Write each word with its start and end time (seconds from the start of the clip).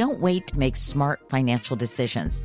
Don't 0.00 0.20
wait 0.20 0.46
to 0.46 0.58
make 0.58 0.76
smart 0.76 1.20
financial 1.28 1.76
decisions. 1.76 2.42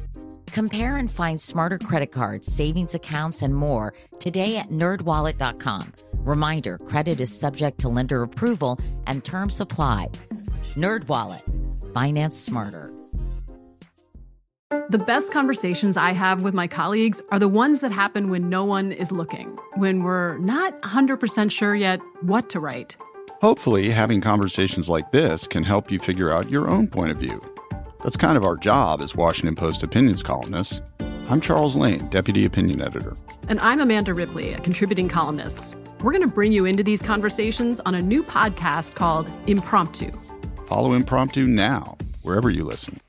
Compare 0.48 0.98
and 0.98 1.10
find 1.10 1.40
smarter 1.40 1.78
credit 1.78 2.12
cards, 2.12 2.52
savings 2.52 2.94
accounts, 2.94 3.42
and 3.42 3.56
more 3.56 3.94
today 4.20 4.58
at 4.58 4.72
nerdwallet.com. 4.72 5.94
Reminder 6.18 6.78
credit 6.80 7.22
is 7.22 7.34
subject 7.34 7.78
to 7.78 7.88
lender 7.88 8.24
approval 8.24 8.78
and 9.08 9.24
terms 9.24 9.62
apply. 9.62 10.10
NerdWallet, 10.76 11.94
finance 11.94 12.36
smarter. 12.36 12.92
The 14.90 15.02
best 15.08 15.32
conversations 15.32 15.96
I 15.96 16.12
have 16.12 16.44
with 16.44 16.54
my 16.54 16.68
colleagues 16.68 17.22
are 17.32 17.40
the 17.40 17.48
ones 17.48 17.80
that 17.80 17.94
happen 17.94 18.30
when 18.30 18.50
no 18.50 18.66
one 18.66 18.92
is 18.92 19.14
looking, 19.14 19.58
when 19.76 20.04
we're 20.04 20.38
not 20.40 20.82
100% 20.82 21.52
sure 21.52 21.74
yet 21.74 22.02
what 22.20 22.50
to 22.50 22.60
write. 22.60 22.98
Hopefully, 23.40 23.92
having 23.92 24.20
conversations 24.20 24.90
like 24.90 25.12
this 25.12 25.48
can 25.48 25.64
help 25.64 25.90
you 25.90 26.00
figure 26.00 26.32
out 26.32 26.50
your 26.50 26.68
own 26.68 26.88
point 26.88 27.12
of 27.12 27.18
view. 27.18 27.55
That's 28.06 28.18
kind 28.18 28.38
of 28.38 28.46
our 28.46 28.56
job 28.56 29.02
as 29.02 29.16
Washington 29.16 29.56
Post 29.56 29.82
opinions 29.82 30.22
columnists. 30.22 30.80
I'm 31.28 31.42
Charles 31.42 31.76
Lane, 31.76 32.08
Deputy 32.10 32.46
Opinion 32.46 32.80
Editor. 32.80 33.18
And 33.50 33.60
I'm 33.62 33.82
Amanda 33.82 34.14
Ripley, 34.14 34.54
a 34.54 34.60
contributing 34.60 35.10
columnist. 35.10 35.76
We're 36.04 36.12
going 36.12 36.22
to 36.22 36.28
bring 36.28 36.52
you 36.52 36.66
into 36.66 36.84
these 36.84 37.02
conversations 37.02 37.80
on 37.80 37.96
a 37.96 38.02
new 38.04 38.22
podcast 38.22 38.94
called 38.94 39.28
Impromptu. 39.48 40.12
Follow 40.68 40.94
Impromptu 40.94 41.48
now, 41.48 41.98
wherever 42.22 42.52
you 42.52 42.64
listen. 42.64 43.00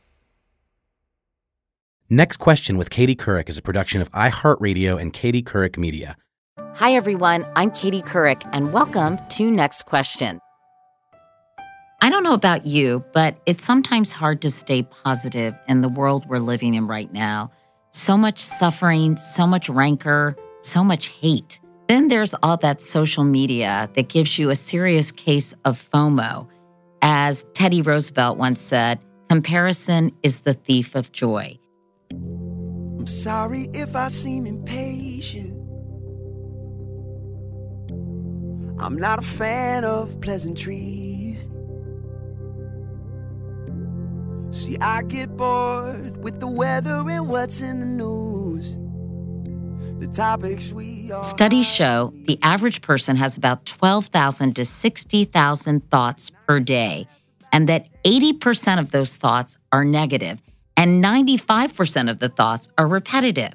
Next 2.09 2.39
Question 2.39 2.79
with 2.79 2.89
Katie 2.89 3.15
Couric 3.15 3.51
is 3.51 3.59
a 3.59 3.63
production 3.63 4.01
of 4.01 4.11
iHeartRadio 4.13 4.99
and 4.99 5.13
Katie 5.13 5.43
Couric 5.43 5.77
Media. 5.77 6.17
Hi, 6.77 6.93
everyone. 6.93 7.47
I'm 7.55 7.71
Katie 7.71 8.01
Couric, 8.01 8.49
and 8.55 8.73
welcome 8.73 9.19
to 9.29 9.51
Next 9.51 9.83
Question. 9.85 10.41
I 12.03 12.11
don't 12.11 12.23
know 12.23 12.35
about 12.35 12.67
you, 12.67 13.05
but 13.15 13.39
it's 13.47 13.65
sometimes 13.65 14.13
hard 14.13 14.43
to 14.43 14.51
stay 14.51 14.83
positive 14.83 15.55
in 15.67 15.81
the 15.81 15.89
world 15.89 16.27
we're 16.29 16.39
living 16.39 16.75
in 16.75 16.87
right 16.87 17.11
now. 17.13 17.51
So 17.93 18.19
much 18.19 18.39
suffering, 18.39 19.17
so 19.17 19.47
much 19.47 19.71
rancor, 19.71 20.37
so 20.61 20.85
much 20.85 21.09
hate. 21.09 21.59
Then 21.89 22.09
there's 22.09 22.35
all 22.43 22.59
that 22.59 22.83
social 22.83 23.25
media 23.25 23.89
that 23.95 24.09
gives 24.09 24.39
you 24.39 24.51
a 24.51 24.57
serious 24.57 25.11
case 25.11 25.55
of 25.65 25.89
FOMO. 25.91 26.47
As 27.01 27.47
Teddy 27.55 27.81
Roosevelt 27.81 28.37
once 28.37 28.61
said, 28.61 29.01
comparison 29.31 30.13
is 30.23 30.41
the 30.41 30.53
thief 30.53 30.95
of 30.95 31.13
joy. 31.13 31.59
I'm 32.13 33.07
sorry 33.07 33.69
if 33.73 33.97
I 33.97 34.09
seem 34.09 34.45
impatient. 34.45 35.55
I'm 38.79 38.97
not 38.97 39.21
a 39.21 39.27
fan 39.27 39.85
of 39.85 40.21
pleasantries. 40.21 41.16
See, 44.51 44.77
I 44.81 45.03
get 45.03 45.37
bored 45.37 46.17
with 46.23 46.41
the 46.41 46.47
weather 46.47 47.09
and 47.11 47.29
what's 47.29 47.61
in 47.61 47.81
the 47.81 47.87
news. 47.87 48.79
The 49.99 50.07
topics 50.07 50.71
we 50.73 51.11
are. 51.11 51.25
Studies 51.25 51.67
show 51.67 52.13
the 52.27 52.39
average 52.43 52.81
person 52.83 53.17
has 53.17 53.37
about 53.37 53.65
12,000 53.67 54.55
to 54.57 54.65
60,000 54.65 55.91
thoughts 55.91 56.31
per 56.47 56.61
day, 56.61 57.09
and 57.53 57.69
that 57.69 57.87
80% 58.05 58.79
of 58.79 58.91
those 58.91 59.17
thoughts 59.17 59.57
are 59.73 59.85
negative, 59.85 60.41
and 60.77 61.03
95% 61.03 62.11
of 62.11 62.19
the 62.19 62.29
thoughts 62.29 62.69
are 62.79 62.87
repetitive. 62.87 63.53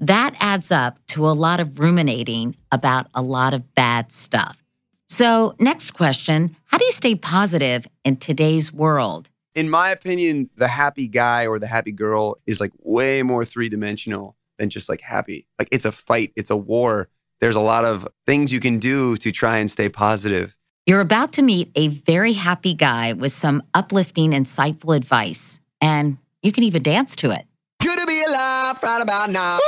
That 0.00 0.34
adds 0.40 0.72
up 0.72 0.98
to 1.08 1.28
a 1.28 1.32
lot 1.32 1.60
of 1.60 1.78
ruminating 1.78 2.56
about 2.72 3.06
a 3.14 3.22
lot 3.22 3.54
of 3.54 3.74
bad 3.74 4.10
stuff. 4.10 4.62
So, 5.08 5.54
next 5.58 5.92
question 5.92 6.56
How 6.64 6.78
do 6.78 6.84
you 6.84 6.92
stay 6.92 7.14
positive 7.14 7.86
in 8.02 8.16
today's 8.16 8.72
world? 8.72 9.28
In 9.54 9.68
my 9.68 9.90
opinion, 9.90 10.48
the 10.56 10.68
happy 10.68 11.08
guy 11.08 11.46
or 11.46 11.58
the 11.58 11.66
happy 11.66 11.92
girl 11.92 12.38
is 12.46 12.60
like 12.60 12.72
way 12.78 13.22
more 13.22 13.44
three 13.44 13.68
dimensional 13.68 14.36
than 14.58 14.70
just 14.70 14.88
like 14.88 15.02
happy. 15.02 15.46
Like 15.58 15.68
it's 15.70 15.84
a 15.84 15.92
fight, 15.92 16.32
it's 16.36 16.50
a 16.50 16.56
war. 16.56 17.08
There's 17.40 17.56
a 17.56 17.60
lot 17.60 17.84
of 17.84 18.08
things 18.24 18.52
you 18.52 18.60
can 18.60 18.78
do 18.78 19.16
to 19.18 19.30
try 19.30 19.58
and 19.58 19.70
stay 19.70 19.88
positive. 19.88 20.56
You're 20.86 21.00
about 21.00 21.32
to 21.34 21.42
meet 21.42 21.70
a 21.74 21.88
very 21.88 22.32
happy 22.32 22.74
guy 22.74 23.12
with 23.12 23.32
some 23.32 23.62
uplifting, 23.74 24.32
insightful 24.32 24.96
advice, 24.96 25.60
and 25.80 26.16
you 26.42 26.50
can 26.50 26.64
even 26.64 26.82
dance 26.82 27.14
to 27.16 27.30
it. 27.30 27.46
Good 27.80 27.98
to 27.98 28.06
be 28.06 28.22
alive 28.26 28.82
right 28.82 29.02
about 29.02 29.30
now. 29.30 29.58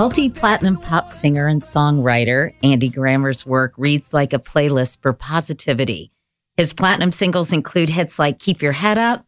Multi 0.00 0.30
platinum 0.30 0.78
pop 0.78 1.10
singer 1.10 1.46
and 1.46 1.60
songwriter 1.60 2.54
Andy 2.62 2.88
Grammer's 2.88 3.44
work 3.44 3.74
reads 3.76 4.14
like 4.14 4.32
a 4.32 4.38
playlist 4.38 5.02
for 5.02 5.12
positivity. 5.12 6.10
His 6.56 6.72
platinum 6.72 7.12
singles 7.12 7.52
include 7.52 7.90
hits 7.90 8.18
like 8.18 8.38
Keep 8.38 8.62
Your 8.62 8.72
Head 8.72 8.96
Up, 8.96 9.26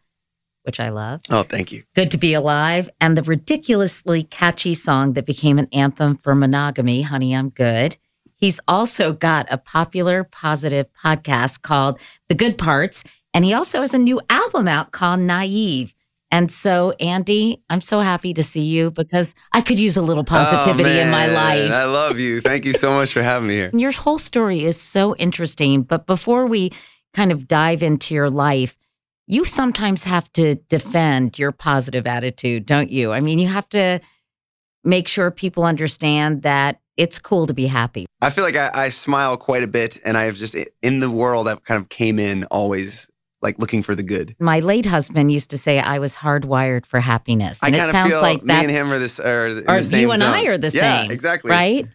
which 0.62 0.80
I 0.80 0.88
love, 0.88 1.20
Oh, 1.28 1.42
thank 1.42 1.72
you. 1.72 1.82
Good 1.94 2.10
to 2.12 2.16
Be 2.16 2.32
Alive, 2.32 2.88
and 3.02 3.18
the 3.18 3.22
ridiculously 3.22 4.22
catchy 4.22 4.72
song 4.72 5.12
that 5.12 5.26
became 5.26 5.58
an 5.58 5.68
anthem 5.74 6.16
for 6.16 6.34
monogamy, 6.34 7.02
Honey, 7.02 7.36
I'm 7.36 7.50
Good. 7.50 7.98
He's 8.36 8.58
also 8.66 9.12
got 9.12 9.46
a 9.50 9.58
popular 9.58 10.24
positive 10.24 10.86
podcast 10.94 11.60
called 11.60 12.00
The 12.30 12.34
Good 12.34 12.56
Parts, 12.56 13.04
and 13.34 13.44
he 13.44 13.52
also 13.52 13.82
has 13.82 13.92
a 13.92 13.98
new 13.98 14.22
album 14.30 14.68
out 14.68 14.90
called 14.90 15.20
Naive. 15.20 15.94
And 16.32 16.50
so, 16.50 16.92
Andy, 16.92 17.62
I'm 17.68 17.82
so 17.82 18.00
happy 18.00 18.32
to 18.32 18.42
see 18.42 18.62
you 18.62 18.90
because 18.90 19.34
I 19.52 19.60
could 19.60 19.78
use 19.78 19.98
a 19.98 20.02
little 20.02 20.24
positivity 20.24 20.98
Oh, 20.98 21.02
in 21.02 21.10
my 21.10 21.24
oh, 21.24 21.34
man, 21.34 21.34
life. 21.34 21.72
I 21.72 21.84
love 21.84 22.18
you. 22.18 22.40
Thank 22.40 22.64
you 22.64 22.72
so 22.72 22.94
much 22.94 23.12
for 23.12 23.22
having 23.22 23.48
me 23.48 23.54
here. 23.54 23.70
Your 23.74 23.92
whole 23.92 24.18
story 24.18 24.64
is 24.64 24.80
so 24.80 25.14
interesting. 25.16 25.82
But 25.82 26.06
before 26.06 26.46
we 26.46 26.72
kind 27.12 27.32
of 27.32 27.46
dive 27.46 27.82
into 27.82 28.14
your 28.14 28.30
life, 28.30 28.78
you 29.26 29.44
sometimes 29.44 30.04
have 30.04 30.32
to 30.32 30.54
defend 30.70 31.38
your 31.38 31.52
positive 31.52 32.06
attitude, 32.06 32.64
don't 32.64 32.90
you? 32.90 33.12
I 33.12 33.20
mean, 33.20 33.38
you 33.38 33.48
have 33.48 33.68
to 33.68 34.00
make 34.84 35.08
sure 35.08 35.30
people 35.30 35.64
understand 35.64 36.42
that 36.42 36.80
it's 36.96 37.18
cool 37.18 37.46
to 37.46 37.54
be 37.54 37.66
happy. 37.66 38.06
I 38.22 38.30
feel 38.30 38.44
like 38.44 38.56
I, 38.56 38.70
I 38.72 38.88
smile 38.88 39.36
quite 39.36 39.62
a 39.62 39.68
bit, 39.68 39.98
and 40.04 40.16
I 40.16 40.24
have 40.24 40.36
just 40.36 40.56
in 40.82 41.00
the 41.00 41.10
world 41.10 41.46
I've 41.46 41.62
kind 41.62 41.80
of 41.80 41.90
came 41.90 42.18
in 42.18 42.44
always 42.44 43.10
like 43.42 43.58
looking 43.58 43.82
for 43.82 43.94
the 43.94 44.02
good. 44.02 44.36
My 44.38 44.60
late 44.60 44.86
husband 44.86 45.32
used 45.32 45.50
to 45.50 45.58
say 45.58 45.80
I 45.80 45.98
was 45.98 46.16
hardwired 46.16 46.86
for 46.86 47.00
happiness. 47.00 47.62
And 47.62 47.74
it 47.74 47.88
sounds 47.90 48.20
like 48.22 48.42
me 48.44 48.54
and 48.54 48.70
him 48.70 48.92
are 48.92 48.98
this 48.98 49.18
are 49.18 49.46
or 49.46 49.54
the 49.54 49.82
same 49.82 50.02
you 50.02 50.10
and 50.12 50.22
zone. 50.22 50.32
I 50.32 50.44
are 50.46 50.58
the 50.58 50.70
yeah, 50.72 51.02
same. 51.02 51.10
exactly. 51.10 51.50
Right? 51.50 51.86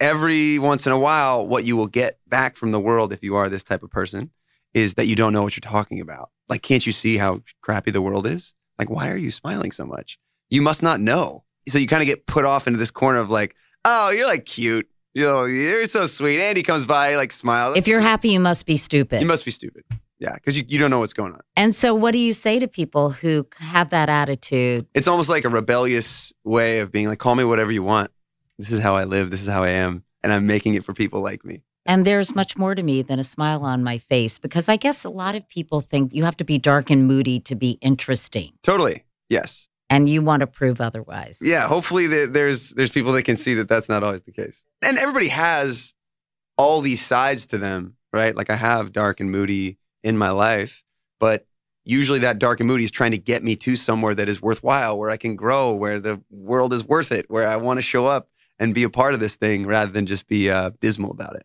Every 0.00 0.58
once 0.58 0.86
in 0.86 0.92
a 0.92 0.98
while, 0.98 1.46
what 1.46 1.64
you 1.64 1.76
will 1.76 1.86
get 1.86 2.18
back 2.26 2.56
from 2.56 2.72
the 2.72 2.80
world 2.80 3.12
if 3.12 3.22
you 3.22 3.36
are 3.36 3.48
this 3.48 3.62
type 3.62 3.82
of 3.82 3.90
person 3.90 4.30
is 4.72 4.94
that 4.94 5.06
you 5.06 5.14
don't 5.14 5.32
know 5.32 5.42
what 5.42 5.56
you're 5.56 5.70
talking 5.70 6.00
about. 6.00 6.30
Like, 6.48 6.62
can't 6.62 6.84
you 6.84 6.92
see 6.92 7.16
how 7.16 7.42
crappy 7.62 7.90
the 7.90 8.02
world 8.02 8.26
is? 8.26 8.54
Like, 8.78 8.90
why 8.90 9.10
are 9.10 9.16
you 9.16 9.30
smiling 9.30 9.70
so 9.70 9.86
much? 9.86 10.18
You 10.50 10.62
must 10.62 10.82
not 10.82 11.00
know. 11.00 11.44
So 11.68 11.78
you 11.78 11.86
kind 11.86 12.02
of 12.02 12.06
get 12.06 12.26
put 12.26 12.44
off 12.44 12.66
into 12.66 12.78
this 12.78 12.90
corner 12.90 13.20
of 13.20 13.30
like, 13.30 13.54
oh, 13.84 14.10
you're 14.10 14.26
like 14.26 14.44
cute. 14.44 14.88
You 15.14 15.24
know, 15.24 15.44
you're 15.44 15.86
so 15.86 16.06
sweet. 16.06 16.40
Andy 16.40 16.62
comes 16.64 16.84
by, 16.84 17.14
like 17.14 17.30
smiles. 17.30 17.76
If 17.76 17.86
you're 17.86 18.00
happy, 18.00 18.30
you 18.30 18.40
must 18.40 18.66
be 18.66 18.76
stupid. 18.76 19.22
you 19.22 19.28
must 19.28 19.44
be 19.44 19.52
stupid. 19.52 19.84
Yeah, 20.20 20.34
because 20.34 20.56
you, 20.56 20.64
you 20.68 20.78
don't 20.78 20.90
know 20.90 21.00
what's 21.00 21.12
going 21.12 21.32
on. 21.32 21.40
And 21.56 21.74
so, 21.74 21.94
what 21.94 22.12
do 22.12 22.18
you 22.18 22.32
say 22.32 22.58
to 22.58 22.68
people 22.68 23.10
who 23.10 23.46
have 23.58 23.90
that 23.90 24.08
attitude? 24.08 24.86
It's 24.94 25.08
almost 25.08 25.28
like 25.28 25.44
a 25.44 25.48
rebellious 25.48 26.32
way 26.44 26.78
of 26.80 26.92
being 26.92 27.08
like, 27.08 27.18
call 27.18 27.34
me 27.34 27.44
whatever 27.44 27.72
you 27.72 27.82
want. 27.82 28.10
This 28.58 28.70
is 28.70 28.80
how 28.80 28.94
I 28.94 29.04
live. 29.04 29.30
This 29.30 29.42
is 29.42 29.48
how 29.48 29.64
I 29.64 29.70
am. 29.70 30.04
And 30.22 30.32
I'm 30.32 30.46
making 30.46 30.74
it 30.76 30.84
for 30.84 30.94
people 30.94 31.20
like 31.20 31.44
me. 31.44 31.62
And 31.86 32.06
there's 32.06 32.34
much 32.34 32.56
more 32.56 32.74
to 32.74 32.82
me 32.82 33.02
than 33.02 33.18
a 33.18 33.24
smile 33.24 33.62
on 33.62 33.82
my 33.84 33.98
face 33.98 34.38
because 34.38 34.70
I 34.70 34.76
guess 34.76 35.04
a 35.04 35.10
lot 35.10 35.34
of 35.34 35.46
people 35.48 35.82
think 35.82 36.14
you 36.14 36.24
have 36.24 36.36
to 36.38 36.44
be 36.44 36.58
dark 36.58 36.88
and 36.88 37.06
moody 37.06 37.40
to 37.40 37.54
be 37.54 37.72
interesting, 37.82 38.52
Totally. 38.62 39.04
Yes. 39.28 39.68
and 39.90 40.08
you 40.08 40.22
want 40.22 40.40
to 40.40 40.46
prove 40.46 40.80
otherwise. 40.80 41.40
Yeah. 41.42 41.66
Hopefully 41.66 42.08
th- 42.08 42.30
there's 42.30 42.70
there's 42.70 42.90
people 42.90 43.12
that 43.12 43.24
can 43.24 43.36
see 43.36 43.52
that 43.54 43.68
that's 43.68 43.90
not 43.90 44.02
always 44.02 44.22
the 44.22 44.32
case. 44.32 44.64
And 44.80 44.96
everybody 44.96 45.28
has 45.28 45.92
all 46.56 46.80
these 46.80 47.04
sides 47.04 47.44
to 47.46 47.58
them, 47.58 47.96
right? 48.14 48.34
Like 48.34 48.48
I 48.48 48.56
have 48.56 48.92
dark 48.92 49.20
and 49.20 49.30
moody 49.30 49.76
in 50.04 50.16
my 50.16 50.30
life, 50.30 50.84
but 51.18 51.46
usually 51.84 52.20
that 52.20 52.38
dark 52.38 52.60
and 52.60 52.68
moody 52.68 52.84
is 52.84 52.90
trying 52.90 53.10
to 53.10 53.18
get 53.18 53.42
me 53.42 53.56
to 53.56 53.74
somewhere 53.74 54.14
that 54.14 54.28
is 54.28 54.40
worthwhile, 54.40 54.96
where 54.96 55.10
I 55.10 55.16
can 55.16 55.34
grow, 55.34 55.74
where 55.74 55.98
the 55.98 56.22
world 56.30 56.72
is 56.72 56.84
worth 56.84 57.10
it, 57.10 57.26
where 57.28 57.48
I 57.48 57.56
want 57.56 57.78
to 57.78 57.82
show 57.82 58.06
up 58.06 58.28
and 58.58 58.72
be 58.72 58.84
a 58.84 58.90
part 58.90 59.14
of 59.14 59.20
this 59.20 59.34
thing 59.34 59.66
rather 59.66 59.90
than 59.90 60.06
just 60.06 60.28
be 60.28 60.50
uh, 60.50 60.70
dismal 60.80 61.10
about 61.10 61.34
it. 61.34 61.44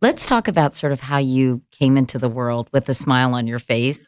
Let's 0.00 0.26
talk 0.26 0.48
about 0.48 0.74
sort 0.74 0.92
of 0.92 1.00
how 1.00 1.18
you 1.18 1.62
came 1.70 1.96
into 1.96 2.18
the 2.18 2.28
world 2.28 2.68
with 2.72 2.88
a 2.88 2.94
smile 2.94 3.34
on 3.34 3.46
your 3.46 3.58
face. 3.58 4.06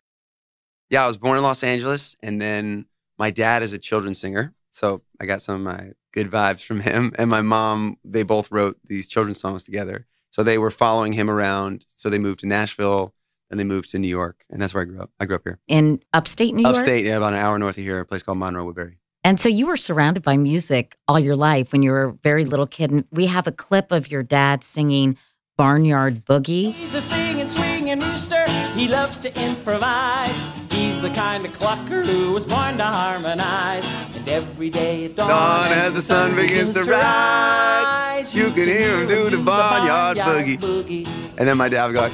Yeah, 0.89 1.05
I 1.05 1.07
was 1.07 1.17
born 1.17 1.37
in 1.37 1.43
Los 1.43 1.63
Angeles, 1.63 2.17
and 2.23 2.41
then 2.41 2.87
my 3.19 3.31
dad 3.31 3.63
is 3.63 3.73
a 3.73 3.79
children's 3.79 4.19
singer, 4.19 4.55
so 4.71 5.03
I 5.21 5.27
got 5.27 5.43
some 5.43 5.55
of 5.57 5.61
my 5.61 5.93
good 6.13 6.31
vibes 6.31 6.65
from 6.65 6.81
him. 6.81 7.13
And 7.19 7.31
my 7.31 7.43
mom, 7.43 7.99
they 8.05 8.23
both 8.23 8.51
wrote 8.51 8.79
these 8.85 9.07
children's 9.07 9.41
songs 9.41 9.63
together, 9.63 10.07
so 10.31 10.43
they 10.43 10.59
were 10.59 10.71
following 10.71 11.13
him 11.13 11.29
around. 11.29 11.87
So 11.95 12.09
they 12.09 12.19
moved 12.19 12.41
to 12.41 12.47
Nashville, 12.47 13.15
and 13.51 13.59
they 13.59 13.65
moved 13.65 13.91
to 13.91 13.99
New 13.99 14.09
York, 14.09 14.45
and 14.51 14.61
that's 14.63 14.73
where 14.73 14.83
I 14.83 14.87
grew 14.87 15.01
up. 15.01 15.11
I 15.21 15.25
grew 15.27 15.37
up 15.37 15.43
here, 15.45 15.59
In 15.69 16.01
upstate 16.13 16.55
New 16.55 16.63
York? 16.63 16.77
upstate, 16.77 17.05
yeah, 17.05 17.17
about 17.17 17.33
an 17.33 17.39
hour 17.41 17.59
north 17.59 17.77
of 17.79 17.85
here, 17.85 18.01
a 18.01 18.07
place 18.07 18.23
called 18.23 18.39
Monroe 18.39 18.65
Woodbury. 18.65 18.99
And 19.23 19.39
so 19.39 19.49
you 19.51 19.67
were 19.67 19.77
surrounded 19.77 20.23
by 20.23 20.37
music 20.39 20.97
all 21.07 21.19
your 21.21 21.37
life 21.37 21.73
when 21.73 21.83
you 21.83 21.91
were 21.91 22.05
a 22.05 22.13
very 22.23 22.47
little 22.47 22.67
kid. 22.67 22.91
And 22.91 23.05
we 23.11 23.27
have 23.27 23.47
a 23.47 23.53
clip 23.53 23.93
of 23.93 24.11
your 24.11 24.23
dad 24.23 24.65
singing 24.65 25.19
Barnyard 25.59 26.25
Boogie. 26.25 26.73
He's 26.73 26.95
a 26.95 27.03
singing, 27.03 27.47
swinging 27.47 28.01
rooster. 28.01 28.49
He 28.75 28.89
loves 28.89 29.19
to 29.19 29.29
improvise. 29.45 30.35
He's 30.73 31.03
the 31.03 31.11
kind 31.11 31.45
of 31.45 31.53
clucker 31.53 32.07
who 32.07 32.33
was 32.33 32.47
born 32.47 32.79
to 32.79 32.85
harmonize. 32.85 33.85
And 34.17 34.27
every 34.27 34.71
day 34.71 35.05
at 35.05 35.17
dawn, 35.17 35.29
Dawn 35.29 35.69
as 35.73 35.93
the 35.93 36.01
sun 36.01 36.35
begins 36.35 36.71
to 36.71 36.85
rise, 36.85 38.35
you 38.35 38.51
can 38.53 38.69
hear 38.69 39.01
him 39.01 39.07
do 39.07 39.29
the 39.29 39.37
barnyard 39.43 40.17
boogie. 40.17 40.59
boogie. 40.59 41.07
And 41.37 41.47
then 41.47 41.59
my 41.59 41.69
dad 41.69 41.87
would 41.87 41.93
go, 41.95 42.01
like, 42.01 42.13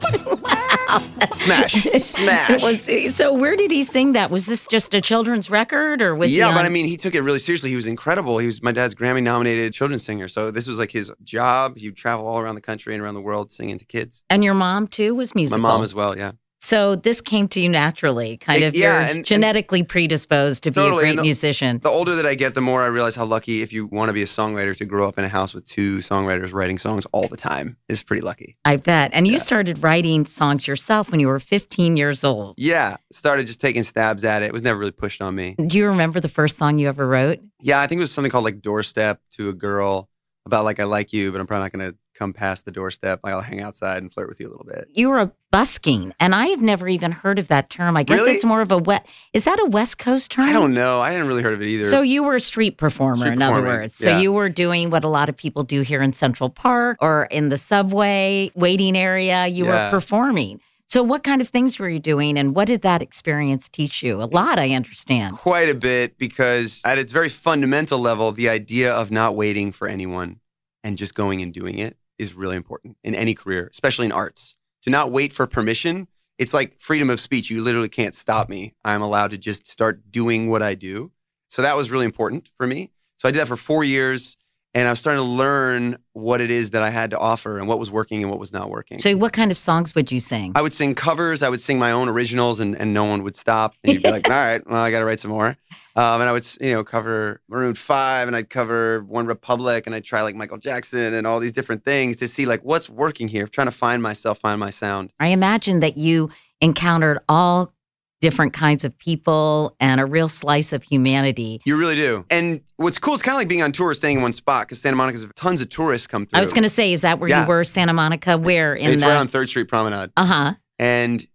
smash, 1.34 1.84
smash. 2.02 2.62
Was 2.62 3.14
so. 3.14 3.32
Where 3.32 3.56
did 3.56 3.70
he 3.70 3.82
sing 3.82 4.12
that? 4.12 4.30
Was 4.30 4.46
this 4.46 4.66
just 4.66 4.94
a 4.94 5.00
children's 5.00 5.50
record, 5.50 6.02
or 6.02 6.14
was 6.14 6.30
he 6.30 6.38
yeah, 6.38 6.48
on- 6.48 6.54
but 6.54 6.64
I 6.64 6.68
mean, 6.68 6.86
he 6.86 6.96
took 6.96 7.14
it 7.14 7.22
really 7.22 7.38
seriously. 7.38 7.70
He 7.70 7.76
was 7.76 7.86
incredible. 7.86 8.38
He 8.38 8.46
was 8.46 8.62
my 8.62 8.72
dad's 8.72 8.94
Grammy 8.94 9.22
nominated 9.22 9.72
children's 9.72 10.02
singer. 10.04 10.28
So 10.28 10.50
this 10.50 10.66
was 10.66 10.78
like 10.78 10.90
his 10.90 11.12
job. 11.22 11.76
He 11.76 11.88
would 11.88 11.96
travel 11.96 12.26
all 12.26 12.40
around 12.40 12.54
the 12.54 12.60
country 12.60 12.94
and 12.94 13.02
around 13.02 13.14
the 13.14 13.20
world 13.20 13.50
singing 13.52 13.78
to 13.78 13.84
kids. 13.84 14.24
And 14.30 14.42
your 14.42 14.54
mom 14.54 14.88
too 14.88 15.14
was 15.14 15.34
musical. 15.34 15.60
My 15.60 15.70
mom 15.70 15.82
as 15.82 15.94
well, 15.94 16.16
yeah. 16.16 16.32
So 16.62 16.94
this 16.94 17.22
came 17.22 17.48
to 17.48 17.60
you 17.60 17.70
naturally, 17.70 18.36
kind 18.36 18.62
It- 18.62 18.66
of. 18.66 18.74
yeah, 18.76 19.06
and- 19.08 19.18
and- 19.18 19.24
genetically 19.24 19.82
predisposed 19.82 20.62
to 20.64 20.70
be 20.70 20.80
a 20.80 20.90
great 20.90 21.16
the- 21.16 21.22
musician. 21.22 21.80
The 21.82 21.88
older 21.88 22.14
that 22.14 22.26
I 22.26 22.34
get, 22.34 22.54
the 22.54 22.60
more 22.60 22.82
I 22.82 22.86
realize 22.86 23.16
how 23.16 23.24
lucky 23.24 23.62
if 23.62 23.72
you 23.72 23.86
want 23.86 24.10
to 24.10 24.12
be 24.12 24.22
a 24.22 24.26
songwriter 24.26 24.76
to 24.76 24.84
grow 24.84 25.08
up 25.08 25.18
in 25.18 25.24
a 25.24 25.28
house 25.28 25.54
with 25.54 25.64
two 25.64 25.98
songwriters 25.98 26.52
writing 26.52 26.76
songs 26.76 27.06
all 27.12 27.28
the 27.28 27.36
time 27.38 27.78
is 27.88 28.02
pretty 28.02 28.20
lucky. 28.20 28.58
I 28.66 28.76
bet. 28.76 29.10
And 29.14 29.26
you 29.26 29.38
started 29.38 29.82
writing 29.82 30.26
songs 30.26 30.68
yourself 30.68 31.10
when 31.10 31.18
you 31.18 31.28
were 31.28 31.40
15 31.40 31.96
years 31.96 32.24
old. 32.24 32.54
Yeah, 32.58 32.98
started 33.10 33.46
just 33.46 33.60
taking 33.60 33.82
stabs 33.82 34.22
at 34.24 34.42
it. 34.42 34.46
It 34.46 34.52
was 34.52 34.62
never 34.62 34.78
really 34.78 34.90
pushed 34.92 35.22
on 35.22 35.34
me. 35.34 35.56
Do 35.66 35.78
you 35.78 35.86
remember 35.86 36.20
the 36.20 36.28
first 36.28 36.58
song 36.58 36.78
you 36.78 36.88
ever 36.88 37.06
wrote? 37.06 37.38
Yeah, 37.62 37.80
I 37.80 37.86
think 37.86 38.00
it 38.00 38.02
was 38.02 38.12
something 38.12 38.30
called 38.30 38.44
like 38.44 38.60
Doorstep 38.60 39.18
to 39.36 39.48
a 39.48 39.54
girl 39.54 40.10
about 40.44 40.64
like 40.64 40.78
I 40.80 40.84
like 40.84 41.12
you, 41.12 41.32
but 41.32 41.40
I'm 41.40 41.46
probably 41.46 41.64
not 41.64 41.72
going 41.72 41.90
to 41.92 41.96
come 42.20 42.32
past 42.34 42.66
the 42.66 42.70
doorstep. 42.70 43.20
Like 43.24 43.32
I'll 43.32 43.40
hang 43.40 43.60
outside 43.60 43.98
and 44.02 44.12
flirt 44.12 44.28
with 44.28 44.40
you 44.40 44.48
a 44.48 44.50
little 44.50 44.66
bit. 44.66 44.88
You 44.92 45.08
were 45.08 45.18
a 45.18 45.32
busking, 45.50 46.12
and 46.20 46.34
I 46.34 46.48
have 46.48 46.60
never 46.60 46.86
even 46.86 47.12
heard 47.12 47.38
of 47.38 47.48
that 47.48 47.70
term. 47.70 47.96
I 47.96 48.02
guess 48.02 48.18
Really? 48.20 48.32
it's 48.32 48.44
more 48.44 48.60
of 48.60 48.70
a 48.70 48.78
wet. 48.78 49.06
Is 49.32 49.44
that 49.44 49.58
a 49.58 49.64
West 49.64 49.98
Coast 49.98 50.30
term? 50.30 50.48
I 50.48 50.52
don't 50.52 50.74
know. 50.74 51.00
I 51.00 51.12
hadn't 51.12 51.26
really 51.26 51.42
heard 51.42 51.54
of 51.54 51.62
it 51.62 51.66
either. 51.66 51.84
So 51.84 52.02
you 52.02 52.22
were 52.22 52.34
a 52.34 52.40
street 52.40 52.76
performer, 52.76 53.16
Street 53.16 53.32
in 53.32 53.42
other 53.42 53.62
words. 53.62 53.94
So 53.96 54.10
yeah. 54.10 54.18
you 54.20 54.32
were 54.32 54.50
doing 54.50 54.90
what 54.90 55.02
a 55.02 55.08
lot 55.08 55.28
of 55.30 55.36
people 55.36 55.64
do 55.64 55.80
here 55.80 56.02
in 56.02 56.12
Central 56.12 56.50
Park 56.50 56.98
or 57.00 57.24
in 57.30 57.48
the 57.48 57.56
subway 57.56 58.50
waiting 58.54 58.96
area. 58.96 59.46
You 59.46 59.64
were 59.64 59.88
performing. 59.90 60.60
So 60.86 61.02
what 61.04 61.22
kind 61.22 61.40
of 61.40 61.48
things 61.48 61.78
were 61.78 61.88
you 61.88 62.00
doing, 62.00 62.36
and 62.36 62.52
what 62.54 62.66
did 62.66 62.82
that 62.82 63.00
experience 63.00 63.68
teach 63.68 64.02
you? 64.02 64.20
A 64.20 64.26
lot, 64.26 64.58
I 64.58 64.72
understand. 64.74 65.36
quite 65.36 65.68
a 65.68 65.74
bit 65.74 66.18
because 66.18 66.82
at 66.84 66.98
its 66.98 67.12
very 67.12 67.28
fundamental 67.28 68.00
level, 68.00 68.32
the 68.32 68.48
idea 68.48 68.92
of 68.92 69.12
not 69.12 69.36
waiting 69.36 69.70
for 69.70 69.86
anyone 69.86 70.40
and 70.82 70.98
just 70.98 71.14
going 71.14 71.42
and 71.42 71.52
doing 71.52 71.78
it 71.78 71.96
is 72.20 72.34
really 72.34 72.56
important 72.56 72.98
in 73.02 73.14
any 73.14 73.34
career, 73.34 73.68
especially 73.72 74.06
in 74.06 74.12
arts. 74.12 74.56
To 74.82 74.90
not 74.90 75.10
wait 75.10 75.32
for 75.32 75.46
permission, 75.46 76.06
it's 76.38 76.52
like 76.52 76.78
freedom 76.78 77.08
of 77.08 77.18
speech. 77.18 77.50
You 77.50 77.62
literally 77.62 77.88
can't 77.88 78.14
stop 78.14 78.48
me. 78.48 78.74
I'm 78.84 79.02
allowed 79.02 79.30
to 79.30 79.38
just 79.38 79.66
start 79.66 80.10
doing 80.10 80.48
what 80.48 80.62
I 80.62 80.74
do. 80.74 81.12
So 81.48 81.62
that 81.62 81.76
was 81.76 81.90
really 81.90 82.04
important 82.04 82.50
for 82.54 82.66
me. 82.66 82.92
So 83.16 83.26
I 83.28 83.32
did 83.32 83.40
that 83.40 83.48
for 83.48 83.56
four 83.56 83.84
years 83.84 84.36
and 84.74 84.86
I 84.86 84.92
was 84.92 85.00
starting 85.00 85.22
to 85.22 85.28
learn 85.28 85.96
what 86.12 86.40
it 86.40 86.50
is 86.50 86.70
that 86.70 86.82
I 86.82 86.90
had 86.90 87.10
to 87.10 87.18
offer 87.18 87.58
and 87.58 87.66
what 87.66 87.78
was 87.78 87.90
working 87.90 88.22
and 88.22 88.30
what 88.30 88.38
was 88.38 88.52
not 88.52 88.70
working. 88.70 88.98
So 88.98 89.16
what 89.16 89.32
kind 89.32 89.50
of 89.50 89.58
songs 89.58 89.94
would 89.94 90.12
you 90.12 90.20
sing? 90.20 90.52
I 90.54 90.62
would 90.62 90.72
sing 90.72 90.94
covers. 90.94 91.42
I 91.42 91.48
would 91.48 91.60
sing 91.60 91.78
my 91.78 91.90
own 91.90 92.08
originals, 92.08 92.60
and, 92.60 92.76
and 92.76 92.92
no 92.94 93.04
one 93.04 93.22
would 93.22 93.34
stop. 93.36 93.74
And 93.82 93.94
you'd 93.94 94.02
be 94.02 94.10
like, 94.10 94.24
"All 94.30 94.36
right, 94.36 94.64
well, 94.66 94.80
I 94.80 94.90
got 94.90 95.00
to 95.00 95.04
write 95.04 95.20
some 95.20 95.30
more." 95.30 95.56
Um, 95.96 96.20
and 96.20 96.30
I 96.30 96.32
would, 96.32 96.46
you 96.60 96.72
know, 96.72 96.84
cover 96.84 97.40
Maroon 97.48 97.74
Five, 97.74 98.28
and 98.28 98.36
I'd 98.36 98.48
cover 98.48 99.02
One 99.02 99.26
Republic, 99.26 99.86
and 99.86 99.94
I'd 99.94 100.04
try 100.04 100.22
like 100.22 100.36
Michael 100.36 100.58
Jackson 100.58 101.14
and 101.14 101.26
all 101.26 101.40
these 101.40 101.52
different 101.52 101.84
things 101.84 102.16
to 102.16 102.28
see 102.28 102.46
like 102.46 102.64
what's 102.64 102.88
working 102.88 103.28
here. 103.28 103.48
trying 103.48 103.66
to 103.66 103.72
find 103.72 104.02
myself, 104.02 104.38
find 104.38 104.60
my 104.60 104.70
sound. 104.70 105.12
I 105.18 105.28
imagine 105.28 105.80
that 105.80 105.96
you 105.96 106.30
encountered 106.60 107.18
all 107.28 107.72
different 108.20 108.52
kinds 108.52 108.84
of 108.84 108.96
people 108.98 109.74
and 109.80 110.00
a 110.00 110.04
real 110.06 110.28
slice 110.28 110.72
of 110.72 110.82
humanity. 110.82 111.60
You 111.64 111.76
really 111.76 111.96
do. 111.96 112.24
And 112.30 112.60
what's 112.76 112.98
cool 112.98 113.14
is 113.14 113.22
kind 113.22 113.34
of 113.34 113.38
like 113.38 113.48
being 113.48 113.62
on 113.62 113.72
tour, 113.72 113.92
staying 113.94 114.16
in 114.18 114.22
one 114.22 114.32
spot 114.34 114.66
because 114.66 114.80
Santa 114.80 114.96
Monica's 114.96 115.26
tons 115.36 115.60
of 115.60 115.68
tourists 115.70 116.06
come 116.06 116.26
through. 116.26 116.38
I 116.38 116.42
was 116.42 116.52
going 116.52 116.62
to 116.64 116.68
say, 116.68 116.92
is 116.92 117.00
that 117.02 117.18
where 117.18 117.30
Yeah. 117.30 117.42
you 117.44 117.48
were, 117.48 117.64
Santa 117.64 117.92
Monica? 117.94 118.36
Where 118.36 118.74
in 118.74 118.90
It's 118.90 119.02
the? 119.02 119.08
right 119.08 119.16
on 119.16 119.28
Third 119.28 119.48
Street 119.48 119.68
Promenade. 119.68 120.10
uh 120.16 120.24
huh. 120.26 120.54
And 120.78 121.26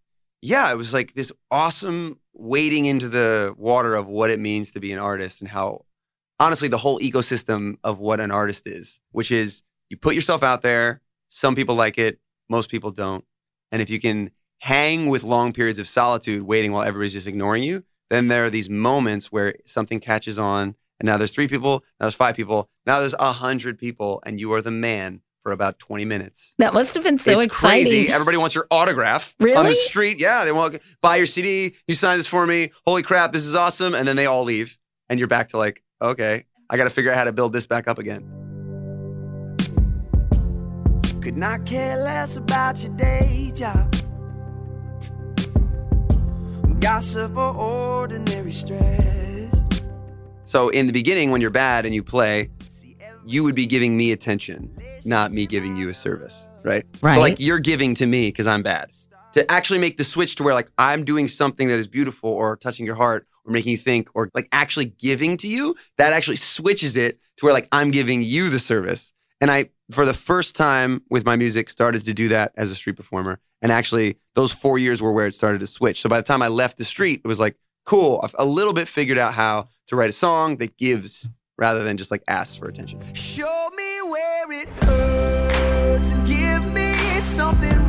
yeah, 0.42 0.71
it 0.71 0.78
was 0.78 0.94
like 0.94 1.14
this 1.14 1.31
awesome 1.50 2.19
wading 2.33 2.86
into 2.86 3.09
the 3.09 3.54
water 3.57 3.95
of 3.95 4.07
what 4.07 4.30
it 4.30 4.40
means 4.40 4.71
to 4.71 4.80
be 4.80 4.92
an 4.92 5.00
artist 5.00 5.42
and 5.42 5.50
how 5.50 5.86
honestly 6.40 6.68
the 6.68 6.78
whole 6.78 7.00
ecosystem 7.00 7.78
of 7.83 7.98
what 7.98 8.19
an 8.19 8.30
artist 8.30 8.68
is, 8.68 9.00
which 9.12 9.31
is 9.31 9.64
you 9.90 9.98
put 9.98 10.14
yourself 10.16 10.44
out 10.44 10.62
there. 10.62 11.02
Some 11.30 11.56
people 11.56 11.74
like 11.76 11.98
it, 11.98 12.19
most 12.50 12.69
people 12.69 12.92
don't. 12.92 13.24
And 13.71 13.81
if 13.81 13.90
you 13.90 14.00
can 14.00 14.30
hang 14.59 15.07
with 15.07 15.24
long 15.24 15.54
periods 15.54 15.80
of 15.80 15.88
solitude 15.88 16.44
waiting 16.44 16.71
while 16.71 16.83
everybody's 16.83 17.14
just 17.14 17.28
ignoring 17.28 17.64
you, 17.64 17.83
then 18.09 18.28
there 18.28 18.44
are 18.45 18.50
these 18.50 18.69
moments 18.69 19.31
where 19.31 19.56
something 19.66 20.00
catches 20.00 20.38
on. 20.40 20.76
And 21.00 21.07
now 21.07 21.18
there's 21.18 21.33
three 21.33 21.47
people, 21.47 21.83
now 22.00 22.06
there's 22.06 22.16
five 22.16 22.35
people, 22.35 22.69
now 22.85 23.00
there's 23.02 23.16
a 23.19 23.33
hundred 23.33 23.78
people, 23.78 24.21
and 24.26 24.40
you 24.40 24.54
are 24.54 24.62
the 24.62 24.71
man 24.71 25.21
for 25.44 25.52
about 25.52 25.78
20 25.78 26.06
minutes 26.06 26.56
That 26.57 26.74
must 26.74 26.95
have 26.95 27.04
been 27.04 27.19
so 27.19 27.33
it's 27.33 27.44
exciting. 27.44 27.85
crazy. 27.85 28.12
Everybody 28.12 28.38
wants 28.38 28.56
your 28.56 28.66
autograph 28.71 29.35
really? 29.40 29.56
on 29.56 29.66
the 29.68 29.76
street. 29.76 30.19
Yeah, 30.19 30.44
they 30.44 30.52
want 30.52 30.80
buy 31.02 31.18
your 31.18 31.28
CD. 31.28 31.76
You 31.88 31.94
sign 31.94 32.18
this 32.18 32.26
for 32.26 32.47
me. 32.47 32.71
Holy 32.88 33.04
crap, 33.04 33.31
this 33.31 33.45
is 33.45 33.54
awesome. 33.54 33.94
And 33.94 34.07
then 34.07 34.16
they 34.16 34.26
all 34.26 34.44
leave, 34.44 34.80
and 35.09 35.19
you're 35.19 35.28
back 35.28 35.50
to 35.50 35.57
like, 35.57 35.83
okay, 36.02 36.45
I 36.69 36.78
got 36.78 36.85
to 36.85 36.90
figure 36.90 37.12
out 37.12 37.18
how 37.18 37.26
to 37.26 37.31
build 37.33 37.54
this 37.54 37.68
back 37.68 37.88
up 37.88 38.00
again. 38.00 38.24
Could 41.21 41.38
not 41.38 41.66
care 41.66 41.97
less 41.97 42.38
about 42.38 42.81
your 42.81 42.95
day 42.95 43.52
job. 43.54 43.94
Gossip 46.85 47.35
or 47.35 47.51
ordinary 47.56 48.51
stress. 48.51 49.51
So 50.44 50.69
in 50.69 50.85
the 50.85 50.94
beginning, 50.94 51.31
when 51.31 51.42
you're 51.42 51.49
bad 51.49 51.83
and 51.83 51.95
you 51.95 52.04
play, 52.04 52.51
you 53.25 53.44
would 53.44 53.56
be 53.56 53.65
giving 53.65 53.97
me 53.97 54.11
attention, 54.11 54.71
not 55.04 55.31
me 55.31 55.47
giving 55.47 55.75
you 55.75 55.89
a 55.89 55.95
service, 55.95 56.51
right? 56.61 56.85
Right. 57.01 57.15
So 57.15 57.21
like 57.21 57.39
you're 57.39 57.57
giving 57.57 57.95
to 57.95 58.06
me 58.06 58.27
because 58.27 58.45
I'm 58.45 58.61
bad. 58.61 58.92
To 59.33 59.51
actually 59.51 59.80
make 59.80 59.97
the 59.97 60.04
switch 60.04 60.35
to 60.35 60.44
where 60.44 60.54
like 60.54 60.69
I'm 60.77 61.04
doing 61.04 61.27
something 61.27 61.69
that 61.69 61.73
is 61.73 61.87
beautiful 61.87 62.30
or 62.30 62.56
touching 62.56 62.85
your 62.85 62.94
heart 62.94 63.25
or 63.45 63.51
making 63.51 63.71
you 63.71 63.77
think 63.77 64.09
or 64.13 64.30
like 64.35 64.47
actually 64.51 64.85
giving 64.85 65.37
to 65.37 65.47
you, 65.47 65.75
that 65.97 66.13
actually 66.13 66.35
switches 66.35 66.97
it 66.97 67.18
to 67.37 67.45
where 67.47 67.54
like 67.54 67.68
I'm 67.71 67.89
giving 67.89 68.21
you 68.21 68.51
the 68.51 68.59
service. 68.59 69.11
And 69.42 69.49
I, 69.49 69.71
for 69.92 70.06
the 70.06 70.13
first 70.13 70.56
time 70.56 71.01
with 71.09 71.25
my 71.25 71.35
music, 71.35 71.69
started 71.69 72.06
to 72.06 72.13
do 72.13 72.30
that 72.30 72.51
as 72.57 72.71
a 72.71 72.75
street 72.75 72.97
performer. 72.97 73.39
And 73.61 73.71
actually, 73.71 74.18
those 74.33 74.51
four 74.51 74.77
years 74.77 75.01
were 75.01 75.13
where 75.13 75.27
it 75.27 75.33
started 75.33 75.59
to 75.59 75.68
switch. 75.68 76.01
So 76.01 76.09
by 76.09 76.18
the 76.18 76.23
time 76.23 76.42
I 76.42 76.47
left 76.47 76.77
the 76.77 76.83
street, 76.83 77.21
it 77.23 77.27
was 77.27 77.39
like, 77.39 77.56
cool, 77.85 78.19
I've 78.23 78.35
a 78.37 78.45
little 78.45 78.73
bit 78.73 78.87
figured 78.87 79.18
out 79.18 79.33
how 79.33 79.69
to 79.87 79.95
write 79.95 80.09
a 80.09 80.13
song 80.13 80.57
that 80.57 80.77
gives 80.77 81.30
rather 81.57 81.83
than 81.83 81.97
just 81.97 82.11
like 82.11 82.23
asks 82.27 82.56
for 82.56 82.68
attention. 82.68 82.99
Show 83.13 83.69
me 83.75 84.01
where 84.09 84.51
it 84.51 84.68
hurts 84.83 86.11
and 86.11 86.25
give 86.27 86.73
me 86.73 86.94
something 87.21 87.84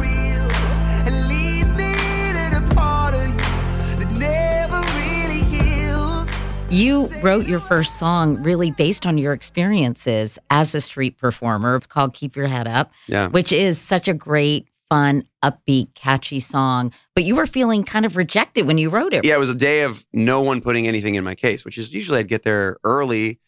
You 6.68 7.06
wrote 7.23 7.46
your 7.46 7.61
first 7.61 7.96
song 7.96 8.42
really 8.42 8.70
based 8.73 9.06
on 9.06 9.18
your 9.18 9.32
experiences 9.32 10.38
as 10.50 10.75
a 10.75 10.80
street 10.80 11.16
performer. 11.16 11.76
It's 11.76 11.87
called 11.87 12.12
Keep 12.12 12.35
Your 12.37 12.49
Head 12.49 12.66
Up, 12.66 12.90
Yeah. 13.06 13.28
which 13.28 13.52
is 13.52 13.80
such 13.80 14.08
a 14.08 14.14
great, 14.14 14.66
fun, 14.90 15.25
upbeat, 15.44 15.94
catchy 15.94 16.40
song. 16.40 16.92
But 17.14 17.25
you 17.25 17.37
were 17.37 17.46
feeling 17.46 17.85
kind 17.85 18.04
of 18.04 18.16
rejected 18.16 18.66
when 18.66 18.78
you 18.78 18.90
wrote 18.90 19.14
it. 19.14 19.25
Yeah, 19.25 19.37
it 19.37 19.38
was 19.38 19.49
a 19.50 19.54
day 19.54 19.82
of 19.82 20.04
no 20.12 20.42
one 20.42 20.61
putting 20.61 20.88
anything 20.88 21.14
in 21.14 21.23
my 21.25 21.35
case, 21.37 21.64
which 21.64 21.78
is 21.78 21.94
usually 21.94 22.18
I'd 22.18 22.28
get 22.28 22.42
there 22.42 22.78
early, 22.82 23.38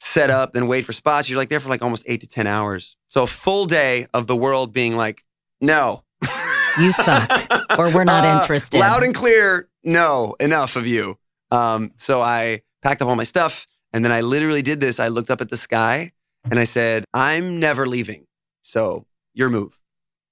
set 0.00 0.30
up, 0.30 0.52
then 0.54 0.66
wait 0.66 0.86
for 0.86 0.92
spots. 0.94 1.28
You're 1.28 1.38
like 1.38 1.50
there 1.50 1.60
for 1.60 1.68
like 1.68 1.82
almost 1.82 2.04
eight 2.08 2.22
to 2.22 2.26
10 2.26 2.46
hours. 2.46 2.96
So 3.08 3.24
a 3.24 3.26
full 3.28 3.66
day 3.66 4.06
of 4.14 4.26
the 4.26 4.36
world 4.36 4.72
being 4.72 4.96
like, 4.96 5.22
no. 5.60 6.02
You 6.80 6.92
suck, 6.92 7.30
or 7.78 7.90
we're 7.92 8.04
not 8.04 8.24
Uh, 8.24 8.40
interested. 8.40 8.78
Loud 8.80 9.02
and 9.02 9.14
clear, 9.14 9.68
no, 9.84 10.34
enough 10.40 10.76
of 10.76 10.86
you. 10.86 11.18
Um, 11.50 11.92
so 11.96 12.20
I 12.20 12.62
packed 12.82 13.02
up 13.02 13.08
all 13.08 13.16
my 13.16 13.24
stuff 13.24 13.66
and 13.92 14.04
then 14.04 14.12
I 14.12 14.20
literally 14.20 14.62
did 14.62 14.80
this. 14.80 15.00
I 15.00 15.08
looked 15.08 15.30
up 15.30 15.40
at 15.40 15.48
the 15.48 15.56
sky 15.56 16.12
and 16.50 16.58
I 16.58 16.64
said, 16.64 17.04
I'm 17.14 17.58
never 17.60 17.86
leaving. 17.86 18.26
So 18.62 19.06
your 19.34 19.50
move. 19.50 19.78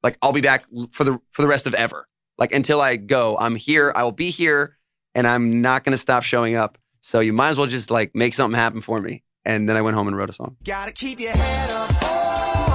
Like 0.03 0.19
I'll 0.23 0.33
be 0.33 0.41
back 0.41 0.67
for 0.93 1.05
the 1.05 1.19
for 1.31 1.43
the 1.43 1.49
rest 1.49 1.67
of 1.67 1.75
ever. 1.75 2.07
Like 2.39 2.53
until 2.53 2.81
I 2.81 2.97
go, 2.97 3.37
I'm 3.41 3.57
here. 3.57 3.93
I 3.97 4.05
will 4.05 4.13
be 4.13 4.31
here 4.31 4.77
and 5.15 5.27
I'm 5.27 5.63
not 5.63 5.85
gonna 5.85 5.97
stop 5.97 6.23
showing 6.23 6.55
up. 6.55 6.79
So 7.01 7.21
you 7.21 7.33
might 7.33 7.51
as 7.51 7.59
well 7.59 7.67
just 7.67 7.91
like 7.91 8.15
make 8.15 8.35
something 8.35 8.59
happen 8.59 8.81
for 8.81 9.01
me. 9.01 9.23
And 9.45 9.69
then 9.69 9.77
I 9.77 9.83
went 9.83 9.97
home 9.97 10.09
and 10.09 10.17
wrote 10.17 10.31
a 10.31 10.33
song. 10.33 10.57
Gotta 10.65 10.93
keep 10.93 11.21
your 11.21 11.33
head 11.33 11.71
up, 11.71 11.91
oh, 12.03 12.67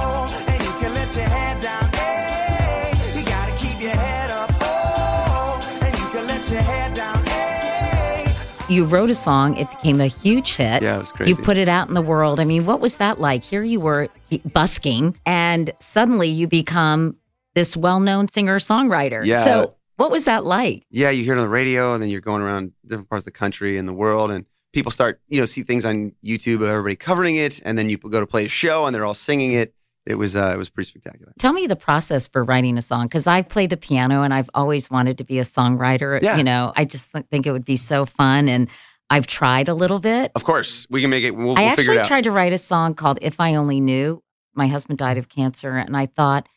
you 8.72 8.84
wrote 8.84 9.10
a 9.10 9.14
song, 9.14 9.56
it 9.56 9.68
became 9.70 10.00
a 10.00 10.06
huge 10.06 10.56
hit. 10.56 10.82
Yeah, 10.82 10.96
it 10.96 11.00
was 11.00 11.12
crazy. 11.12 11.30
You 11.30 11.36
put 11.36 11.56
it 11.56 11.68
out 11.68 11.88
in 11.88 11.94
the 11.94 12.02
world. 12.02 12.40
I 12.40 12.44
mean, 12.44 12.64
what 12.66 12.80
was 12.80 12.96
that 12.96 13.18
like? 13.20 13.44
Here 13.44 13.62
you 13.62 13.80
were 13.80 14.08
busking, 14.52 15.16
and 15.26 15.72
suddenly 15.80 16.28
you 16.28 16.48
become 16.48 17.16
this 17.54 17.76
well 17.76 18.00
known 18.00 18.28
singer 18.28 18.58
songwriter. 18.58 19.24
Yeah. 19.24 19.44
So, 19.44 19.74
what 19.96 20.10
was 20.10 20.24
that 20.24 20.44
like? 20.44 20.84
yeah, 20.90 21.10
you 21.10 21.22
hear 21.22 21.34
it 21.34 21.38
on 21.38 21.44
the 21.44 21.48
radio, 21.48 21.94
and 21.94 22.02
then 22.02 22.10
you're 22.10 22.20
going 22.20 22.42
around 22.42 22.72
different 22.86 23.08
parts 23.08 23.22
of 23.22 23.32
the 23.32 23.38
country 23.38 23.76
and 23.76 23.86
the 23.86 23.92
world, 23.92 24.30
and 24.30 24.46
people 24.72 24.90
start, 24.90 25.20
you 25.28 25.38
know, 25.38 25.44
see 25.44 25.62
things 25.62 25.84
on 25.84 26.12
YouTube 26.24 26.56
of 26.56 26.62
everybody 26.62 26.96
covering 26.96 27.36
it, 27.36 27.60
and 27.64 27.76
then 27.76 27.90
you 27.90 27.98
go 27.98 28.20
to 28.20 28.26
play 28.26 28.46
a 28.46 28.48
show, 28.48 28.86
and 28.86 28.94
they're 28.94 29.04
all 29.04 29.14
singing 29.14 29.52
it. 29.52 29.74
It 30.04 30.16
was, 30.16 30.34
uh, 30.34 30.50
it 30.52 30.58
was 30.58 30.68
pretty 30.68 30.88
spectacular. 30.88 31.32
Tell 31.38 31.52
me 31.52 31.66
the 31.66 31.76
process 31.76 32.26
for 32.26 32.42
writing 32.42 32.76
a 32.76 32.82
song 32.82 33.06
because 33.06 33.26
I 33.26 33.42
play 33.42 33.66
the 33.66 33.76
piano 33.76 34.22
and 34.22 34.34
I've 34.34 34.50
always 34.54 34.90
wanted 34.90 35.18
to 35.18 35.24
be 35.24 35.38
a 35.38 35.42
songwriter. 35.42 36.20
Yeah. 36.22 36.36
You 36.36 36.44
know, 36.44 36.72
I 36.74 36.84
just 36.84 37.12
th- 37.12 37.24
think 37.30 37.46
it 37.46 37.52
would 37.52 37.64
be 37.64 37.76
so 37.76 38.04
fun, 38.04 38.48
and 38.48 38.68
I've 39.10 39.26
tried 39.26 39.68
a 39.68 39.74
little 39.74 40.00
bit. 40.00 40.32
Of 40.34 40.44
course, 40.44 40.86
we 40.90 41.00
can 41.00 41.10
make 41.10 41.22
it. 41.22 41.32
We'll, 41.32 41.56
I 41.56 41.66
we'll 41.66 41.76
figure 41.76 41.92
actually 41.92 41.96
it 41.96 42.00
out. 42.00 42.08
tried 42.08 42.24
to 42.24 42.30
write 42.32 42.52
a 42.52 42.58
song 42.58 42.94
called 42.94 43.18
If 43.22 43.38
I 43.38 43.54
Only 43.54 43.80
Knew. 43.80 44.22
My 44.54 44.66
husband 44.66 44.98
died 44.98 45.18
of 45.18 45.28
cancer, 45.28 45.76
and 45.76 45.96
I 45.96 46.06
thought 46.06 46.48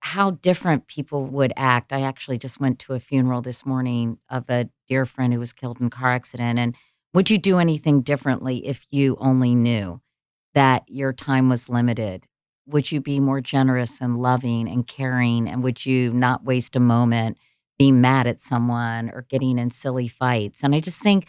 how 0.00 0.32
different 0.32 0.86
people 0.86 1.26
would 1.26 1.52
act. 1.56 1.92
I 1.92 2.02
actually 2.02 2.38
just 2.38 2.58
went 2.58 2.78
to 2.80 2.94
a 2.94 3.00
funeral 3.00 3.42
this 3.42 3.64
morning 3.66 4.18
of 4.30 4.48
a 4.48 4.68
dear 4.88 5.04
friend 5.06 5.32
who 5.32 5.38
was 5.38 5.52
killed 5.52 5.78
in 5.78 5.86
a 5.86 5.90
car 5.90 6.10
accident. 6.10 6.58
And 6.58 6.74
would 7.12 7.30
you 7.30 7.38
do 7.38 7.58
anything 7.58 8.00
differently 8.00 8.66
if 8.66 8.86
you 8.90 9.16
only 9.20 9.54
knew 9.54 10.00
that 10.54 10.84
your 10.88 11.12
time 11.12 11.48
was 11.48 11.68
limited? 11.68 12.26
Would 12.70 12.90
you 12.92 13.00
be 13.00 13.20
more 13.20 13.40
generous 13.40 14.00
and 14.00 14.16
loving 14.16 14.68
and 14.68 14.86
caring? 14.86 15.48
And 15.48 15.62
would 15.62 15.84
you 15.84 16.12
not 16.12 16.44
waste 16.44 16.76
a 16.76 16.80
moment 16.80 17.38
being 17.78 18.00
mad 18.00 18.26
at 18.26 18.40
someone 18.40 19.10
or 19.10 19.22
getting 19.28 19.58
in 19.58 19.70
silly 19.70 20.08
fights? 20.08 20.62
And 20.62 20.74
I 20.74 20.80
just 20.80 21.02
think 21.02 21.26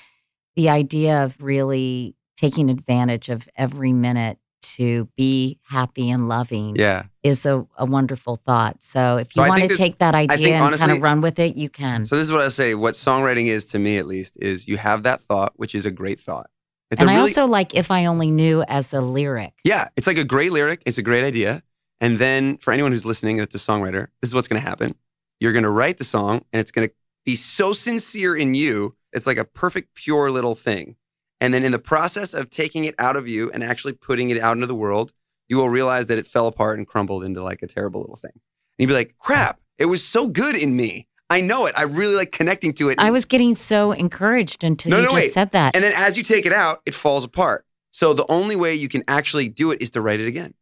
the 0.55 0.69
idea 0.69 1.23
of 1.23 1.41
really 1.41 2.15
taking 2.37 2.69
advantage 2.69 3.29
of 3.29 3.47
every 3.55 3.93
minute 3.93 4.37
to 4.61 5.09
be 5.17 5.59
happy 5.63 6.09
and 6.11 6.27
loving 6.27 6.75
yeah. 6.75 7.05
is 7.23 7.47
a, 7.47 7.65
a 7.77 7.85
wonderful 7.85 8.35
thought. 8.35 8.83
So 8.83 9.17
if 9.17 9.35
you 9.35 9.41
I 9.41 9.49
want 9.49 9.63
to 9.63 9.67
that- 9.69 9.77
take 9.77 9.97
that 9.97 10.13
idea 10.13 10.37
think 10.37 10.55
and 10.55 10.77
kind 10.77 10.91
of 10.91 11.01
run 11.01 11.21
with 11.21 11.39
it, 11.39 11.55
you 11.55 11.67
can. 11.67 12.05
So 12.05 12.15
this 12.15 12.25
is 12.25 12.31
what 12.31 12.41
I 12.41 12.49
say. 12.49 12.75
What 12.75 12.93
songwriting 12.93 13.47
is 13.47 13.65
to 13.67 13.79
me, 13.79 13.97
at 13.97 14.05
least, 14.05 14.37
is 14.39 14.67
you 14.67 14.77
have 14.77 15.01
that 15.03 15.19
thought, 15.21 15.53
which 15.55 15.73
is 15.73 15.85
a 15.85 15.91
great 15.91 16.19
thought. 16.19 16.50
It's 16.91 17.01
and 17.01 17.09
a 17.09 17.13
I 17.13 17.15
really, 17.15 17.29
also 17.29 17.47
like 17.47 17.73
if 17.73 17.89
I 17.89 18.05
only 18.05 18.29
knew 18.29 18.63
as 18.63 18.93
a 18.93 19.01
lyric. 19.01 19.53
yeah, 19.63 19.87
it's 19.95 20.07
like 20.07 20.17
a 20.17 20.25
great 20.25 20.51
lyric. 20.51 20.83
It's 20.85 20.97
a 20.97 21.01
great 21.01 21.23
idea. 21.23 21.63
And 22.01 22.19
then 22.19 22.57
for 22.57 22.73
anyone 22.73 22.91
who's 22.91 23.05
listening 23.05 23.37
that's 23.37 23.55
a 23.55 23.59
songwriter, 23.59 24.07
this 24.21 24.29
is 24.29 24.35
what's 24.35 24.47
going 24.47 24.61
to 24.61 24.67
happen. 24.67 24.95
You're 25.39 25.53
going 25.53 25.63
to 25.63 25.69
write 25.69 25.97
the 25.97 26.03
song, 26.03 26.43
and 26.51 26.59
it's 26.59 26.71
going 26.71 26.87
to 26.87 26.93
be 27.25 27.35
so 27.35 27.73
sincere 27.73 28.35
in 28.35 28.53
you. 28.53 28.95
It's 29.13 29.25
like 29.25 29.37
a 29.37 29.45
perfect, 29.45 29.95
pure 29.95 30.29
little 30.29 30.55
thing. 30.55 30.95
And 31.39 31.53
then 31.53 31.63
in 31.63 31.71
the 31.71 31.79
process 31.79 32.33
of 32.33 32.49
taking 32.49 32.85
it 32.85 32.95
out 32.99 33.15
of 33.15 33.27
you 33.27 33.49
and 33.51 33.63
actually 33.63 33.93
putting 33.93 34.29
it 34.29 34.39
out 34.39 34.53
into 34.53 34.67
the 34.67 34.75
world, 34.75 35.11
you 35.49 35.57
will 35.57 35.69
realize 35.69 36.07
that 36.07 36.17
it 36.17 36.27
fell 36.27 36.47
apart 36.47 36.77
and 36.77 36.87
crumbled 36.87 37.23
into 37.23 37.43
like 37.43 37.61
a 37.61 37.67
terrible 37.67 38.01
little 38.01 38.15
thing. 38.15 38.31
And 38.33 38.41
you'd 38.77 38.87
be 38.87 38.93
like, 38.93 39.15
crap, 39.17 39.59
it 39.77 39.85
was 39.85 40.03
so 40.05 40.27
good 40.27 40.55
in 40.55 40.75
me. 40.75 41.07
I 41.31 41.41
know 41.41 41.65
it. 41.65 41.73
I 41.77 41.83
really 41.83 42.15
like 42.15 42.31
connecting 42.31 42.73
to 42.73 42.89
it. 42.89 42.99
I 42.99 43.09
was 43.09 43.25
getting 43.25 43.55
so 43.55 43.93
encouraged 43.93 44.63
until 44.63 44.89
No, 44.91 44.97
you 44.97 45.03
no, 45.03 45.09
just 45.09 45.15
wait. 45.15 45.31
said 45.31 45.51
that. 45.51 45.75
And 45.75 45.83
then 45.83 45.93
as 45.95 46.17
you 46.17 46.23
take 46.23 46.45
it 46.45 46.51
out, 46.53 46.81
it 46.85 46.93
falls 46.93 47.23
apart. 47.23 47.65
So 47.91 48.13
the 48.13 48.25
only 48.29 48.55
way 48.55 48.73
you 48.75 48.89
can 48.89 49.03
actually 49.07 49.47
do 49.49 49.71
it 49.71 49.81
is 49.81 49.89
to 49.91 50.01
write 50.01 50.19
it 50.19 50.27
again. 50.27 50.53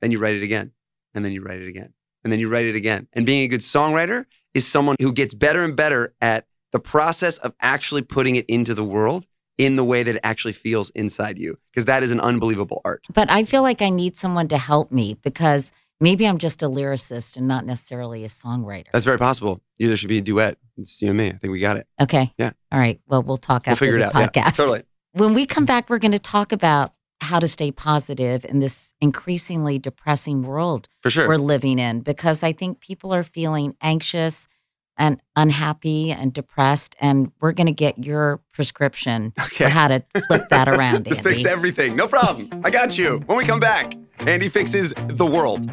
Then 0.00 0.10
you 0.12 0.18
write 0.20 0.36
it 0.36 0.42
again. 0.42 0.72
And 1.14 1.24
then 1.24 1.32
you 1.32 1.42
write 1.42 1.60
it 1.60 1.68
again. 1.68 1.92
And 2.22 2.32
then 2.32 2.40
you 2.40 2.48
write 2.48 2.66
it 2.66 2.76
again. 2.76 3.08
And 3.12 3.26
being 3.26 3.42
a 3.42 3.48
good 3.48 3.60
songwriter 3.60 4.24
is 4.54 4.66
someone 4.66 4.96
who 5.00 5.12
gets 5.12 5.34
better 5.34 5.62
and 5.64 5.74
better 5.76 6.14
at 6.20 6.46
the 6.72 6.80
process 6.80 7.38
of 7.38 7.52
actually 7.60 8.02
putting 8.02 8.36
it 8.36 8.44
into 8.46 8.72
the 8.74 8.84
world 8.84 9.26
in 9.58 9.76
the 9.76 9.84
way 9.84 10.02
that 10.02 10.16
it 10.16 10.20
actually 10.24 10.52
feels 10.52 10.90
inside 10.90 11.38
you. 11.38 11.58
Because 11.72 11.84
that 11.84 12.02
is 12.02 12.10
an 12.12 12.20
unbelievable 12.20 12.80
art. 12.84 13.04
but 13.12 13.30
I 13.30 13.44
feel 13.44 13.62
like 13.62 13.82
I 13.82 13.90
need 13.90 14.16
someone 14.16 14.48
to 14.48 14.58
help 14.58 14.90
me 14.90 15.16
because 15.22 15.72
maybe 16.00 16.26
I'm 16.26 16.38
just 16.38 16.62
a 16.62 16.66
lyricist 16.66 17.36
and 17.36 17.46
not 17.48 17.64
necessarily 17.66 18.24
a 18.24 18.28
songwriter. 18.28 18.86
That's 18.92 19.04
very 19.04 19.18
possible. 19.18 19.60
Either 19.78 19.96
should 19.96 20.08
be 20.08 20.18
a 20.18 20.22
duet. 20.22 20.58
It's 20.76 21.00
you 21.02 21.08
and 21.08 21.18
me. 21.18 21.28
I 21.28 21.32
think 21.32 21.52
we 21.52 21.60
got 21.60 21.76
it. 21.76 21.86
okay. 22.00 22.32
Yeah. 22.38 22.52
All 22.72 22.78
right. 22.78 23.00
Well, 23.06 23.22
we'll 23.22 23.36
talk 23.36 23.66
We'll 23.66 23.72
after 23.72 23.84
figure 23.84 23.96
it 23.96 24.00
this 24.00 24.14
out. 24.14 24.30
Yeah, 24.36 24.44
podcast. 24.50 24.56
totally. 24.56 24.82
When 25.12 25.34
we 25.34 25.46
come 25.46 25.64
back, 25.64 25.88
we're 25.88 25.98
going 26.00 26.12
to 26.12 26.18
talk 26.18 26.50
about 26.52 26.92
how 27.20 27.38
to 27.38 27.46
stay 27.48 27.70
positive 27.70 28.44
in 28.44 28.58
this 28.58 28.92
increasingly 29.00 29.78
depressing 29.78 30.42
world 30.42 30.88
For 31.02 31.10
sure. 31.10 31.28
we're 31.28 31.36
living 31.36 31.78
in 31.78 32.00
because 32.00 32.42
I 32.42 32.52
think 32.52 32.80
people 32.80 33.14
are 33.14 33.22
feeling 33.22 33.76
anxious 33.80 34.48
and 34.98 35.20
unhappy 35.36 36.10
and 36.12 36.32
depressed. 36.32 36.96
And 37.00 37.30
we're 37.40 37.52
going 37.52 37.66
to 37.68 37.72
get 37.72 38.04
your 38.04 38.40
prescription 38.52 39.32
Okay. 39.40 39.64
for 39.64 39.70
how 39.70 39.88
to 39.88 40.04
flip 40.26 40.48
that 40.50 40.68
around, 40.74 41.04
to 41.06 41.14
fix 41.14 41.44
everything. 41.44 41.96
No 41.96 42.08
problem. 42.08 42.48
I 42.64 42.70
got 42.70 42.98
you. 42.98 43.22
When 43.26 43.38
we 43.38 43.44
come 43.44 43.60
back, 43.60 43.94
Andy 44.20 44.48
fixes 44.48 44.94
the 45.08 45.26
world. 45.26 45.68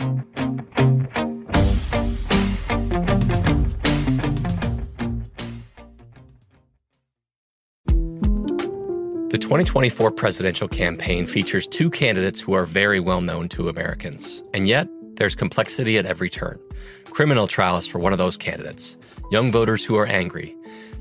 The 9.29 9.37
2024 9.37 10.11
presidential 10.11 10.67
campaign 10.67 11.25
features 11.25 11.65
two 11.65 11.89
candidates 11.89 12.41
who 12.41 12.53
are 12.53 12.65
very 12.65 12.99
well 12.99 13.21
known 13.21 13.47
to 13.49 13.69
Americans. 13.69 14.43
And 14.53 14.67
yet, 14.67 14.89
there's 15.15 15.35
complexity 15.35 15.97
at 15.97 16.05
every 16.05 16.29
turn. 16.29 16.59
Criminal 17.05 17.47
trials 17.47 17.87
for 17.87 17.99
one 17.99 18.11
of 18.11 18.17
those 18.17 18.35
candidates, 18.35 18.97
young 19.31 19.51
voters 19.51 19.85
who 19.85 19.95
are 19.95 20.05
angry. 20.05 20.55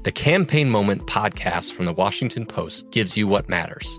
The 0.04 0.12
Campaign 0.12 0.70
Moment 0.70 1.06
podcast 1.06 1.72
from 1.72 1.86
the 1.86 1.92
Washington 1.92 2.46
Post 2.46 2.90
gives 2.90 3.16
you 3.16 3.26
what 3.26 3.48
matters. 3.48 3.98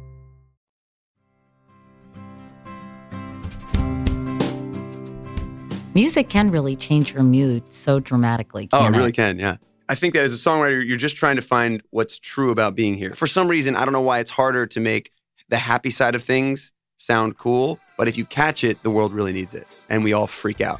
Music 5.93 6.29
can 6.29 6.51
really 6.51 6.75
change 6.75 7.13
your 7.13 7.23
mood 7.23 7.63
so 7.67 7.99
dramatically. 7.99 8.69
Oh, 8.71 8.87
it 8.87 8.91
really 8.91 9.11
can, 9.11 9.37
yeah. 9.37 9.57
I 9.89 9.95
think 9.95 10.13
that 10.13 10.23
as 10.23 10.33
a 10.33 10.37
songwriter, 10.37 10.85
you're 10.87 10.95
just 10.97 11.17
trying 11.17 11.35
to 11.35 11.41
find 11.41 11.81
what's 11.89 12.17
true 12.17 12.51
about 12.51 12.75
being 12.75 12.95
here. 12.95 13.13
For 13.13 13.27
some 13.27 13.49
reason, 13.49 13.75
I 13.75 13.83
don't 13.83 13.91
know 13.91 14.01
why 14.01 14.19
it's 14.19 14.31
harder 14.31 14.65
to 14.67 14.79
make 14.79 15.11
the 15.49 15.57
happy 15.57 15.89
side 15.89 16.15
of 16.15 16.23
things 16.23 16.71
sound 16.95 17.37
cool, 17.37 17.77
but 17.97 18.07
if 18.07 18.17
you 18.17 18.23
catch 18.23 18.63
it, 18.63 18.83
the 18.83 18.89
world 18.89 19.11
really 19.11 19.33
needs 19.33 19.53
it. 19.53 19.67
And 19.89 20.01
we 20.01 20.13
all 20.13 20.27
freak 20.27 20.61
out. 20.61 20.79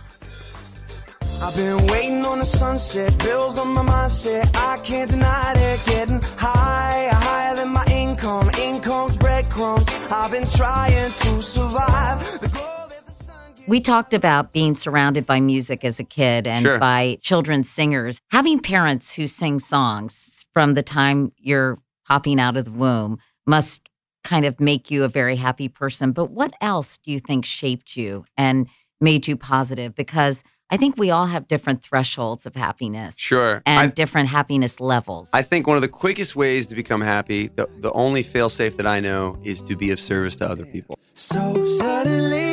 I've 1.41 1.55
been 1.55 1.87
waiting 1.87 2.23
on 2.23 2.37
the 2.37 2.45
sunset, 2.45 3.17
bills 3.17 3.57
on 3.57 3.73
my 3.73 3.81
mindset. 3.81 4.55
I 4.55 4.77
can't 4.77 5.09
deny 5.09 5.53
it, 5.55 5.83
getting 5.87 6.21
higher, 6.37 7.09
higher 7.09 7.55
than 7.55 7.69
my 7.69 7.83
income. 7.87 8.51
Income's 8.61 9.17
breadcrumbs. 9.17 9.87
I've 10.11 10.31
been 10.31 10.45
trying 10.45 11.11
to 11.11 11.41
survive. 11.41 12.19
The 12.41 12.49
We 13.71 13.79
talked 13.79 14.13
about 14.13 14.51
being 14.51 14.75
surrounded 14.75 15.25
by 15.25 15.39
music 15.39 15.85
as 15.85 15.97
a 15.97 16.03
kid 16.03 16.45
and 16.45 16.61
Sure. 16.61 16.77
by 16.77 17.19
children's 17.21 17.69
singers. 17.69 18.19
Having 18.29 18.59
parents 18.59 19.13
who 19.13 19.27
sing 19.27 19.59
songs 19.59 20.43
from 20.53 20.73
the 20.73 20.83
time 20.83 21.31
you're 21.37 21.79
popping 22.05 22.37
out 22.37 22.57
of 22.57 22.65
the 22.65 22.71
womb 22.71 23.19
must 23.47 23.87
kind 24.25 24.43
of 24.43 24.59
make 24.59 24.91
you 24.91 25.05
a 25.05 25.07
very 25.07 25.37
happy 25.37 25.69
person. 25.69 26.11
But 26.11 26.31
what 26.31 26.53
else 26.59 26.97
do 26.97 27.13
you 27.13 27.19
think 27.21 27.45
shaped 27.45 27.95
you 27.95 28.25
and 28.35 28.67
made 28.99 29.25
you 29.25 29.37
positive? 29.37 29.95
Because 29.95 30.43
I 30.69 30.75
think 30.75 30.97
we 30.97 31.09
all 31.09 31.27
have 31.27 31.47
different 31.47 31.81
thresholds 31.81 32.45
of 32.45 32.53
happiness 32.57 33.15
Sure. 33.17 33.63
and 33.65 33.79
I, 33.79 33.87
different 33.87 34.27
happiness 34.27 34.81
levels. 34.81 35.29
I 35.33 35.43
think 35.43 35.65
one 35.65 35.77
of 35.77 35.81
the 35.81 35.87
quickest 35.87 36.35
ways 36.35 36.67
to 36.67 36.75
become 36.75 36.99
happy, 36.99 37.47
the, 37.47 37.69
the 37.79 37.93
only 37.93 38.21
failsafe 38.21 38.75
that 38.75 38.85
I 38.85 38.99
know, 38.99 39.39
is 39.45 39.61
to 39.61 39.77
be 39.77 39.91
of 39.91 39.99
service 40.01 40.35
to 40.37 40.49
other 40.49 40.65
people, 40.65 40.99
So 41.13 41.65
suddenly, 41.67 42.50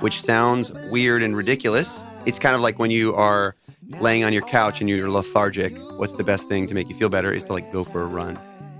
which 0.00 0.20
sounds 0.20 0.72
weird 0.90 1.22
and 1.22 1.36
ridiculous. 1.36 2.04
It's 2.26 2.38
kind 2.38 2.54
of 2.54 2.60
like 2.60 2.78
when 2.78 2.90
you 2.90 3.14
are 3.14 3.56
laying 4.00 4.24
on 4.24 4.32
your 4.32 4.42
couch 4.42 4.80
and 4.80 4.90
you're 4.90 5.08
lethargic. 5.08 5.72
What's 5.96 6.14
the 6.14 6.24
best 6.24 6.48
thing 6.48 6.66
to 6.66 6.74
make 6.74 6.88
you 6.88 6.94
feel 6.94 7.08
better 7.08 7.32
is 7.32 7.44
to 7.44 7.52
like 7.52 7.72
go 7.72 7.84
for 7.84 8.02
a 8.02 8.06
run. 8.06 8.38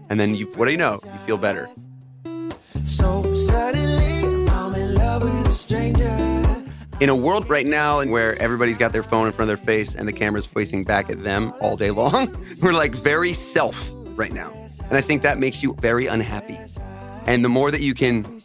And 0.08 0.20
then 0.20 0.34
you, 0.34 0.46
what 0.54 0.66
do 0.66 0.72
you 0.72 0.76
know? 0.76 0.98
You 1.04 1.18
feel 1.20 1.38
better. 1.38 1.68
So 2.84 3.34
suddenly, 3.34 4.46
I'm 4.50 4.74
in 4.74 4.94
love 4.94 5.22
with 5.22 5.46
a 5.46 5.52
stranger. 5.52 6.64
In 7.00 7.08
a 7.08 7.16
world 7.16 7.48
right 7.50 7.66
now 7.66 8.02
where 8.04 8.40
everybody's 8.40 8.78
got 8.78 8.92
their 8.92 9.02
phone 9.02 9.26
in 9.26 9.32
front 9.32 9.50
of 9.50 9.58
their 9.58 9.64
face 9.64 9.94
and 9.94 10.08
the 10.08 10.12
camera's 10.12 10.46
facing 10.46 10.84
back 10.84 11.10
at 11.10 11.22
them 11.22 11.52
all 11.60 11.76
day 11.76 11.90
long, 11.90 12.36
we're 12.62 12.72
like 12.72 12.94
very 12.94 13.32
self 13.32 13.90
right 14.16 14.32
now. 14.32 14.52
And 14.84 14.96
I 14.96 15.00
think 15.00 15.22
that 15.22 15.38
makes 15.38 15.62
you 15.62 15.74
very 15.80 16.06
unhappy. 16.06 16.58
And 17.26 17.44
the 17.44 17.48
more 17.48 17.70
that 17.70 17.80
you 17.80 17.92
can 17.92 18.35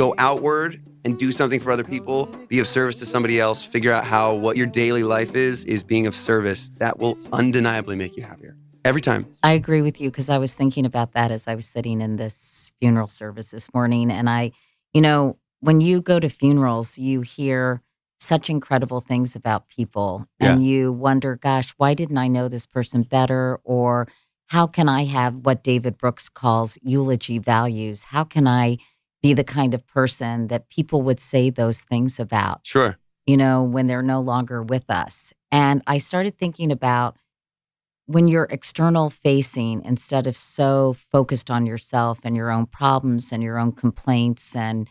go 0.00 0.14
outward 0.16 0.80
and 1.04 1.18
do 1.18 1.30
something 1.30 1.60
for 1.60 1.70
other 1.70 1.84
people, 1.84 2.34
be 2.48 2.58
of 2.58 2.66
service 2.66 2.96
to 2.96 3.04
somebody 3.04 3.38
else, 3.38 3.62
figure 3.62 3.92
out 3.92 4.02
how 4.02 4.34
what 4.34 4.56
your 4.56 4.66
daily 4.66 5.02
life 5.02 5.34
is, 5.34 5.66
is 5.66 5.82
being 5.82 6.06
of 6.06 6.14
service, 6.14 6.70
that 6.78 6.98
will 6.98 7.18
undeniably 7.34 7.94
make 7.94 8.16
you 8.16 8.22
happier. 8.22 8.56
Every 8.82 9.02
time. 9.02 9.26
I 9.42 9.52
agree 9.52 9.82
with 9.82 10.00
you 10.00 10.10
because 10.10 10.30
I 10.30 10.38
was 10.38 10.54
thinking 10.54 10.86
about 10.86 11.12
that 11.12 11.30
as 11.30 11.46
I 11.46 11.54
was 11.54 11.66
sitting 11.66 12.00
in 12.00 12.16
this 12.16 12.72
funeral 12.80 13.08
service 13.08 13.50
this 13.50 13.74
morning. 13.74 14.10
And 14.10 14.30
I, 14.30 14.52
you 14.94 15.02
know, 15.02 15.36
when 15.60 15.82
you 15.82 16.00
go 16.00 16.18
to 16.18 16.30
funerals, 16.30 16.96
you 16.96 17.20
hear 17.20 17.82
such 18.18 18.48
incredible 18.48 19.02
things 19.02 19.36
about 19.36 19.68
people 19.68 20.26
and 20.40 20.64
you 20.64 20.94
wonder, 20.94 21.36
gosh, 21.36 21.74
why 21.76 21.92
didn't 21.92 22.16
I 22.16 22.28
know 22.28 22.48
this 22.48 22.64
person 22.64 23.02
better? 23.02 23.60
Or 23.64 24.08
how 24.46 24.66
can 24.66 24.88
I 24.88 25.04
have 25.04 25.44
what 25.44 25.62
David 25.62 25.98
Brooks 25.98 26.30
calls 26.30 26.78
eulogy 26.82 27.38
values? 27.38 28.04
How 28.04 28.24
can 28.24 28.48
I 28.48 28.78
be 29.22 29.34
the 29.34 29.44
kind 29.44 29.74
of 29.74 29.86
person 29.86 30.48
that 30.48 30.68
people 30.68 31.02
would 31.02 31.20
say 31.20 31.50
those 31.50 31.80
things 31.80 32.18
about? 32.20 32.60
Sure. 32.64 32.98
you 33.26 33.36
know, 33.36 33.62
when 33.62 33.86
they're 33.86 34.02
no 34.02 34.20
longer 34.20 34.62
with 34.62 34.88
us. 34.90 35.32
And 35.52 35.82
I 35.86 35.98
started 35.98 36.36
thinking 36.38 36.72
about 36.72 37.16
when 38.06 38.26
you're 38.26 38.48
external 38.50 39.08
facing 39.10 39.84
instead 39.84 40.26
of 40.26 40.36
so 40.36 40.96
focused 41.12 41.48
on 41.50 41.64
yourself 41.66 42.18
and 42.24 42.34
your 42.36 42.50
own 42.50 42.66
problems 42.66 43.30
and 43.30 43.42
your 43.42 43.56
own 43.58 43.70
complaints 43.72 44.56
and, 44.56 44.88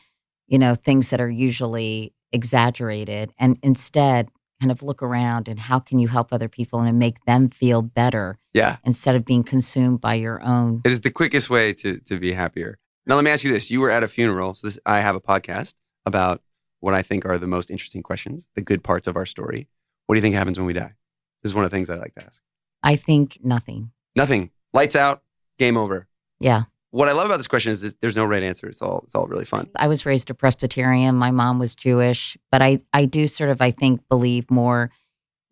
you 0.48 0.58
know, 0.58 0.74
things 0.76 1.10
that 1.10 1.20
are 1.20 1.30
usually 1.30 2.14
exaggerated, 2.32 3.34
and 3.38 3.58
instead 3.64 4.30
kind 4.62 4.72
of 4.72 4.84
look 4.84 5.02
around 5.02 5.48
and 5.48 5.60
how 5.60 5.80
can 5.80 6.00
you 6.00 6.08
help 6.08 6.32
other 6.32 6.50
people 6.50 6.80
and 6.82 7.00
make 7.00 7.24
them 7.26 7.50
feel 7.50 7.82
better 7.82 8.38
Yeah. 8.54 8.78
instead 8.86 9.16
of 9.16 9.24
being 9.26 9.44
consumed 9.44 10.00
by 10.02 10.16
your 10.16 10.42
own. 10.44 10.82
It 10.86 10.92
is 10.92 11.02
the 11.02 11.12
quickest 11.12 11.50
way 11.50 11.74
to, 11.74 12.00
to 12.02 12.20
be 12.20 12.34
happier. 12.34 12.78
Now, 13.10 13.16
let 13.16 13.26
me 13.26 13.32
ask 13.32 13.44
you 13.44 13.52
this. 13.52 13.72
You 13.72 13.82
were 13.82 13.90
at 13.90 14.04
a 14.04 14.08
funeral. 14.08 14.54
So 14.54 14.68
this, 14.68 14.80
I 14.86 15.00
have 15.00 15.16
a 15.16 15.20
podcast 15.20 15.74
about 16.06 16.44
what 16.80 16.94
I 16.94 17.02
think 17.02 17.26
are 17.26 17.40
the 17.40 17.48
most 17.48 17.72
interesting 17.72 18.04
questions, 18.04 18.52
the 18.54 18.62
good 18.62 18.84
parts 18.84 19.08
of 19.08 19.16
our 19.16 19.26
story. 19.26 19.68
What 20.06 20.14
do 20.14 20.20
you 20.20 20.22
think 20.22 20.36
happens 20.36 20.60
when 20.60 20.68
we 20.68 20.74
die? 20.74 20.94
This 21.42 21.50
is 21.50 21.56
one 21.56 21.66
of 21.66 21.72
the 21.72 21.76
things 21.76 21.90
I 21.90 21.96
like 21.96 22.14
to 22.14 22.24
ask. 22.24 22.44
I 22.84 22.98
think 22.98 23.40
nothing. 23.44 23.90
Nothing. 24.16 24.52
Lights 24.74 24.96
out. 24.96 25.24
Game 25.58 25.76
over. 25.76 26.08
Yeah. 26.40 26.66
What 26.92 27.10
I 27.10 27.14
love 27.14 27.26
about 27.26 27.38
this 27.38 27.48
question 27.48 27.72
is 27.72 27.96
there's 27.96 28.16
no 28.16 28.26
right 28.26 28.44
answer. 28.44 28.68
It's 28.68 28.82
all 28.82 29.02
it's 29.06 29.16
all 29.16 29.26
really 29.26 29.46
fun. 29.46 29.72
I 29.76 29.88
was 29.88 30.06
raised 30.06 30.30
a 30.30 30.36
Presbyterian. 30.36 31.16
My 31.16 31.32
mom 31.32 31.58
was 31.58 31.74
Jewish, 31.74 32.38
but 32.52 32.62
I, 32.62 32.80
I 32.94 33.06
do 33.06 33.26
sort 33.26 33.50
of, 33.50 33.60
I 33.60 33.72
think, 33.72 34.08
believe 34.08 34.52
more 34.52 34.92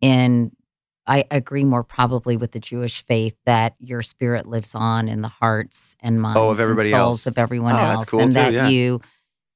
in, 0.00 0.52
I 1.08 1.24
agree 1.30 1.64
more 1.64 1.82
probably 1.82 2.36
with 2.36 2.52
the 2.52 2.60
Jewish 2.60 3.04
faith 3.06 3.34
that 3.46 3.74
your 3.80 4.02
spirit 4.02 4.46
lives 4.46 4.74
on 4.74 5.08
in 5.08 5.22
the 5.22 5.28
hearts 5.28 5.96
and 6.00 6.20
minds 6.20 6.38
Oh, 6.38 6.50
of 6.50 6.60
everybody 6.60 6.90
and 6.90 6.96
souls 6.96 7.10
else. 7.20 7.26
of 7.26 7.38
everyone 7.38 7.74
Oh, 7.74 7.78
else. 7.78 8.10
cool 8.10 8.20
and 8.20 8.30
too, 8.32 8.38
that 8.38 8.52
yeah. 8.52 8.68
you, 8.68 9.00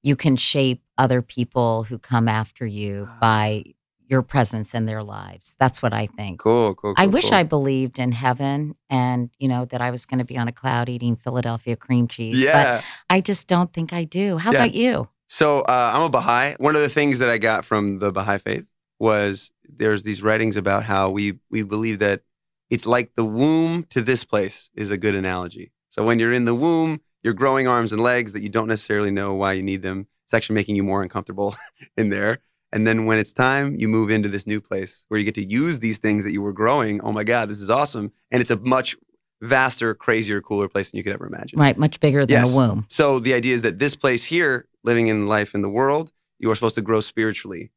you 0.03 0.17
can 0.17 0.35
shape 0.37 0.83
other 0.99 1.21
people 1.23 1.85
who 1.85 1.99
come 1.99 2.27
after 2.27 2.65
you 2.67 3.07
Ah. 3.09 3.19
by 3.21 3.65
your 4.09 4.23
presence 4.23 4.75
in 4.75 4.85
their 4.87 5.03
lives. 5.03 5.55
That's 5.59 5.83
what 5.83 5.93
I 5.95 6.07
think. 6.07 6.38
Cool, 6.41 6.75
cool. 6.75 6.95
Cool 6.95 7.03
I 7.03 7.07
wish 7.07 7.25
cool. 7.31 7.35
I 7.35 7.45
believed 7.45 7.99
in 7.99 8.12
heaven 8.12 8.75
and, 8.91 9.31
you 9.38 9.49
know, 9.49 9.65
that 9.67 9.81
I 9.81 9.91
was 9.91 10.05
going 10.07 10.19
to 10.19 10.25
be 10.25 10.37
on 10.37 10.49
a 10.49 10.53
cloud 10.53 10.88
eating 10.88 11.17
Philadelphia 11.17 11.77
cream 11.77 12.09
cheese. 12.09 12.43
Yeah. 12.43 12.79
But 12.79 12.85
I 13.09 13.21
just 13.23 13.47
don't 13.47 13.73
think 13.73 13.93
I 13.93 14.05
do. 14.05 14.37
How 14.38 14.53
Yeah. 14.53 14.59
about 14.65 14.75
you? 14.75 15.09
So 15.29 15.61
uh, 15.61 15.93
I'm 15.95 16.03
a 16.03 16.11
Baha'i. 16.11 16.57
One 16.59 16.77
of 16.77 16.83
the 16.83 16.91
things 16.91 17.21
that 17.21 17.31
I 17.31 17.38
got 17.38 17.65
from 17.65 18.01
the 18.01 18.12
Baha'i 18.12 18.38
faith 18.38 18.71
was 18.99 19.51
there's 19.74 20.02
these 20.02 20.22
writings 20.22 20.56
about 20.56 20.85
how 20.85 21.11
we 21.11 21.38
we 21.50 21.62
believe 21.62 21.98
that 22.00 22.22
it's 22.70 22.87
like 22.87 23.14
the 23.16 23.24
womb 23.24 23.85
to 23.90 24.00
this 24.00 24.24
place 24.24 24.70
is 24.74 24.90
a 24.90 24.96
good 24.96 25.14
analogy. 25.14 25.72
So 25.88 26.04
when 26.04 26.18
you're 26.18 26.32
in 26.32 26.46
the 26.46 26.54
womb, 26.54 27.00
you're 27.22 27.35
growing 27.35 27.68
arms 27.68 27.92
and 27.92 28.02
legs 28.02 28.32
that 28.32 28.42
you 28.42 28.48
don't 28.48 28.68
necessarily 28.68 29.11
know 29.11 29.35
why 29.35 29.52
you 29.52 29.62
need 29.62 29.82
them. 29.82 30.06
It's 30.24 30.35
actually 30.35 30.54
making 30.54 30.76
you 30.76 30.82
more 30.82 31.02
uncomfortable 31.02 31.54
in 31.96 32.08
there. 32.08 32.38
And 32.72 32.87
then 32.87 33.04
when 33.04 33.18
it's 33.18 33.35
time, 33.35 33.76
you 33.76 33.88
move 33.88 34.11
into 34.11 34.30
this 34.30 34.46
new 34.46 34.61
place 34.61 35.04
where 35.08 35.18
you 35.18 35.24
get 35.24 35.35
to 35.35 35.44
use 35.44 35.80
these 35.80 35.98
things 35.98 36.24
that 36.24 36.32
you 36.32 36.40
were 36.40 36.54
growing. 36.54 37.02
Oh 37.02 37.12
my 37.12 37.24
God, 37.24 37.50
this 37.50 37.61
is 37.61 37.68
awesome. 37.68 38.12
And 38.30 38.40
it's 38.40 38.50
a 38.50 38.56
much 38.56 38.96
vaster, 39.42 39.94
crazier, 39.94 40.40
cooler 40.40 40.68
place 40.68 40.90
than 40.90 40.96
you 40.98 41.04
could 41.04 41.12
ever 41.12 41.26
imagine. 41.26 41.58
Right, 41.58 41.76
much 41.76 42.00
bigger 42.00 42.24
than 42.24 42.40
Yes. 42.40 42.52
a 42.52 42.56
womb. 42.56 42.87
So 42.88 43.18
the 43.18 43.35
idea 43.35 43.54
is 43.54 43.62
that 43.62 43.78
this 43.78 43.94
place 43.94 44.24
here, 44.24 44.68
living 44.82 45.08
in 45.08 45.26
life 45.26 45.54
in 45.54 45.61
the 45.61 45.68
world, 45.68 46.12
you 46.38 46.50
are 46.50 46.54
supposed 46.54 46.76
to 46.76 46.82
grow 46.82 47.00
spiritually. 47.02 47.70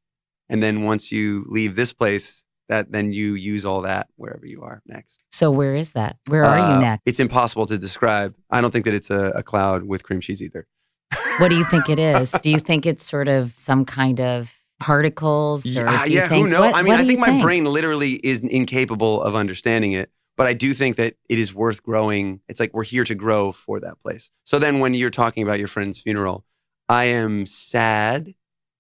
And 0.49 0.61
then 0.61 0.83
once 0.83 1.11
you 1.11 1.45
leave 1.47 1.75
this 1.75 1.93
place, 1.93 2.45
that 2.69 2.91
then 2.91 3.13
you 3.13 3.35
use 3.35 3.65
all 3.65 3.81
that 3.81 4.07
wherever 4.15 4.45
you 4.45 4.61
are 4.63 4.81
next. 4.87 5.21
So 5.31 5.51
where 5.51 5.75
is 5.75 5.91
that? 5.91 6.17
Where 6.29 6.43
are 6.43 6.57
Uh, 6.57 6.73
you 6.75 6.81
next? 6.81 7.03
It's 7.05 7.19
impossible 7.19 7.65
to 7.67 7.77
describe. 7.77 8.33
I 8.49 8.61
don't 8.61 8.71
think 8.71 8.85
that 8.85 8.93
it's 8.93 9.09
a, 9.11 9.29
a 9.35 9.43
cloud 9.43 9.83
with 9.83 10.03
cream 10.03 10.19
cheese 10.19 10.41
either. 10.41 10.67
What 11.39 11.49
do 11.49 11.55
you 11.55 11.63
think 11.65 11.89
it 11.89 11.99
is? 11.99 12.31
do 12.43 12.49
you 12.49 12.57
think 12.59 12.85
it's 12.85 13.03
sort 13.05 13.27
of 13.27 13.53
some 13.55 13.85
kind 13.85 14.19
of 14.19 14.53
particles? 14.79 15.65
Or 15.65 15.69
Yeah, 15.85 16.05
yeah, 16.05 16.27
think, 16.27 16.43
who 16.45 16.49
knows? 16.49 16.59
what- 16.61 16.75
I 16.75 16.81
mean, 16.81 16.93
I 16.95 17.03
think 17.03 17.19
my 17.19 17.39
brain 17.41 17.65
literally 17.65 18.13
is 18.13 18.39
incapable 18.39 19.21
of 19.21 19.35
understanding 19.35 19.91
it, 19.91 20.09
but 20.37 20.47
I 20.47 20.53
do 20.53 20.73
think 20.73 20.95
that 20.97 21.15
it 21.29 21.37
is 21.39 21.53
worth 21.53 21.83
growing. 21.83 22.41
It's 22.47 22.59
like 22.59 22.73
we're 22.73 22.83
here 22.83 23.03
to 23.03 23.15
grow 23.15 23.51
for 23.51 23.79
that 23.81 23.99
place. 24.01 24.31
So 24.45 24.57
then 24.59 24.79
when 24.79 24.93
you're 24.93 25.09
talking 25.11 25.43
about 25.43 25.59
your 25.59 25.67
friend's 25.67 25.99
funeral, 25.99 26.45
I 26.89 27.05
am 27.05 27.45
sad, 27.45 28.33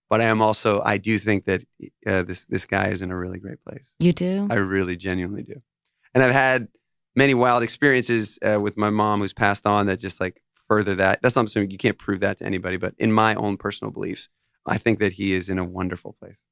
but 0.09 0.21
I 0.21 0.25
am 0.25 0.41
also, 0.41 0.81
I 0.83 0.97
do 0.97 1.17
think 1.17 1.45
that 1.45 1.63
uh, 2.05 2.23
this, 2.23 2.45
this 2.45 2.65
guy 2.65 2.87
is 2.87 3.01
in 3.01 3.11
a 3.11 3.17
really 3.17 3.39
great 3.39 3.63
place. 3.63 3.93
You 3.99 4.13
do? 4.13 4.47
I 4.49 4.55
really 4.55 4.95
genuinely 4.95 5.43
do. 5.43 5.61
And 6.13 6.23
I've 6.23 6.33
had 6.33 6.67
many 7.15 7.33
wild 7.33 7.63
experiences 7.63 8.37
uh, 8.41 8.59
with 8.59 8.77
my 8.77 8.89
mom 8.89 9.21
who's 9.21 9.33
passed 9.33 9.65
on 9.65 9.87
that 9.87 9.99
just 9.99 10.19
like 10.19 10.41
further 10.67 10.95
that. 10.95 11.21
That's 11.21 11.35
not 11.35 11.49
something 11.49 11.71
you 11.71 11.77
can't 11.77 11.97
prove 11.97 12.19
that 12.21 12.37
to 12.37 12.45
anybody, 12.45 12.77
but 12.77 12.93
in 12.97 13.11
my 13.11 13.35
own 13.35 13.57
personal 13.57 13.91
beliefs, 13.91 14.29
I 14.65 14.77
think 14.77 14.99
that 14.99 15.13
he 15.13 15.33
is 15.33 15.49
in 15.49 15.59
a 15.59 15.65
wonderful 15.65 16.13
place. 16.19 16.45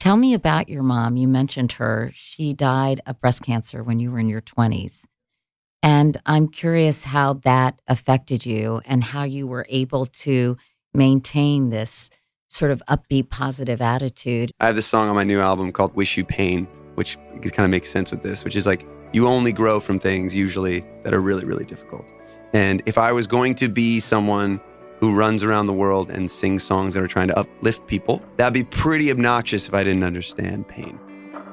Tell 0.00 0.16
me 0.16 0.34
about 0.34 0.68
your 0.68 0.82
mom. 0.82 1.16
You 1.16 1.28
mentioned 1.28 1.72
her. 1.72 2.10
She 2.12 2.52
died 2.52 3.00
of 3.06 3.20
breast 3.20 3.42
cancer 3.42 3.82
when 3.82 4.00
you 4.00 4.10
were 4.10 4.18
in 4.18 4.28
your 4.28 4.42
20s. 4.42 5.04
And 5.82 6.20
I'm 6.26 6.48
curious 6.48 7.04
how 7.04 7.34
that 7.44 7.80
affected 7.88 8.44
you 8.44 8.80
and 8.84 9.04
how 9.04 9.24
you 9.24 9.46
were 9.46 9.66
able 9.68 10.06
to 10.06 10.56
maintain 10.92 11.70
this 11.70 12.10
sort 12.48 12.70
of 12.70 12.82
upbeat, 12.88 13.30
positive 13.30 13.80
attitude. 13.80 14.50
I 14.60 14.66
have 14.66 14.76
this 14.76 14.86
song 14.86 15.08
on 15.08 15.14
my 15.14 15.24
new 15.24 15.40
album 15.40 15.72
called 15.72 15.94
Wish 15.94 16.16
You 16.16 16.24
Pain, 16.24 16.66
which 16.94 17.16
kind 17.42 17.64
of 17.64 17.70
makes 17.70 17.90
sense 17.90 18.10
with 18.10 18.22
this, 18.22 18.44
which 18.44 18.56
is 18.56 18.66
like 18.66 18.86
you 19.12 19.26
only 19.26 19.52
grow 19.52 19.80
from 19.80 19.98
things 19.98 20.34
usually 20.34 20.84
that 21.02 21.14
are 21.14 21.20
really, 21.20 21.44
really 21.44 21.64
difficult. 21.64 22.12
And 22.52 22.82
if 22.86 22.98
I 22.98 23.12
was 23.12 23.26
going 23.26 23.54
to 23.56 23.68
be 23.68 23.98
someone 23.98 24.60
who 25.00 25.16
runs 25.16 25.42
around 25.42 25.66
the 25.66 25.72
world 25.72 26.10
and 26.10 26.30
sings 26.30 26.62
songs 26.62 26.94
that 26.94 27.02
are 27.02 27.08
trying 27.08 27.28
to 27.28 27.38
uplift 27.38 27.86
people, 27.86 28.22
that'd 28.36 28.54
be 28.54 28.64
pretty 28.64 29.10
obnoxious 29.10 29.66
if 29.66 29.74
I 29.74 29.82
didn't 29.82 30.04
understand 30.04 30.68
pain. 30.68 30.98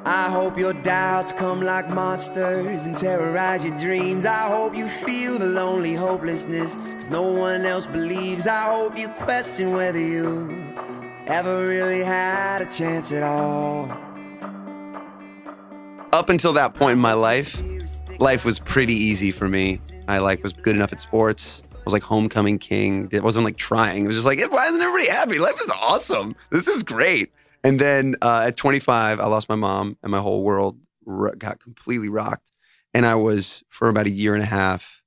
I 0.03 0.31
hope 0.31 0.57
your 0.57 0.73
doubts 0.73 1.31
come 1.31 1.61
like 1.61 1.87
monsters 1.89 2.87
and 2.87 2.97
terrorize 2.97 3.63
your 3.63 3.77
dreams. 3.77 4.25
I 4.25 4.49
hope 4.49 4.75
you 4.75 4.89
feel 4.89 5.37
the 5.37 5.45
lonely 5.45 5.93
hopelessness, 5.93 6.73
cause 6.73 7.09
no 7.11 7.21
one 7.21 7.65
else 7.65 7.85
believes. 7.85 8.47
I 8.47 8.63
hope 8.63 8.97
you 8.97 9.09
question 9.09 9.73
whether 9.73 9.99
you 9.99 10.73
ever 11.27 11.67
really 11.67 11.99
had 11.99 12.63
a 12.63 12.65
chance 12.65 13.11
at 13.11 13.21
all. 13.21 13.91
Up 16.13 16.29
until 16.29 16.53
that 16.53 16.73
point 16.73 16.93
in 16.93 16.99
my 16.99 17.13
life, 17.13 17.61
life 18.19 18.43
was 18.43 18.57
pretty 18.57 18.95
easy 18.95 19.29
for 19.29 19.47
me. 19.47 19.79
I 20.07 20.17
like 20.17 20.41
was 20.41 20.51
good 20.51 20.75
enough 20.75 20.91
at 20.91 20.99
sports. 20.99 21.61
I 21.73 21.83
was 21.85 21.93
like 21.93 22.01
homecoming 22.01 22.57
king. 22.57 23.07
It 23.11 23.23
wasn't 23.23 23.45
like 23.45 23.57
trying. 23.57 24.05
It 24.05 24.07
was 24.07 24.17
just 24.17 24.25
like, 24.25 24.39
why 24.51 24.65
isn't 24.65 24.81
everybody 24.81 25.11
happy? 25.11 25.37
Life 25.37 25.61
is 25.61 25.71
awesome. 25.79 26.35
This 26.49 26.67
is 26.67 26.81
great. 26.81 27.31
And 27.63 27.79
then 27.79 28.15
uh, 28.21 28.45
at 28.47 28.57
25, 28.57 29.19
I 29.19 29.25
lost 29.27 29.49
my 29.49 29.55
mom, 29.55 29.97
and 30.01 30.11
my 30.11 30.19
whole 30.19 30.43
world 30.43 30.79
ro- 31.05 31.33
got 31.37 31.59
completely 31.59 32.09
rocked. 32.09 32.51
And 32.93 33.05
I 33.05 33.15
was 33.15 33.63
for 33.69 33.87
about 33.87 34.07
a 34.07 34.11
year 34.11 34.33
and 34.33 34.43
a 34.43 34.47
half. 34.47 35.01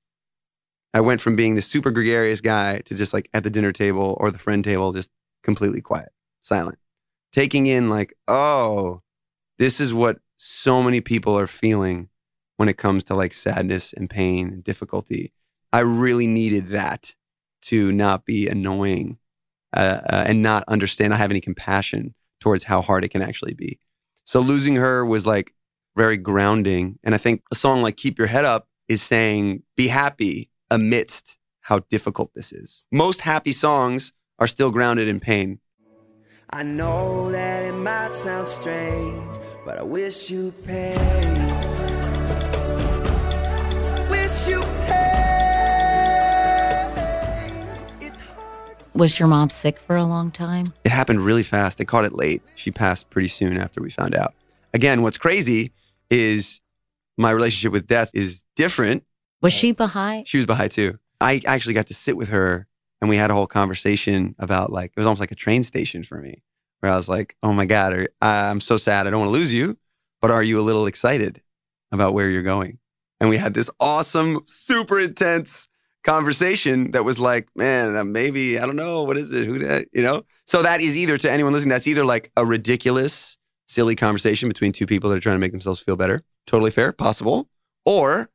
I 0.93 1.01
went 1.01 1.21
from 1.21 1.35
being 1.35 1.57
the 1.57 1.63
super 1.63 1.91
gregarious 1.91 2.41
guy 2.41 2.79
to 2.85 2.95
just 2.95 3.13
like 3.13 3.29
at 3.35 3.43
the 3.43 3.51
dinner 3.51 3.73
table 3.73 4.17
or 4.21 4.31
the 4.31 4.39
friend 4.39 4.63
table, 4.63 4.93
just 4.93 5.11
completely 5.43 5.81
quiet, 5.81 6.11
silent, 6.41 6.79
taking 7.33 7.67
in 7.67 7.91
like, 7.91 8.15
oh, 8.29 9.03
this 9.59 9.81
is 9.81 9.93
what 9.93 10.19
so 10.37 10.83
many 10.83 11.01
people 11.01 11.37
are 11.37 11.49
feeling 11.49 12.09
when 12.57 12.69
it 12.69 12.79
comes 12.79 13.03
to 13.05 13.15
like 13.15 13.33
sadness 13.33 13.93
and 13.93 14.09
pain 14.09 14.49
and 14.49 14.65
difficulty. 14.65 15.33
I 15.73 15.81
really 15.81 16.29
needed 16.29 16.69
that 16.69 17.15
to 17.63 17.91
not 17.91 18.25
be 18.25 18.49
annoying 18.49 19.19
uh, 19.77 20.01
uh, 20.09 20.25
and 20.29 20.43
not 20.43 20.63
understand, 20.69 21.11
not 21.11 21.19
have 21.19 21.33
any 21.33 21.41
compassion 21.41 22.15
towards 22.45 22.65
how 22.65 22.83
hard 22.83 23.05
it 23.05 23.09
can 23.09 23.23
actually 23.23 23.55
be. 23.55 23.81
So 24.25 24.39
losing 24.39 24.77
her 24.77 25.05
was 25.07 25.27
like 25.27 25.55
very 25.97 26.19
grounding. 26.19 26.99
And 27.03 27.15
I 27.15 27.19
think 27.19 27.43
a 27.51 27.55
song 27.55 27.81
like 27.81 27.97
Keep 27.97 28.19
Your 28.19 28.27
Head 28.27 28.45
Up 28.45 28.69
is 28.87 29.03
saying, 29.03 29.63
be 29.79 29.89
happy 29.89 30.51
amidst 30.71 31.39
how 31.63 31.79
difficult 31.89 32.33
this 32.35 32.53
is. 32.53 32.85
Most 32.93 33.23
happy 33.23 33.53
songs 33.53 34.13
are 34.39 34.47
still 34.47 34.71
grounded 34.71 35.09
in 35.09 35.21
pain. 35.21 35.59
I 36.51 36.65
know 36.65 37.33
that 37.33 37.65
it 37.65 37.73
might 37.73 38.13
sound 38.13 38.47
strange, 38.47 39.39
but 39.65 39.79
I 39.79 39.83
wish 39.83 40.31
you 40.31 40.53
pain. 40.67 41.84
Was 48.95 49.19
your 49.19 49.27
mom 49.27 49.51
sick 49.51 49.79
for 49.81 49.97
a 49.97 50.05
long 50.05 50.31
time? 50.31 50.73
It 50.85 50.93
happened 50.93 51.25
really 51.25 51.43
fast. 51.43 51.79
They 51.79 51.85
caught 51.85 52.05
it 52.05 52.13
late. 52.13 52.43
She 52.55 52.71
passed 52.71 53.11
pretty 53.11 53.27
soon 53.27 53.57
after 53.57 53.83
we 53.83 53.91
found 53.91 54.15
out. 54.15 54.35
Again, 54.73 55.03
what's 55.03 55.19
crazy 55.19 55.73
is 56.11 56.61
my 57.19 57.33
relationship 57.33 57.73
with 57.73 57.89
death 57.89 58.11
is 58.15 58.45
different. 58.55 59.05
Was 59.43 59.53
she 59.53 59.73
Baha'i? 59.73 60.23
She 60.25 60.37
was 60.37 60.47
Baha'i 60.47 60.69
too. 60.69 60.99
I 61.21 61.41
actually 61.45 61.75
got 61.75 61.89
to 61.89 61.95
sit 61.95 62.17
with 62.17 62.29
her 62.29 62.69
and 63.01 63.09
we 63.09 63.17
had 63.17 63.31
a 63.31 63.35
whole 63.35 63.49
conversation 63.49 64.37
about 64.39 64.73
like, 64.73 64.93
it 64.93 64.97
was 64.97 65.07
almost 65.07 65.21
like 65.21 65.33
a 65.33 65.37
train 65.37 65.65
station 65.65 66.05
for 66.05 66.21
me 66.21 66.43
where 66.81 66.93
I 66.93 66.97
was 66.97 67.09
like, 67.09 67.37
oh 67.43 67.53
my 67.53 67.67
God, 67.67 67.93
are, 67.95 68.09
I'm 68.23 68.61
so 68.61 68.77
sad. 68.77 69.07
I 69.07 69.11
don't 69.11 69.21
want 69.21 69.31
to 69.31 69.39
lose 69.39 69.53
you, 69.53 69.77
but 70.23 70.31
are 70.31 70.43
you 70.43 70.61
a 70.61 70.63
little 70.63 70.87
excited 70.87 71.43
about 71.91 72.15
where 72.15 72.29
you're 72.29 72.43
going? 72.43 72.79
And 73.21 73.29
we 73.29 73.39
had 73.39 73.55
this 73.55 73.71
awesome, 73.81 74.43
super 74.45 75.01
intense 75.01 75.69
conversation 76.05 76.93
that 76.93 77.05
was 77.05 77.19
like, 77.19 77.49
man, 77.57 78.13
maybe, 78.13 78.59
I 78.59 78.67
don't 78.67 78.77
know, 78.77 79.03
what 79.03 79.17
is 79.17 79.33
it? 79.33 79.47
Who 79.47 79.59
that, 79.61 79.89
you 79.93 80.03
know? 80.03 80.25
So 80.47 80.63
that 80.63 80.81
is 80.81 80.97
either 80.97 81.19
to 81.19 81.31
anyone 81.31 81.53
listening, 81.53 81.71
that's 81.71 81.87
either 81.87 82.05
like 82.05 82.31
a 82.37 82.47
ridiculous, 82.47 83.39
silly 83.67 83.97
conversation 83.97 84.49
between 84.49 84.73
two 84.73 84.87
people 84.87 85.11
that 85.11 85.17
are 85.17 85.21
trying 85.21 85.37
to 85.37 85.41
make 85.41 85.53
themselves 85.53 85.81
feel 85.81 85.97
better. 85.97 86.23
Totally 86.47 86.71
fair, 86.71 86.93
possible. 86.93 87.49
Or 87.87 88.31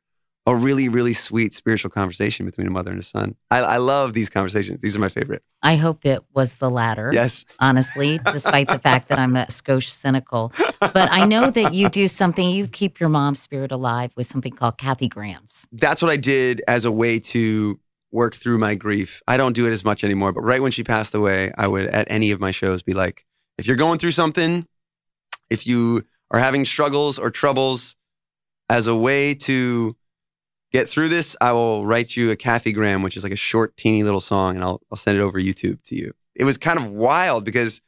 a 0.50 0.56
really, 0.56 0.88
really 0.88 1.12
sweet 1.12 1.52
spiritual 1.52 1.90
conversation 1.90 2.44
between 2.44 2.66
a 2.66 2.70
mother 2.70 2.90
and 2.90 3.00
a 3.00 3.04
son. 3.04 3.36
I, 3.50 3.58
I 3.60 3.76
love 3.76 4.12
these 4.12 4.28
conversations. 4.28 4.82
These 4.82 4.96
are 4.96 4.98
my 4.98 5.08
favorite. 5.08 5.42
I 5.62 5.76
hope 5.76 6.04
it 6.04 6.22
was 6.34 6.56
the 6.56 6.70
latter. 6.70 7.10
Yes. 7.12 7.44
Honestly, 7.60 8.18
despite 8.32 8.68
the 8.68 8.78
fact 8.78 9.08
that 9.08 9.18
I'm 9.18 9.36
a 9.36 9.46
skosh 9.46 9.88
cynical. 9.88 10.52
But 10.80 11.10
I 11.10 11.24
know 11.26 11.50
that 11.50 11.72
you 11.72 11.88
do 11.88 12.08
something, 12.08 12.50
you 12.50 12.66
keep 12.66 12.98
your 12.98 13.08
mom's 13.08 13.40
spirit 13.40 13.70
alive 13.70 14.10
with 14.16 14.26
something 14.26 14.52
called 14.52 14.78
Kathy 14.78 15.08
Grams. 15.08 15.68
That's 15.72 16.02
what 16.02 16.10
I 16.10 16.16
did 16.16 16.62
as 16.66 16.84
a 16.84 16.92
way 16.92 17.20
to 17.20 17.78
work 18.10 18.34
through 18.34 18.58
my 18.58 18.74
grief. 18.74 19.22
I 19.28 19.36
don't 19.36 19.52
do 19.52 19.66
it 19.66 19.70
as 19.70 19.84
much 19.84 20.02
anymore, 20.02 20.32
but 20.32 20.40
right 20.42 20.60
when 20.60 20.72
she 20.72 20.82
passed 20.82 21.14
away, 21.14 21.52
I 21.56 21.68
would 21.68 21.86
at 21.86 22.10
any 22.10 22.32
of 22.32 22.40
my 22.40 22.50
shows 22.50 22.82
be 22.82 22.92
like, 22.92 23.24
if 23.56 23.66
you're 23.66 23.76
going 23.76 23.98
through 23.98 24.12
something, 24.12 24.66
if 25.48 25.66
you 25.66 26.02
are 26.30 26.40
having 26.40 26.64
struggles 26.64 27.18
or 27.18 27.30
troubles, 27.30 27.94
as 28.68 28.86
a 28.86 28.96
way 28.96 29.34
to 29.34 29.96
get 30.72 30.88
through 30.88 31.08
this, 31.08 31.36
I 31.40 31.52
will 31.52 31.84
write 31.86 32.16
you 32.16 32.30
a 32.30 32.36
Kathy 32.36 32.72
Gram, 32.72 33.02
which 33.02 33.16
is 33.16 33.22
like 33.22 33.32
a 33.32 33.36
short, 33.36 33.76
teeny 33.76 34.02
little 34.02 34.20
song, 34.20 34.54
and 34.54 34.64
I'll, 34.64 34.80
I'll 34.90 34.96
send 34.96 35.18
it 35.18 35.20
over 35.20 35.40
YouTube 35.40 35.82
to 35.84 35.96
you. 35.96 36.12
It 36.34 36.44
was 36.44 36.56
kind 36.58 36.78
of 36.78 36.90
wild 36.90 37.44
because, 37.44 37.80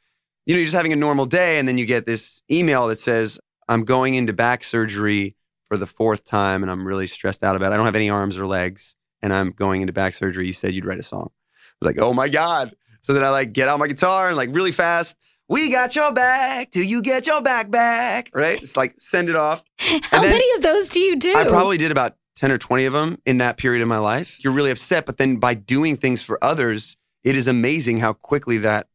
you 0.45 0.53
know, 0.53 0.59
you're 0.59 0.65
just 0.65 0.75
having 0.75 0.93
a 0.93 0.97
normal 0.97 1.25
day, 1.25 1.59
and 1.59 1.67
then 1.67 1.77
you 1.77 1.85
get 1.85 2.05
this 2.05 2.43
email 2.51 2.87
that 2.87 2.99
says, 2.99 3.39
I'm 3.69 3.85
going 3.85 4.15
into 4.15 4.33
back 4.33 4.63
surgery 4.63 5.35
for 5.67 5.77
the 5.77 5.87
fourth 5.87 6.25
time, 6.25 6.61
and 6.61 6.71
I'm 6.71 6.85
really 6.85 7.07
stressed 7.07 7.43
out 7.43 7.55
about 7.55 7.71
it. 7.71 7.75
I 7.75 7.77
don't 7.77 7.85
have 7.85 7.95
any 7.95 8.09
arms 8.09 8.37
or 8.37 8.45
legs, 8.45 8.95
and 9.21 9.31
I'm 9.33 9.51
going 9.51 9.81
into 9.81 9.93
back 9.93 10.13
surgery. 10.13 10.45
You 10.47 10.53
said 10.53 10.73
you'd 10.73 10.85
write 10.85 10.99
a 10.99 11.03
song. 11.03 11.29
I 11.31 11.85
was 11.85 11.95
like, 11.95 11.99
oh 11.99 12.13
my 12.13 12.29
God. 12.29 12.75
So 13.01 13.13
then 13.13 13.23
I 13.23 13.29
like 13.29 13.53
get 13.53 13.67
out 13.67 13.79
my 13.79 13.87
guitar 13.87 14.27
and 14.27 14.37
like 14.37 14.49
really 14.53 14.71
fast, 14.71 15.17
we 15.49 15.71
got 15.71 15.95
your 15.95 16.13
back 16.13 16.69
till 16.71 16.83
you 16.83 17.01
get 17.01 17.27
your 17.27 17.41
back 17.41 17.69
back, 17.69 18.29
right? 18.33 18.61
It's 18.61 18.77
like 18.77 18.95
send 18.99 19.29
it 19.29 19.35
off. 19.35 19.63
How 19.77 20.21
then- 20.21 20.31
many 20.31 20.55
of 20.55 20.61
those 20.61 20.89
do 20.89 20.99
you 20.99 21.15
do? 21.17 21.33
I 21.35 21.45
probably 21.45 21.77
did 21.77 21.91
about 21.91 22.15
10 22.35 22.51
or 22.51 22.57
20 22.57 22.85
of 22.85 22.93
them 22.93 23.17
in 23.25 23.37
that 23.37 23.57
period 23.57 23.81
of 23.81 23.87
my 23.87 23.97
life. 23.97 24.43
You're 24.43 24.53
really 24.53 24.71
upset, 24.71 25.05
but 25.05 25.17
then 25.17 25.37
by 25.37 25.53
doing 25.53 25.95
things 25.95 26.21
for 26.21 26.43
others, 26.43 26.97
it 27.23 27.35
is 27.35 27.47
amazing 27.47 27.99
how 27.99 28.13
quickly 28.13 28.57
that 28.59 28.87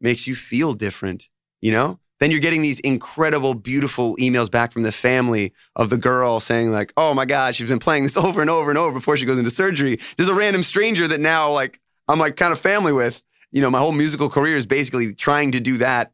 makes 0.00 0.26
you 0.26 0.34
feel 0.34 0.74
different, 0.74 1.28
you 1.60 1.72
know? 1.72 1.98
Then 2.20 2.30
you're 2.30 2.40
getting 2.40 2.62
these 2.62 2.78
incredible, 2.80 3.54
beautiful 3.54 4.14
emails 4.16 4.48
back 4.48 4.70
from 4.70 4.84
the 4.84 4.92
family 4.92 5.52
of 5.74 5.90
the 5.90 5.96
girl 5.96 6.38
saying, 6.38 6.70
like, 6.70 6.92
oh 6.96 7.14
my 7.14 7.24
God, 7.24 7.56
she's 7.56 7.68
been 7.68 7.80
playing 7.80 8.04
this 8.04 8.16
over 8.26 8.40
and 8.40 8.48
over 8.48 8.70
and 8.70 8.78
over 8.78 8.92
before 8.92 9.16
she 9.16 9.26
goes 9.26 9.38
into 9.38 9.50
surgery. 9.50 9.98
There's 10.16 10.28
a 10.28 10.34
random 10.34 10.62
stranger 10.62 11.08
that 11.08 11.18
now, 11.18 11.50
like, 11.50 11.80
I'm 12.06 12.20
like 12.20 12.36
kind 12.36 12.52
of 12.52 12.60
family 12.60 12.92
with. 12.92 13.22
You 13.50 13.60
know, 13.60 13.70
my 13.70 13.80
whole 13.80 13.92
musical 13.92 14.30
career 14.30 14.56
is 14.56 14.66
basically 14.66 15.14
trying 15.14 15.52
to 15.52 15.60
do 15.60 15.78
that 15.78 16.12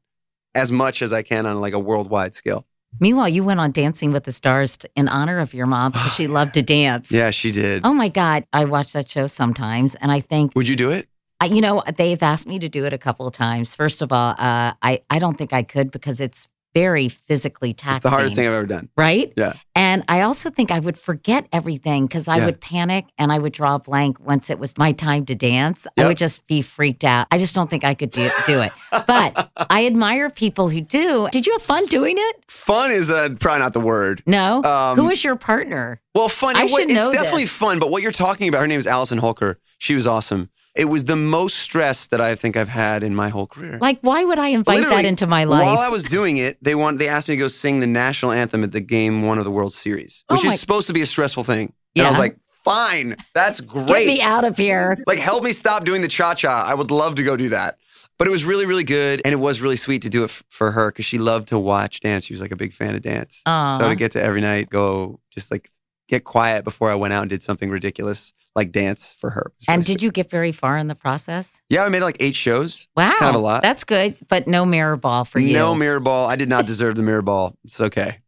as 0.55 0.73
much 0.73 1.03
as 1.03 1.12
I 1.12 1.23
can 1.23 1.47
on 1.47 1.61
like 1.61 1.75
a 1.75 1.79
worldwide 1.79 2.35
scale. 2.35 2.67
Meanwhile, 3.01 3.29
you 3.29 3.44
went 3.44 3.61
on 3.61 3.70
Dancing 3.70 4.12
with 4.12 4.24
the 4.24 4.33
Stars 4.33 4.79
in 4.96 5.09
honor 5.09 5.38
of 5.38 5.55
your 5.55 5.66
mom 5.66 5.92
because 5.92 6.14
she 6.14 6.27
loved 6.38 6.55
to 6.55 6.62
dance. 6.62 7.12
Yeah, 7.12 7.31
she 7.31 7.53
did. 7.53 7.83
Oh 7.85 7.94
my 7.94 8.09
God. 8.09 8.44
I 8.53 8.64
watch 8.64 8.92
that 8.92 9.11
show 9.11 9.27
sometimes 9.27 9.94
and 9.96 10.11
I 10.11 10.20
think, 10.20 10.53
Would 10.55 10.68
you 10.68 10.77
do 10.77 10.90
it? 10.90 11.09
I, 11.40 11.46
you 11.46 11.61
know, 11.61 11.83
they've 11.96 12.22
asked 12.22 12.48
me 12.48 12.59
to 12.59 12.68
do 12.68 12.85
it 12.85 12.92
a 12.92 12.98
couple 12.98 13.27
of 13.27 13.33
times. 13.33 13.77
First 13.77 14.03
of 14.03 14.12
all, 14.12 14.31
uh, 14.31 14.72
I, 14.83 15.01
I 15.09 15.18
don't 15.20 15.38
think 15.38 15.53
I 15.53 15.62
could 15.62 15.92
because 15.92 16.20
it's 16.20 16.48
very 16.74 17.09
physically 17.09 17.72
taxing. 17.74 17.96
It's 17.96 18.02
the 18.02 18.11
hardest 18.11 18.35
thing 18.35 18.46
I've 18.46 18.52
ever 18.52 18.66
done. 18.66 18.88
Right? 18.96 19.33
Yeah. 19.37 19.54
And 19.74 20.04
I 20.09 20.20
also 20.22 20.50
think 20.50 20.70
I 20.70 20.78
would 20.78 20.98
forget 20.98 21.46
everything 21.52 22.07
because 22.07 22.28
I 22.28 22.37
Yeah. 22.38 22.46
would 22.46 22.61
panic 22.61 23.07
and 23.18 23.33
I 23.33 23.38
would 23.38 23.52
draw 23.52 23.76
a 23.76 23.78
blank 23.78 24.18
once 24.20 24.50
it 24.50 24.59
was 24.59 24.76
my 24.78 24.92
time 24.92 25.24
to 25.26 25.35
dance. 25.35 25.87
I 25.96 26.07
would 26.07 26.16
just 26.16 26.46
be 26.46 26.62
freaked 26.62 27.04
out. 27.04 27.26
I 27.31 27.38
just 27.38 27.54
don't 27.54 27.70
think 27.70 27.85
I 27.85 27.94
could 27.94 28.11
do, 28.11 28.28
do 28.46 28.61
it. 28.61 28.72
But 29.07 29.50
I 29.70 29.87
admire 29.87 30.31
people 30.31 30.68
who 30.68 30.81
do. 30.81 31.28
Did 31.33 31.46
you 31.46 31.52
have 31.52 31.62
fun 31.62 31.87
doing 31.87 32.16
it? 32.18 32.37
Fun 32.48 32.90
is 32.90 33.11
uh, 33.11 33.31
probably 33.40 33.61
not 33.61 33.72
the 33.72 33.81
word. 33.81 34.22
No. 34.26 34.62
Um, 34.62 34.96
who 34.96 35.07
was 35.07 35.22
your 35.24 35.37
partner? 35.37 36.00
Well, 36.14 36.28
fun. 36.28 36.57
I 36.57 36.64
it 36.64 36.70
should 36.70 36.81
it's 36.90 36.94
know 36.94 37.11
definitely 37.12 37.44
this. 37.44 37.52
fun. 37.52 37.78
But 37.78 37.90
what 37.90 38.02
you're 38.02 38.12
talking 38.12 38.48
about, 38.48 38.61
her 38.61 38.66
name 38.66 38.81
is 38.81 38.87
Allison 38.87 39.18
Holker. 39.18 39.59
She 39.78 39.94
was 39.94 40.07
awesome. 40.07 40.50
It 40.79 40.87
was 40.87 41.05
the 41.05 41.17
most 41.17 41.57
stress 41.59 42.07
that 42.09 42.21
I 42.21 42.35
think 42.35 42.57
I've 42.57 42.69
had 42.69 43.03
in 43.03 43.14
my 43.14 43.29
whole 43.29 43.47
career. 43.47 43.79
Like, 43.81 43.99
why 44.01 44.25
would 44.25 44.38
I 44.38 44.49
invite 44.49 44.83
that 44.85 45.05
into 45.05 45.27
my 45.27 45.45
life? 45.45 45.64
While 45.64 45.79
I 45.79 45.88
was 45.88 46.05
doing 46.05 46.37
it, 46.38 46.57
they 46.62 46.75
want 46.75 46.99
they 46.99 47.09
asked 47.09 47.29
me 47.29 47.35
to 47.35 47.41
go 47.41 47.49
sing 47.49 47.81
the 47.81 47.87
national 47.87 48.33
anthem 48.33 48.62
at 48.64 48.73
the 48.73 48.81
game 48.81 49.23
one 49.23 49.38
of 49.38 49.45
the 49.45 49.51
World 49.51 49.73
Series, 49.73 50.25
Oh 50.29 50.37
which 50.37 50.45
my- 50.45 50.53
is 50.55 50.61
supposed 50.61 50.87
to 50.87 50.93
be 50.93 51.03
a 51.03 51.07
stressful 51.07 51.45
thing. 51.45 51.73
And 51.97 52.07
I 52.07 52.11
was 52.11 52.19
like, 52.19 52.38
fine, 52.47 53.17
that's 53.35 53.61
great. 53.61 53.87
Get 53.88 54.07
me 54.07 54.23
out 54.23 54.45
of 54.45 54.57
here. 54.57 54.97
Like, 55.07 55.19
help 55.19 55.43
me 55.43 55.53
stop 55.53 55.85
doing 55.85 56.01
the 56.01 56.09
cha 56.09 56.35
cha. 56.35 56.64
I 56.67 56.75
would 56.75 56.91
love 56.93 57.17
to 57.17 57.23
go 57.25 57.37
do 57.37 57.49
that. 57.49 57.79
But 58.19 58.27
it 58.27 58.31
was 58.31 58.45
really, 58.45 58.67
really 58.67 58.85
good. 58.85 59.21
And 59.25 59.33
it 59.33 59.37
was 59.38 59.61
really 59.61 59.77
sweet 59.77 60.03
to 60.03 60.09
do 60.09 60.23
it 60.23 60.31
f- 60.31 60.43
for 60.49 60.73
her 60.73 60.91
because 60.91 61.05
she 61.05 61.19
loved 61.19 61.49
to 61.49 61.59
watch 61.59 62.01
dance. 62.01 62.25
She 62.25 62.33
was 62.33 62.41
like 62.41 62.51
a 62.51 62.57
big 62.57 62.73
fan 62.73 62.95
of 62.97 63.03
dance. 63.03 63.43
Aw. 63.47 63.79
So 63.79 63.88
to 63.88 63.95
get 63.95 64.12
to 64.12 64.23
every 64.23 64.41
night 64.41 64.71
go 64.71 65.21
just 65.31 65.51
like 65.53 65.71
get 66.09 66.25
quiet 66.25 66.64
before 66.64 66.90
I 66.90 66.94
went 66.94 67.12
out 67.12 67.23
and 67.23 67.31
did 67.31 67.42
something 67.42 67.71
ridiculous 67.71 68.33
like 68.57 68.73
dance 68.73 69.14
for 69.16 69.31
her. 69.31 69.53
was 69.55 69.64
And 69.68 69.83
really 69.83 69.94
did 69.94 70.03
you 70.03 70.11
get 70.11 70.31
very 70.31 70.53
far 70.53 70.77
in 70.77 70.88
the 70.88 70.94
process? 70.94 71.61
Yeah, 71.68 71.85
I 71.85 71.88
made 71.90 72.03
like 72.03 72.16
eight 72.18 72.35
shows. 72.35 72.88
Wow. 72.97 73.14
Kind 73.18 73.35
of 73.37 73.40
a 73.40 73.44
lot. 73.44 73.62
That's 73.62 73.85
good, 73.85 74.16
but 74.29 74.49
no 74.49 74.66
mirror 74.66 74.97
ball 74.97 75.25
for 75.25 75.38
you. 75.38 75.53
No 75.53 75.75
mirror 75.75 76.01
ball. 76.01 76.29
I 76.29 76.35
did 76.37 76.49
not 76.49 76.66
deserve 76.66 76.97
the 76.97 77.03
mirror 77.03 77.23
ball. 77.23 77.55
It's 77.64 77.81
okay. 77.81 78.18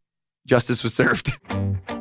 Justice 0.45 0.83
was 0.83 0.93
served. 0.93 1.31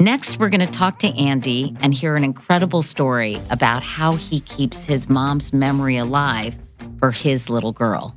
Next, 0.00 0.38
we're 0.38 0.48
going 0.48 0.60
to 0.60 0.66
talk 0.66 0.98
to 1.00 1.08
Andy 1.08 1.76
and 1.82 1.92
hear 1.92 2.16
an 2.16 2.24
incredible 2.24 2.80
story 2.80 3.38
about 3.50 3.82
how 3.82 4.12
he 4.12 4.40
keeps 4.40 4.86
his 4.86 5.10
mom's 5.10 5.52
memory 5.52 5.98
alive 5.98 6.58
for 6.98 7.10
his 7.10 7.50
little 7.50 7.72
girl. 7.72 8.16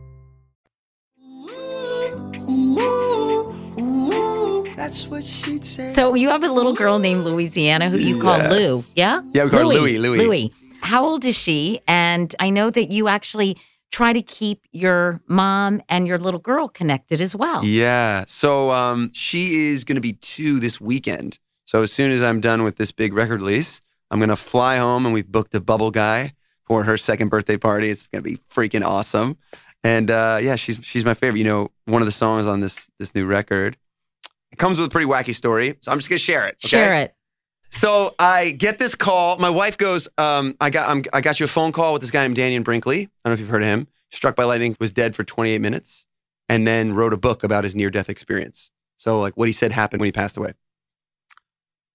So 5.91 6.15
you 6.15 6.29
have 6.29 6.43
a 6.43 6.51
little 6.51 6.73
girl 6.73 6.99
named 6.99 7.23
Louisiana 7.23 7.89
who 7.89 7.97
you 7.97 8.19
call 8.19 8.37
Yes. 8.37 8.51
Lou, 8.51 8.81
yeah? 8.95 9.21
Yeah, 9.33 9.43
we 9.45 9.49
call 9.49 9.59
her 9.59 9.65
Louie, 9.65 9.97
Louie. 9.99 10.17
Louie. 10.17 10.53
How 10.81 11.05
old 11.05 11.23
is 11.25 11.35
she? 11.35 11.79
And 11.87 12.33
I 12.39 12.49
know 12.49 12.69
that 12.71 12.91
you 12.91 13.07
actually 13.07 13.57
try 13.91 14.13
to 14.13 14.21
keep 14.21 14.65
your 14.71 15.21
mom 15.27 15.81
and 15.89 16.07
your 16.07 16.17
little 16.17 16.39
girl 16.39 16.67
connected 16.67 17.21
as 17.21 17.35
well. 17.35 17.63
Yeah. 17.63 18.25
So 18.27 18.71
um, 18.71 19.11
she 19.13 19.67
is 19.69 19.83
going 19.83 19.95
to 19.95 20.01
be 20.01 20.13
two 20.13 20.59
this 20.59 20.81
weekend. 20.81 21.39
So 21.65 21.83
as 21.83 21.91
soon 21.91 22.11
as 22.11 22.23
I'm 22.23 22.41
done 22.41 22.63
with 22.63 22.77
this 22.77 22.91
big 22.91 23.13
record 23.13 23.41
release, 23.41 23.81
I'm 24.09 24.19
going 24.19 24.29
to 24.29 24.35
fly 24.35 24.77
home 24.77 25.05
and 25.05 25.13
we've 25.13 25.31
booked 25.31 25.53
a 25.55 25.61
bubble 25.61 25.91
guy 25.91 26.33
for 26.63 26.83
her 26.83 26.97
second 26.97 27.29
birthday 27.29 27.57
party. 27.57 27.89
It's 27.89 28.07
going 28.07 28.23
to 28.23 28.29
be 28.29 28.37
freaking 28.37 28.83
awesome. 28.83 29.37
And 29.83 30.11
uh, 30.11 30.39
yeah, 30.41 30.55
she's 30.55 30.79
she's 30.83 31.05
my 31.05 31.13
favorite. 31.15 31.39
You 31.39 31.45
know, 31.45 31.71
one 31.91 32.01
of 32.01 32.05
the 32.05 32.11
songs 32.11 32.47
on 32.47 32.59
this 32.59 32.89
this 32.99 33.13
new 33.13 33.25
record. 33.25 33.77
It 34.51 34.57
comes 34.57 34.79
with 34.79 34.87
a 34.87 34.89
pretty 34.89 35.07
wacky 35.07 35.33
story. 35.33 35.77
So 35.81 35.91
I'm 35.91 35.97
just 35.97 36.09
going 36.09 36.17
to 36.17 36.23
share 36.23 36.45
it. 36.45 36.57
okay? 36.65 36.67
Share 36.67 36.93
it. 36.95 37.15
So 37.69 38.15
I 38.19 38.51
get 38.51 38.79
this 38.79 38.95
call. 38.95 39.37
My 39.37 39.49
wife 39.49 39.77
goes, 39.77 40.09
um, 40.17 40.55
I 40.59 40.69
got 40.69 40.89
I'm, 40.89 41.03
I 41.13 41.21
got 41.21 41.39
you 41.39 41.45
a 41.45 41.49
phone 41.49 41.71
call 41.71 41.93
with 41.93 42.01
this 42.01 42.11
guy 42.11 42.21
named 42.27 42.35
Dannion 42.35 42.63
Brinkley. 42.63 43.03
I 43.03 43.07
don't 43.23 43.31
know 43.31 43.33
if 43.33 43.39
you've 43.39 43.49
heard 43.49 43.61
of 43.61 43.67
him. 43.67 43.87
Struck 44.11 44.35
by 44.35 44.43
lightning, 44.43 44.75
was 44.79 44.91
dead 44.91 45.15
for 45.15 45.23
28 45.23 45.61
minutes, 45.61 46.05
and 46.49 46.67
then 46.67 46.93
wrote 46.93 47.13
a 47.13 47.17
book 47.17 47.45
about 47.45 47.63
his 47.63 47.73
near 47.73 47.89
death 47.89 48.09
experience. 48.09 48.71
So 48.97 49.21
like 49.21 49.37
what 49.37 49.47
he 49.47 49.53
said 49.53 49.71
happened 49.71 50.01
when 50.01 50.07
he 50.07 50.11
passed 50.11 50.35
away. 50.35 50.51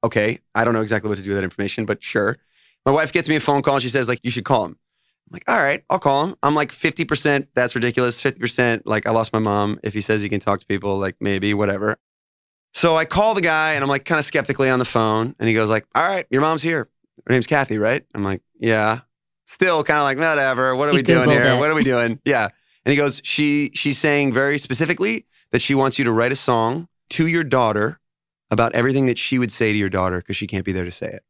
Okay, 0.02 0.38
I 0.54 0.64
don't 0.64 0.72
know 0.72 0.80
exactly 0.80 1.09
what 1.11 1.18
to 1.18 1.24
do 1.24 1.30
with 1.30 1.38
that 1.38 1.44
information, 1.44 1.85
but 1.85 2.02
sure. 2.02 2.38
My 2.87 2.92
wife 2.92 3.12
gets 3.12 3.28
me 3.28 3.37
a 3.37 3.40
phone 3.40 3.61
call 3.61 3.74
and 3.74 3.82
she 3.82 3.88
says 3.88 4.09
like 4.09 4.20
you 4.22 4.30
should 4.30 4.44
call 4.44 4.64
him. 4.64 4.78
I'm 5.28 5.32
like, 5.32 5.44
all 5.48 5.60
right, 5.60 5.82
I'll 5.90 5.98
call 5.98 6.26
him. 6.26 6.36
I'm 6.42 6.54
like 6.54 6.70
50%, 6.70 7.48
that's 7.54 7.74
ridiculous. 7.74 8.22
50%, 8.22 8.82
like 8.84 9.06
I 9.08 9.10
lost 9.10 9.32
my 9.32 9.38
mom. 9.40 9.80
If 9.82 9.92
he 9.92 10.00
says 10.00 10.22
he 10.22 10.28
can 10.28 10.40
talk 10.40 10.60
to 10.60 10.66
people, 10.66 10.98
like 10.98 11.16
maybe, 11.20 11.52
whatever. 11.52 11.98
So 12.72 12.94
I 12.94 13.04
call 13.06 13.34
the 13.34 13.40
guy 13.40 13.72
and 13.74 13.82
I'm 13.82 13.88
like 13.88 14.04
kind 14.04 14.18
of 14.18 14.24
skeptically 14.24 14.70
on 14.70 14.78
the 14.78 14.84
phone. 14.84 15.34
And 15.38 15.48
he 15.48 15.54
goes 15.54 15.68
like, 15.68 15.86
all 15.94 16.02
right, 16.04 16.26
your 16.30 16.42
mom's 16.42 16.62
here. 16.62 16.88
Her 17.26 17.32
name's 17.32 17.46
Kathy, 17.46 17.78
right? 17.78 18.04
I'm 18.14 18.22
like, 18.22 18.42
yeah. 18.58 19.00
Still 19.46 19.82
kind 19.82 19.98
of 19.98 20.04
like, 20.04 20.18
whatever. 20.18 20.76
What 20.76 20.88
are 20.88 20.92
You 20.92 20.98
we 20.98 21.02
doing 21.02 21.28
here? 21.30 21.42
it. 21.42 21.58
What 21.58 21.70
are 21.70 21.74
we 21.74 21.84
doing? 21.84 22.20
yeah. 22.24 22.48
And 22.84 22.90
he 22.92 22.96
goes, 22.96 23.20
she 23.24 23.70
she's 23.74 23.98
saying 23.98 24.32
very 24.32 24.58
specifically 24.58 25.26
that 25.50 25.60
she 25.60 25.74
wants 25.74 25.98
you 25.98 26.04
to 26.04 26.12
write 26.12 26.30
a 26.30 26.36
song 26.36 26.86
to 27.10 27.26
your 27.26 27.42
daughter 27.42 27.98
about 28.50 28.74
everything 28.76 29.06
that 29.06 29.18
she 29.18 29.40
would 29.40 29.50
say 29.50 29.72
to 29.72 29.78
your 29.78 29.88
daughter 29.88 30.18
because 30.18 30.36
she 30.36 30.46
can't 30.46 30.64
be 30.64 30.70
there 30.70 30.84
to 30.84 30.92
say 30.92 31.08
it. 31.08 31.24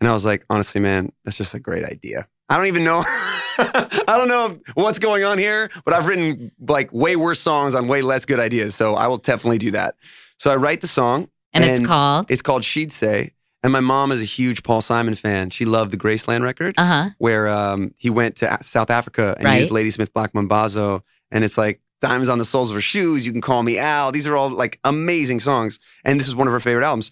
And 0.00 0.08
I 0.08 0.12
was 0.12 0.24
like, 0.24 0.44
honestly, 0.50 0.80
man, 0.80 1.12
that's 1.24 1.36
just 1.36 1.54
a 1.54 1.60
great 1.60 1.84
idea. 1.84 2.26
I 2.52 2.56
don't 2.58 2.66
even 2.66 2.84
know. 2.84 3.02
I 3.58 4.04
don't 4.18 4.28
know 4.28 4.58
what's 4.74 4.98
going 4.98 5.24
on 5.24 5.38
here, 5.38 5.70
but 5.84 5.94
I've 5.94 6.06
written 6.06 6.52
like 6.60 6.92
way 6.92 7.16
worse 7.16 7.40
songs 7.40 7.74
on 7.74 7.88
way 7.88 8.02
less 8.02 8.24
good 8.24 8.40
ideas. 8.40 8.74
So 8.74 8.94
I 8.94 9.06
will 9.06 9.18
definitely 9.18 9.58
do 9.58 9.70
that. 9.72 9.94
So 10.38 10.50
I 10.50 10.56
write 10.56 10.80
the 10.80 10.86
song. 10.88 11.28
And 11.54 11.64
it's 11.64 11.80
called? 11.86 12.30
It's 12.30 12.42
called 12.42 12.64
She'd 12.64 12.92
Say. 12.92 13.32
And 13.62 13.72
my 13.72 13.80
mom 13.80 14.10
is 14.10 14.20
a 14.20 14.24
huge 14.24 14.62
Paul 14.62 14.80
Simon 14.80 15.14
fan. 15.14 15.50
She 15.50 15.64
loved 15.64 15.90
the 15.92 15.96
Graceland 15.96 16.42
record 16.42 16.74
Uh 16.78 16.86
huh. 16.86 17.10
where 17.18 17.46
um, 17.48 17.92
he 17.98 18.10
went 18.10 18.36
to 18.36 18.58
South 18.62 18.90
Africa 18.90 19.34
and 19.38 19.44
Right. 19.44 19.58
used 19.58 19.70
Ladysmith 19.70 20.12
Black 20.12 20.32
Mambazo. 20.32 21.02
And 21.30 21.44
it's 21.44 21.56
like 21.56 21.80
Diamonds 22.00 22.28
on 22.28 22.38
the 22.38 22.44
Soles 22.44 22.70
of 22.70 22.74
Her 22.74 22.80
Shoes, 22.80 23.24
You 23.24 23.32
Can 23.32 23.40
Call 23.40 23.62
Me 23.62 23.78
Al. 23.78 24.10
These 24.12 24.26
are 24.26 24.36
all 24.36 24.50
like 24.50 24.78
amazing 24.84 25.40
songs. 25.40 25.78
And 26.04 26.18
this 26.18 26.26
is 26.28 26.34
one 26.34 26.48
of 26.48 26.52
her 26.52 26.60
favorite 26.60 26.84
albums. 26.84 27.10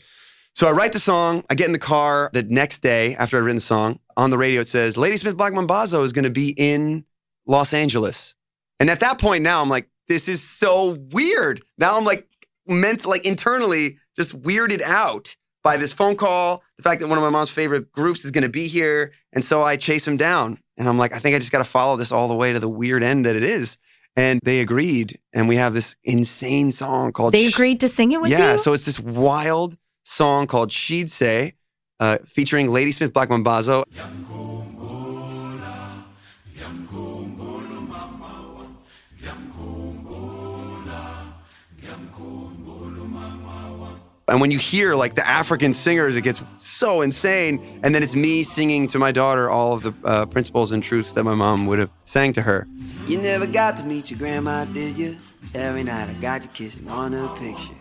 So 0.55 0.67
I 0.67 0.73
write 0.73 0.93
the 0.93 0.99
song. 1.01 1.45
I 1.49 1.55
get 1.55 1.67
in 1.67 1.73
the 1.73 1.79
car 1.79 2.29
the 2.33 2.43
next 2.43 2.81
day 2.81 3.15
after 3.15 3.37
I've 3.39 3.45
written 3.45 3.57
the 3.59 3.61
song. 3.63 4.01
On 4.21 4.29
the 4.29 4.37
radio, 4.37 4.61
it 4.61 4.69
says 4.69 4.99
Ladysmith 4.99 5.35
Black 5.35 5.55
Mambazo 5.55 6.05
is 6.05 6.13
going 6.13 6.27
to 6.27 6.31
be 6.31 6.55
in 6.55 7.07
Los 7.47 7.73
Angeles. 7.73 8.35
And 8.79 8.91
at 8.91 9.01
that 9.01 9.19
point 9.19 9.43
now, 9.43 9.63
I'm 9.63 9.71
like, 9.71 9.89
this 10.09 10.29
is 10.29 10.43
so 10.43 10.99
weird. 11.11 11.63
Now 11.79 11.97
I'm 11.97 12.05
like, 12.05 12.29
meant 12.67 13.07
like 13.07 13.25
internally 13.25 13.97
just 14.17 14.39
weirded 14.43 14.83
out 14.83 15.37
by 15.65 15.79
this 15.79 15.95
phone 15.95 16.17
call, 16.17 16.63
the 16.77 16.83
fact 16.83 17.01
that 17.01 17.09
one 17.09 17.17
of 17.17 17.25
my 17.25 17.31
mom's 17.31 17.49
favorite 17.49 17.91
groups 17.93 18.27
is 18.27 18.31
going 18.31 18.45
to 18.45 18.51
be 18.51 18.67
here. 18.67 19.15
And 19.33 19.43
so 19.43 19.63
I 19.63 19.79
chase 19.79 20.07
him 20.07 20.19
down. 20.19 20.59
And 20.77 20.87
I'm 20.87 20.99
like, 20.99 21.15
I 21.15 21.19
think 21.19 21.35
I 21.35 21.39
just 21.39 21.51
got 21.51 21.59
to 21.59 21.65
follow 21.65 21.97
this 21.97 22.13
all 22.13 22.29
the 22.29 22.37
way 22.37 22.53
to 22.53 22.59
the 22.59 22.69
weird 22.69 23.03
end 23.03 23.25
that 23.25 23.37
it 23.37 23.43
is. 23.43 23.79
And 24.17 24.39
they 24.45 24.61
agreed. 24.61 25.19
And 25.33 25.49
we 25.49 25.57
have 25.57 25.73
this 25.73 25.97
insane 26.05 26.73
song 26.73 27.13
called 27.13 27.33
They 27.33 27.47
agreed 27.47 27.81
to 27.81 27.89
sing 27.89 28.13
it 28.13 28.21
with 28.21 28.31
yeah, 28.31 28.39
you? 28.39 28.45
Yeah. 28.45 28.57
So 28.59 28.75
it's 28.75 28.85
this 28.85 29.01
wild 29.01 29.79
song 30.05 30.47
called 30.47 30.73
She'd 30.73 31.11
Say, 31.11 31.55
uh, 32.01 32.19
featuring 32.25 32.71
Ladysmith 32.71 33.13
Black 33.13 33.29
Mambazo. 33.29 33.85
And 44.29 44.41
when 44.41 44.53
you 44.53 44.59
hear 44.59 44.95
like 44.95 45.17
the 45.17 45.27
African 45.27 45.73
singers, 45.73 46.17
it 46.17 46.23
gets 46.23 46.43
so 46.59 47.01
insane. 47.03 47.61
And 47.83 47.93
then 47.93 48.05
it's 48.05 48.15
me 48.15 48.45
singing 48.45 48.87
to 48.89 48.99
my 49.01 49.11
daughter 49.11 49.51
all 49.51 49.73
of 49.73 49.83
the 49.83 49.93
uh, 50.05 50.27
principles 50.27 50.71
and 50.71 50.85
truths 50.85 51.15
that 51.15 51.25
my 51.25 51.35
mom 51.35 51.67
would 51.67 51.81
have 51.81 51.91
sang 52.05 52.33
to 52.35 52.43
her. 52.43 52.69
You 53.09 53.19
never 53.19 53.45
got 53.45 53.77
to 53.79 53.85
meet 53.85 54.09
your 54.09 54.21
grandma, 54.21 54.67
did 54.67 54.97
you? 54.97 55.19
Every 55.53 55.83
night 55.83 56.09
I 56.09 56.13
got 56.15 56.45
you 56.45 56.51
kissing 56.51 56.89
on 56.89 57.13
her 57.13 57.27
picture. 57.39 57.75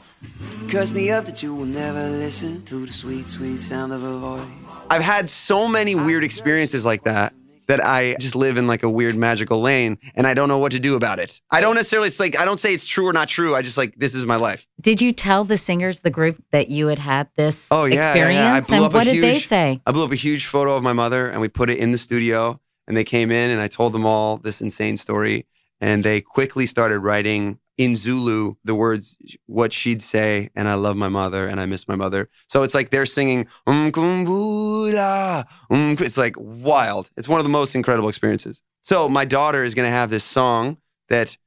Cuss 0.70 0.92
me 0.92 1.10
up 1.12 1.26
that 1.26 1.42
you 1.42 1.56
will 1.56 1.66
never 1.66 2.08
listen 2.10 2.64
to 2.66 2.86
the 2.86 2.92
sweet, 2.92 3.28
sweet 3.28 3.58
sound 3.58 3.92
of 3.94 4.02
her 4.02 4.18
voice. 4.18 4.48
I've 4.90 5.02
had 5.02 5.30
so 5.30 5.68
many 5.68 5.96
weird 5.96 6.24
experiences 6.24 6.86
like 6.86 7.04
that 7.04 7.34
that 7.68 7.84
I 7.86 8.16
just 8.20 8.36
live 8.36 8.58
in 8.58 8.66
like 8.66 8.82
a 8.82 8.90
weird 8.90 9.16
magical 9.16 9.62
lane 9.62 10.00
and 10.16 10.26
I 10.26 10.34
don't 10.34 10.50
know 10.50 10.58
what 10.58 10.72
to 10.72 10.80
do 10.80 10.96
about 10.96 11.20
it. 11.20 11.40
I 11.52 11.62
don't 11.62 11.76
necessarily, 11.76 12.08
it's 12.08 12.20
like, 12.20 12.38
I 12.38 12.44
don't 12.44 12.60
say 12.60 12.74
it's 12.74 12.88
true 12.88 13.08
or 13.08 13.14
not 13.14 13.28
true. 13.28 13.56
I 13.56 13.62
just 13.62 13.78
like, 13.78 13.94
this 13.96 14.16
is 14.16 14.26
my 14.26 14.38
life. 14.38 14.66
Did 14.82 15.02
you 15.02 15.12
tell 15.12 15.46
the 15.46 15.56
singers, 15.58 16.00
the 16.00 16.10
group, 16.10 16.44
that 16.52 16.70
you 16.70 16.88
had 16.88 16.98
had 16.98 17.30
this 17.36 17.72
Oh, 17.72 17.86
yeah. 17.86 17.94
yeah, 17.96 18.06
experience? 18.08 18.36
yeah. 18.40 18.54
I 18.56 18.62
blew 18.62 18.76
and 18.78 18.86
up 18.86 18.94
what 18.94 19.08
a 19.08 19.12
did 19.14 19.24
they 19.24 19.34
say? 19.40 19.80
I 19.86 19.92
blew 19.92 20.04
up 20.06 20.12
a 20.12 20.16
huge 20.16 20.48
photo 20.48 20.76
of 20.76 20.82
my 20.84 20.94
mother 20.94 21.30
and 21.30 21.40
we 21.42 21.48
put 21.48 21.70
it 21.70 21.78
in 21.78 21.92
the 21.92 22.00
studio 22.00 22.60
and 22.88 22.98
they 22.98 23.04
came 23.04 23.30
in 23.30 23.52
and 23.52 23.62
I 23.62 23.68
told 23.68 23.94
them 23.94 24.06
all 24.06 24.38
this 24.38 24.62
insane 24.62 24.98
story 24.98 25.46
and 25.80 26.04
they 26.04 26.22
quickly 26.22 26.66
started 26.66 27.00
writing 27.02 27.60
in 27.80 27.96
Zulu 27.96 28.56
the 28.66 28.76
words 28.76 29.18
what 29.46 29.72
she'd 29.72 30.02
say 30.02 30.50
and 30.54 30.68
I 30.68 30.74
love 30.74 30.98
my 30.98 31.08
mother 31.08 31.48
and 31.48 31.62
I 31.62 31.66
miss 31.66 31.88
my 31.88 31.96
mother. 31.96 32.30
So 32.48 32.64
it's 32.64 32.76
like 32.76 32.90
they're 32.90 33.06
singing 33.06 33.48
Umkumbula. 33.66 35.46
Um, 35.72 35.96
it's 35.98 36.18
like 36.18 36.36
wild. 36.38 37.10
It's 37.16 37.30
one 37.30 37.40
of 37.40 37.46
the 37.46 37.52
most 37.52 37.76
incredible 37.76 38.10
experiences. 38.10 38.62
So 38.82 39.08
my 39.08 39.24
daughter 39.24 39.64
is 39.64 39.76
going 39.76 39.88
to 39.88 39.92
have 39.92 40.10
this 40.10 40.26
song 40.26 40.78
that 41.08 41.38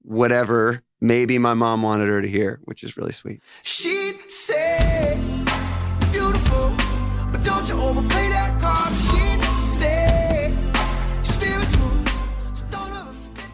whatever 0.00 0.82
maybe 1.02 1.36
my 1.36 1.52
mom 1.52 1.82
wanted 1.82 2.08
her 2.08 2.22
to 2.22 2.28
hear, 2.28 2.58
which 2.64 2.82
is 2.82 2.96
really 2.96 3.12
sweet. 3.12 3.42
She'd 3.62 4.30
say, 4.30 5.25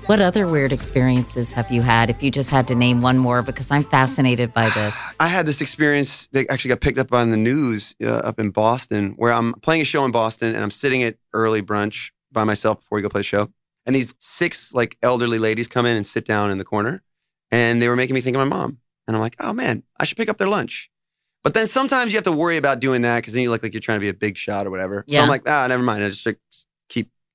What 0.06 0.20
other 0.20 0.48
weird 0.48 0.72
experiences 0.72 1.52
have 1.52 1.70
you 1.70 1.80
had 1.80 2.10
if 2.10 2.24
you 2.24 2.30
just 2.30 2.50
had 2.50 2.66
to 2.68 2.74
name 2.74 3.02
one 3.02 3.18
more? 3.18 3.40
Because 3.40 3.70
I'm 3.70 3.84
fascinated 3.84 4.52
by 4.52 4.68
this. 4.70 4.96
I 5.20 5.28
had 5.28 5.46
this 5.46 5.60
experience 5.60 6.26
that 6.32 6.50
actually 6.50 6.70
got 6.70 6.80
picked 6.80 6.98
up 6.98 7.12
on 7.12 7.30
the 7.30 7.36
news 7.36 7.94
uh, 8.02 8.08
up 8.08 8.40
in 8.40 8.50
Boston, 8.50 9.14
where 9.16 9.32
I'm 9.32 9.52
playing 9.54 9.80
a 9.82 9.84
show 9.84 10.04
in 10.04 10.10
Boston 10.10 10.54
and 10.54 10.62
I'm 10.62 10.72
sitting 10.72 11.04
at 11.04 11.16
early 11.32 11.62
brunch 11.62 12.10
by 12.32 12.42
myself 12.42 12.80
before 12.80 12.96
we 12.96 13.02
go 13.02 13.08
play 13.08 13.20
the 13.20 13.24
show. 13.24 13.50
And 13.86 13.94
these 13.94 14.12
six 14.18 14.74
like 14.74 14.98
elderly 15.02 15.38
ladies 15.38 15.68
come 15.68 15.86
in 15.86 15.96
and 15.96 16.04
sit 16.04 16.24
down 16.24 16.50
in 16.50 16.58
the 16.58 16.64
corner, 16.64 17.02
and 17.52 17.80
they 17.80 17.88
were 17.88 17.96
making 17.96 18.14
me 18.14 18.20
think 18.20 18.36
of 18.36 18.40
my 18.40 18.56
mom. 18.56 18.78
And 19.06 19.16
I'm 19.16 19.20
like, 19.20 19.36
oh 19.38 19.52
man, 19.52 19.84
I 19.98 20.04
should 20.04 20.16
pick 20.16 20.28
up 20.28 20.38
their 20.38 20.48
lunch. 20.48 20.90
But 21.44 21.54
then 21.54 21.66
sometimes 21.68 22.12
you 22.12 22.16
have 22.16 22.24
to 22.24 22.32
worry 22.32 22.56
about 22.56 22.80
doing 22.80 23.02
that 23.02 23.18
because 23.18 23.34
then 23.34 23.42
you 23.42 23.50
look 23.50 23.62
like 23.62 23.72
you're 23.72 23.80
trying 23.80 23.98
to 23.98 24.04
be 24.04 24.08
a 24.08 24.14
big 24.14 24.36
shot 24.36 24.66
or 24.66 24.70
whatever. 24.70 25.04
So 25.08 25.14
Yeah. 25.14 25.22
I'm 25.22 25.28
like, 25.28 25.48
ah, 25.48 25.66
never 25.68 25.82
mind. 25.82 26.04
I 26.04 26.08
just 26.08 26.26
like, 26.26 26.38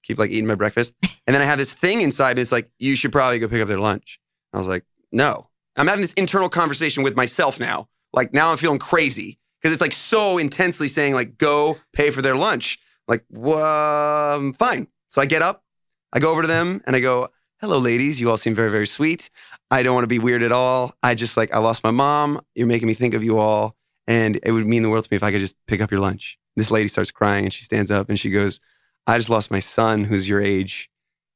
keep 0.08 0.18
like 0.18 0.32
eating 0.32 0.48
my 0.48 0.56
breakfast. 0.56 0.96
and 1.04 1.34
then 1.34 1.42
I 1.42 1.46
have 1.46 1.58
this 1.58 1.74
thing 1.74 2.02
inside 2.02 2.38
me. 2.38 2.42
It's 2.42 2.52
like 2.52 2.70
you 2.80 2.96
should 2.96 3.12
probably 3.12 3.40
go 3.40 3.48
pick 3.48 3.62
up 3.62 3.68
their 3.68 3.80
lunch. 3.80 4.20
I 4.54 4.58
was 4.58 4.68
like, 4.68 4.84
no. 5.12 5.50
I'm 5.76 5.88
having 5.88 6.02
this 6.02 6.14
internal 6.14 6.50
conversation 6.50 7.04
with 7.04 7.16
myself 7.16 7.60
now. 7.60 7.88
Like 8.14 8.34
now 8.34 8.52
I'm 8.52 8.58
feeling 8.58 8.80
crazy 8.80 9.38
because 9.62 9.74
it's 9.74 9.82
like 9.82 9.94
so 9.94 10.38
intensely 10.38 10.88
saying 10.88 11.14
like 11.14 11.38
go 11.38 11.78
pay 11.94 12.10
for 12.10 12.22
their 12.22 12.36
lunch. 12.36 12.80
Like, 13.08 13.24
well, 13.30 14.36
um, 14.36 14.54
fine. 14.54 14.88
So 15.10 15.22
I 15.22 15.26
get 15.26 15.42
up, 15.42 15.64
I 16.12 16.20
go 16.20 16.32
over 16.32 16.42
to 16.42 16.48
them 16.48 16.82
and 16.86 16.96
I 16.96 17.00
go, 17.00 17.30
hello, 17.62 17.78
ladies. 17.78 18.20
You 18.20 18.30
all 18.30 18.38
seem 18.38 18.56
very, 18.56 18.72
very 18.72 18.88
sweet. 18.88 19.30
I 19.70 19.84
don't 19.84 19.94
want 19.94 20.04
to 20.04 20.10
be 20.10 20.20
weird 20.20 20.44
at 20.44 20.52
all. 20.52 20.94
I 21.04 21.16
just 21.16 21.38
like, 21.38 21.54
I 21.54 21.60
lost 21.60 21.84
my 21.84 21.92
mom. 21.92 22.42
You're 22.56 22.68
making 22.68 22.88
me 22.88 22.94
think 22.94 23.14
of 23.14 23.24
you 23.24 23.38
all. 23.38 23.76
And 24.08 24.40
it 24.44 24.52
would 24.52 24.66
mean 24.66 24.84
the 24.84 24.90
world 24.90 25.04
to 25.04 25.10
me 25.12 25.18
if 25.18 25.24
I 25.24 25.32
could 25.32 25.42
just 25.42 25.58
pick 25.68 25.82
up 25.82 25.92
your 25.92 26.00
lunch. 26.00 26.38
This 26.56 26.72
lady 26.72 26.88
starts 26.88 27.12
crying 27.12 27.46
and 27.46 27.54
she 27.54 27.64
stands 27.64 27.92
up 27.92 28.10
and 28.10 28.18
she 28.18 28.30
goes, 28.30 28.60
I 29.08 29.18
just 29.18 29.30
lost 29.30 29.50
my 29.50 29.62
son 29.62 30.04
who's 30.04 30.28
your 30.28 30.42
age. 30.42 30.90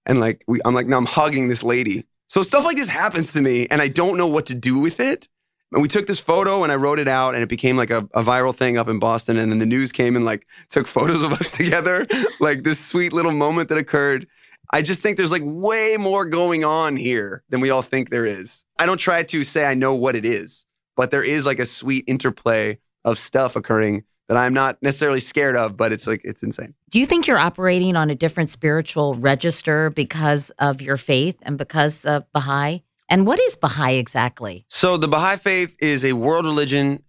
And 0.05 0.19
like, 0.19 0.43
we, 0.47 0.59
I'm 0.65 0.75
like, 0.75 0.87
no, 0.87 0.97
I'm 0.97 1.05
hugging 1.05 1.47
this 1.47 1.63
lady. 1.63 2.05
So 2.27 2.43
stuff 2.43 2.65
like 2.65 2.75
this 2.75 2.89
happens 2.89 3.33
to 3.33 3.41
me 3.41 3.67
and 3.71 3.81
I 3.81 3.87
don't 3.87 4.17
know 4.17 4.27
what 4.27 4.47
to 4.47 4.55
do 4.55 4.79
with 4.79 4.99
it. 4.99 5.27
And 5.71 5.81
we 5.81 5.87
took 5.87 6.05
this 6.05 6.19
photo 6.19 6.63
and 6.63 6.71
I 6.71 6.75
wrote 6.75 6.99
it 6.99 7.07
out 7.07 7.33
and 7.33 7.41
it 7.41 7.49
became 7.49 7.77
like 7.77 7.91
a, 7.91 7.99
a 8.13 8.23
viral 8.23 8.53
thing 8.53 8.77
up 8.77 8.89
in 8.89 8.99
Boston. 8.99 9.37
And 9.37 9.49
then 9.49 9.59
the 9.59 9.65
news 9.65 9.93
came 9.93 10.17
and 10.17 10.25
like 10.25 10.45
took 10.69 10.85
photos 10.85 11.23
of 11.23 11.31
us 11.31 11.49
together, 11.57 12.05
like 12.41 12.63
this 12.63 12.85
sweet 12.85 13.13
little 13.13 13.31
moment 13.31 13.69
that 13.69 13.77
occurred. 13.77 14.27
I 14.73 14.81
just 14.81 15.01
think 15.01 15.17
there's 15.17 15.31
like 15.31 15.43
way 15.45 15.95
more 15.99 16.25
going 16.25 16.63
on 16.65 16.97
here 16.97 17.43
than 17.49 17.61
we 17.61 17.69
all 17.69 17.81
think 17.81 18.09
there 18.09 18.25
is. 18.25 18.65
I 18.79 18.85
don't 18.85 18.97
try 18.97 19.23
to 19.23 19.43
say 19.43 19.65
I 19.65 19.73
know 19.73 19.95
what 19.95 20.15
it 20.15 20.25
is, 20.25 20.65
but 20.97 21.11
there 21.11 21.23
is 21.23 21.45
like 21.45 21.59
a 21.59 21.65
sweet 21.65 22.05
interplay 22.07 22.79
of 23.05 23.17
stuff 23.17 23.55
occurring 23.55 24.03
that 24.31 24.37
I'm 24.37 24.53
not 24.53 24.81
necessarily 24.81 25.19
scared 25.19 25.57
of, 25.57 25.75
but 25.75 25.91
it's 25.91 26.07
like, 26.07 26.21
it's 26.23 26.41
insane. 26.41 26.73
Do 26.89 27.01
you 27.01 27.05
think 27.05 27.27
you're 27.27 27.37
operating 27.37 27.97
on 27.97 28.09
a 28.09 28.15
different 28.15 28.49
spiritual 28.49 29.15
register 29.15 29.89
because 29.89 30.51
of 30.51 30.81
your 30.81 30.95
faith 30.95 31.35
and 31.41 31.57
because 31.57 32.05
of 32.05 32.23
Baha'i? 32.31 32.79
And 33.09 33.27
what 33.27 33.41
is 33.41 33.57
Baha'i 33.57 33.97
exactly? 33.97 34.63
So 34.69 34.95
the 34.95 35.09
Baha'i 35.09 35.35
faith 35.35 35.75
is 35.81 36.05
a 36.05 36.13
world 36.13 36.45
religion, 36.45 37.03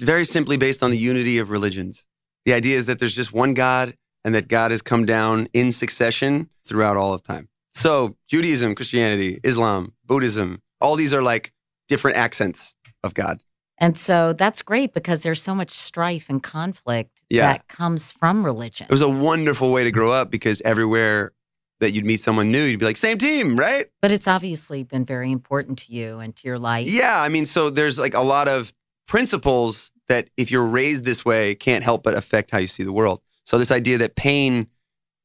very 0.00 0.26
simply 0.26 0.58
based 0.58 0.82
on 0.82 0.90
the 0.90 0.98
unity 0.98 1.38
of 1.38 1.48
religions. 1.48 2.06
The 2.44 2.52
idea 2.52 2.76
is 2.76 2.84
that 2.86 2.98
there's 2.98 3.16
just 3.16 3.32
one 3.32 3.54
God 3.54 3.94
and 4.22 4.34
that 4.34 4.46
God 4.46 4.70
has 4.70 4.82
come 4.82 5.06
down 5.06 5.48
in 5.54 5.72
succession 5.72 6.50
throughout 6.66 6.98
all 6.98 7.14
of 7.14 7.22
time. 7.22 7.48
So 7.72 8.18
Judaism, 8.28 8.74
Christianity, 8.74 9.40
Islam, 9.42 9.94
Buddhism, 10.04 10.60
all 10.78 10.96
these 10.96 11.14
are 11.14 11.22
like 11.22 11.54
different 11.88 12.18
accents 12.18 12.74
of 13.02 13.14
God. 13.14 13.44
And 13.80 13.96
so 13.96 14.32
that's 14.34 14.60
great 14.62 14.92
because 14.92 15.22
there's 15.22 15.42
so 15.42 15.54
much 15.54 15.70
strife 15.70 16.26
and 16.28 16.42
conflict 16.42 17.22
Yeah. 17.30 17.52
that 17.52 17.66
comes 17.68 18.12
from 18.12 18.44
religion. 18.44 18.86
It 18.88 18.92
was 18.92 19.00
a 19.02 19.08
wonderful 19.08 19.72
way 19.72 19.84
to 19.84 19.90
grow 19.90 20.12
up 20.12 20.30
because 20.30 20.60
everywhere 20.62 21.32
that 21.80 21.92
you'd 21.92 22.04
meet 22.04 22.20
someone 22.20 22.52
new, 22.52 22.62
you'd 22.62 22.78
be 22.78 22.84
like, 22.84 22.98
same 22.98 23.16
team, 23.16 23.56
right? 23.56 23.86
But 24.02 24.10
it's 24.10 24.28
obviously 24.28 24.82
been 24.84 25.06
very 25.06 25.32
important 25.32 25.78
to 25.80 25.92
you 25.94 26.18
and 26.18 26.36
to 26.36 26.46
your 26.46 26.58
life. 26.58 26.86
Yeah, 26.86 27.22
I 27.24 27.30
mean, 27.30 27.46
so 27.46 27.70
there's 27.70 27.98
like 27.98 28.12
a 28.14 28.20
lot 28.20 28.48
of 28.48 28.74
principles 29.08 29.90
that 30.08 30.28
if 30.36 30.50
you're 30.50 30.66
raised 30.68 31.04
this 31.04 31.24
way 31.24 31.54
can't 31.54 31.82
help 31.82 32.02
but 32.02 32.14
affect 32.14 32.50
how 32.50 32.58
you 32.58 32.66
see 32.66 32.82
the 32.82 32.92
world. 32.92 33.20
So 33.44 33.56
this 33.58 33.70
idea 33.70 33.96
that 33.98 34.14
pain 34.14 34.66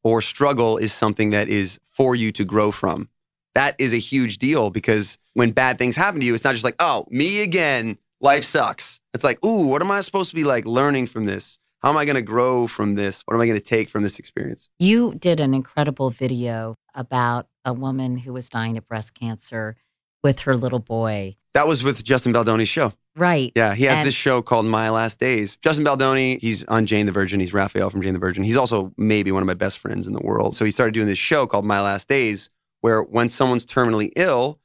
or 0.03 0.21
struggle 0.21 0.77
is 0.77 0.93
something 0.93 1.31
that 1.31 1.49
is 1.49 1.79
for 1.83 2.15
you 2.15 2.31
to 2.31 2.45
grow 2.45 2.71
from. 2.71 3.09
That 3.53 3.75
is 3.79 3.93
a 3.93 3.97
huge 3.97 4.37
deal 4.37 4.69
because 4.69 5.19
when 5.33 5.51
bad 5.51 5.77
things 5.77 5.95
happen 5.95 6.19
to 6.21 6.25
you, 6.25 6.33
it's 6.33 6.43
not 6.43 6.53
just 6.53 6.63
like, 6.63 6.75
oh, 6.79 7.05
me 7.09 7.41
again, 7.43 7.97
life 8.21 8.43
sucks. 8.43 9.01
It's 9.13 9.23
like, 9.23 9.43
ooh, 9.45 9.67
what 9.67 9.81
am 9.81 9.91
I 9.91 10.01
supposed 10.01 10.29
to 10.29 10.35
be 10.35 10.43
like 10.43 10.65
learning 10.65 11.07
from 11.07 11.25
this? 11.25 11.59
How 11.81 11.89
am 11.91 11.97
I 11.97 12.05
going 12.05 12.15
to 12.15 12.21
grow 12.21 12.67
from 12.67 12.95
this? 12.95 13.21
What 13.25 13.35
am 13.35 13.41
I 13.41 13.45
going 13.45 13.57
to 13.59 13.63
take 13.63 13.89
from 13.89 14.03
this 14.03 14.17
experience? 14.17 14.69
You 14.79 15.13
did 15.15 15.39
an 15.39 15.53
incredible 15.53 16.09
video 16.09 16.75
about 16.95 17.47
a 17.63 17.73
woman 17.73 18.17
who 18.17 18.33
was 18.33 18.49
dying 18.49 18.77
of 18.77 18.87
breast 18.87 19.13
cancer 19.13 19.75
with 20.23 20.39
her 20.41 20.55
little 20.57 20.79
boy. 20.79 21.35
That 21.53 21.67
was 21.67 21.83
with 21.83 22.03
Justin 22.03 22.33
Baldoni's 22.33 22.69
show. 22.69 22.93
Right. 23.15 23.51
Yeah, 23.55 23.75
he 23.75 23.85
has 23.85 23.99
And- 23.99 24.07
this 24.07 24.15
show 24.15 24.41
called 24.41 24.65
My 24.65 24.89
Last 24.89 25.19
Days. 25.19 25.55
Justin 25.57 25.85
Baldoni, 25.85 26.37
he's 26.41 26.65
on 26.65 26.85
Jane 26.85 27.05
the 27.05 27.11
Virgin. 27.11 27.39
He's 27.39 27.53
Rafael 27.53 27.89
from 27.89 28.01
Jane 28.01 28.13
the 28.13 28.19
Virgin. 28.19 28.43
He's 28.43 28.57
also 28.57 28.91
maybe 28.97 29.31
one 29.31 29.41
of 29.43 29.47
my 29.47 29.53
best 29.53 29.77
friends 29.77 30.07
in 30.07 30.13
the 30.13 30.21
world. 30.21 30.55
So 30.55 30.65
he 30.65 30.71
started 30.71 30.93
doing 30.93 31.07
this 31.07 31.17
show 31.19 31.45
called 31.47 31.63
My 31.65 31.79
Last 31.79 32.07
Days, 32.09 32.49
where 32.81 33.01
when 33.03 33.29
someone's 33.29 33.65
terminally 33.65 34.11
ill, 34.17 34.59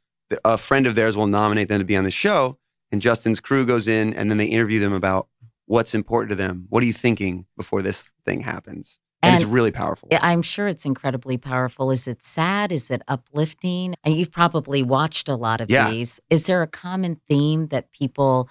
a 0.45 0.57
friend 0.59 0.87
of 0.87 0.95
theirs 0.95 1.17
will 1.17 1.27
nominate 1.29 1.69
them 1.69 1.79
to 1.79 1.85
be 1.85 1.97
on 1.97 2.05
the 2.05 2.11
show, 2.11 2.59
and 2.93 3.01
Justin's 3.03 3.41
crew 3.41 3.65
goes 3.67 3.89
in 3.89 4.15
and 4.15 4.31
then 4.31 4.39
they 4.39 4.47
interview 4.47 4.81
them 4.81 4.93
about 4.93 5.29
what's 5.67 5.95
important 5.95 6.31
to 6.31 6.37
them. 6.37 6.67
What 6.69 6.83
are 6.83 6.87
you 6.87 6.93
thinking 6.93 7.47
before 7.57 7.83
this 7.83 8.13
thing 8.25 8.41
happens? 8.41 8.99
And, 9.23 9.35
it's 9.35 9.45
really 9.45 9.71
powerful. 9.71 10.09
I'm 10.13 10.41
sure 10.41 10.67
it's 10.67 10.87
incredibly 10.87 11.37
powerful. 11.37 11.91
Is 11.91 12.09
it 12.09 12.23
sad? 12.23 12.73
Is 12.73 12.91
it 12.91 13.03
uplifting? 13.07 13.95
And 14.03 14.15
you've 14.17 14.31
probably 14.33 14.83
watched 14.83 15.29
a 15.29 15.35
lot 15.35 15.61
of 15.61 15.71
Yeah. 15.71 15.91
these. 15.91 16.21
Is 16.31 16.47
there 16.47 16.63
a 16.63 16.67
common 16.67 17.21
theme 17.29 17.67
that 17.67 17.93
people 17.93 18.49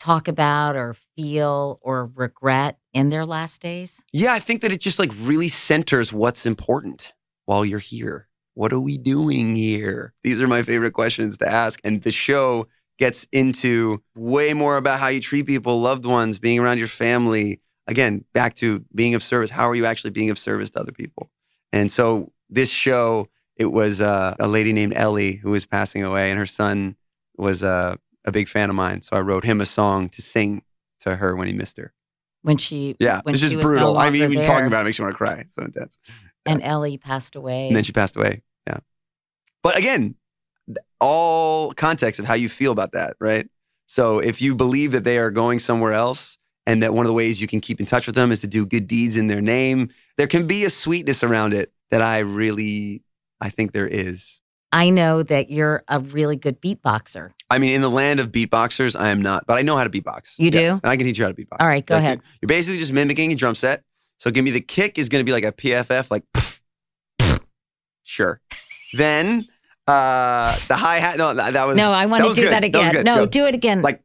talk 0.00 0.26
about 0.26 0.74
or 0.74 0.96
feel 1.16 1.78
or 1.82 2.10
regret 2.16 2.78
in 2.92 3.10
their 3.10 3.24
last 3.24 3.62
days? 3.62 4.02
Yeah, 4.12 4.32
I 4.32 4.40
think 4.40 4.60
that 4.62 4.72
it 4.72 4.80
just 4.80 4.98
like 4.98 5.12
really 5.20 5.48
centers 5.48 6.12
what's 6.12 6.44
important 6.46 7.14
while 7.46 7.64
you're 7.64 7.78
here. 7.78 8.28
What 8.54 8.72
are 8.72 8.80
we 8.80 8.98
doing 8.98 9.54
here? 9.54 10.14
These 10.24 10.42
are 10.42 10.48
my 10.48 10.62
favorite 10.62 10.94
questions 10.94 11.38
to 11.38 11.48
ask. 11.48 11.80
And 11.84 12.02
the 12.02 12.10
show 12.10 12.66
gets 13.02 13.26
into 13.32 14.00
way 14.14 14.54
more 14.54 14.76
about 14.76 15.00
how 15.00 15.08
you 15.08 15.20
treat 15.20 15.44
people, 15.44 15.80
loved 15.80 16.06
ones, 16.06 16.38
being 16.38 16.60
around 16.60 16.78
your 16.78 16.86
family. 16.86 17.60
Again, 17.88 18.24
back 18.32 18.54
to 18.56 18.84
being 18.94 19.16
of 19.16 19.24
service. 19.24 19.50
How 19.50 19.68
are 19.68 19.74
you 19.74 19.86
actually 19.86 20.10
being 20.10 20.30
of 20.30 20.38
service 20.38 20.70
to 20.70 20.78
other 20.78 20.92
people? 20.92 21.28
And 21.72 21.90
so 21.90 22.30
this 22.48 22.70
show, 22.70 23.26
it 23.56 23.72
was 23.72 24.00
uh, 24.00 24.36
a 24.38 24.46
lady 24.46 24.72
named 24.72 24.92
Ellie 24.94 25.32
who 25.32 25.50
was 25.50 25.66
passing 25.66 26.04
away, 26.04 26.30
and 26.30 26.38
her 26.38 26.46
son 26.46 26.94
was 27.36 27.64
uh, 27.64 27.96
a 28.24 28.30
big 28.30 28.46
fan 28.46 28.70
of 28.70 28.76
mine. 28.76 29.02
So 29.02 29.16
I 29.16 29.20
wrote 29.20 29.42
him 29.42 29.60
a 29.60 29.66
song 29.66 30.08
to 30.10 30.22
sing 30.22 30.62
to 31.00 31.16
her 31.16 31.34
when 31.34 31.48
he 31.48 31.54
missed 31.54 31.78
her. 31.78 31.92
When 32.42 32.56
she 32.56 32.94
Yeah, 33.00 33.20
when 33.24 33.34
it's 33.34 33.40
just 33.40 33.56
was 33.56 33.64
no 33.64 33.68
brutal. 33.68 33.98
I 33.98 34.10
mean, 34.10 34.22
even 34.22 34.44
talking 34.44 34.68
about 34.68 34.82
it 34.82 34.84
makes 34.84 34.98
you 35.00 35.04
want 35.04 35.14
to 35.14 35.18
cry. 35.18 35.46
So 35.50 35.64
intense. 35.64 35.98
and 36.46 36.62
Ellie 36.62 36.98
passed 36.98 37.34
away. 37.34 37.66
And 37.66 37.74
then 37.74 37.82
she 37.82 37.90
passed 37.90 38.16
away. 38.16 38.42
Yeah. 38.68 38.78
But 39.60 39.76
again, 39.76 40.14
all 41.00 41.72
context 41.72 42.20
of 42.20 42.26
how 42.26 42.34
you 42.34 42.48
feel 42.48 42.72
about 42.72 42.92
that, 42.92 43.14
right? 43.20 43.48
So 43.86 44.18
if 44.20 44.40
you 44.40 44.54
believe 44.54 44.92
that 44.92 45.04
they 45.04 45.18
are 45.18 45.30
going 45.30 45.58
somewhere 45.58 45.92
else 45.92 46.38
and 46.66 46.82
that 46.82 46.94
one 46.94 47.04
of 47.04 47.08
the 47.08 47.14
ways 47.14 47.40
you 47.40 47.48
can 47.48 47.60
keep 47.60 47.80
in 47.80 47.86
touch 47.86 48.06
with 48.06 48.14
them 48.14 48.30
is 48.32 48.40
to 48.42 48.46
do 48.46 48.64
good 48.64 48.86
deeds 48.86 49.16
in 49.16 49.26
their 49.26 49.40
name, 49.42 49.90
there 50.16 50.26
can 50.26 50.46
be 50.46 50.64
a 50.64 50.70
sweetness 50.70 51.22
around 51.22 51.52
it 51.52 51.72
that 51.90 52.00
I 52.02 52.20
really, 52.20 53.02
I 53.40 53.50
think 53.50 53.72
there 53.72 53.88
is. 53.88 54.40
I 54.74 54.88
know 54.88 55.22
that 55.24 55.50
you're 55.50 55.82
a 55.88 56.00
really 56.00 56.36
good 56.36 56.62
beatboxer. 56.62 57.32
I 57.50 57.58
mean, 57.58 57.74
in 57.74 57.82
the 57.82 57.90
land 57.90 58.20
of 58.20 58.32
beatboxers, 58.32 58.98
I 58.98 59.10
am 59.10 59.20
not, 59.20 59.44
but 59.46 59.58
I 59.58 59.62
know 59.62 59.76
how 59.76 59.84
to 59.84 59.90
beatbox. 59.90 60.38
You 60.38 60.50
do? 60.50 60.60
Yes, 60.60 60.80
and 60.82 60.90
I 60.90 60.96
can 60.96 61.04
teach 61.04 61.18
you 61.18 61.24
how 61.26 61.32
to 61.32 61.36
beatbox. 61.36 61.56
All 61.60 61.66
right, 61.66 61.84
go 61.84 61.96
Like, 61.96 62.04
ahead. 62.04 62.18
you- 62.22 62.38
You're 62.42 62.46
basically 62.48 62.78
just 62.78 62.92
mimicking 62.92 63.30
a 63.32 63.34
drum 63.34 63.54
set. 63.54 63.82
So 64.16 64.30
give 64.30 64.44
me 64.44 64.50
the 64.52 64.60
kick 64.62 64.98
is 64.98 65.10
going 65.10 65.20
to 65.20 65.26
be 65.26 65.32
like 65.32 65.44
a 65.44 65.52
PFF, 65.52 66.10
like 66.10 66.22
sure. 68.04 68.40
Then 68.94 69.48
uh 69.88 70.56
the 70.68 70.76
hi 70.76 70.96
hat. 70.98 71.18
No, 71.18 71.34
that, 71.34 71.52
that 71.54 71.66
was 71.66 71.76
No, 71.76 71.92
I 71.92 72.06
want 72.06 72.24
to 72.24 72.34
do 72.34 72.42
good. 72.42 72.52
that 72.52 72.64
again. 72.64 72.92
good. 72.92 73.04
no, 73.04 73.16
Go. 73.16 73.26
do 73.26 73.44
it 73.46 73.54
again. 73.54 73.82
like 73.82 74.02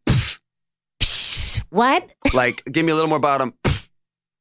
what? 1.69 2.09
like 2.33 2.63
give 2.71 2.85
me 2.85 2.91
a 2.91 2.95
little 2.95 3.09
more 3.09 3.19
bottom, 3.19 3.53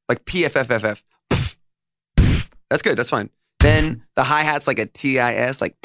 like 0.09 0.25
PFFFF. 0.25 1.03
That's 2.71 2.83
good. 2.83 2.97
That's 2.97 3.11
fine. 3.11 3.31
Then 3.61 4.05
the 4.15 4.25
hi 4.25 4.43
hat's 4.43 4.67
like 4.67 4.79
a 4.79 4.87
TIS, 4.87 5.61
like 5.61 5.77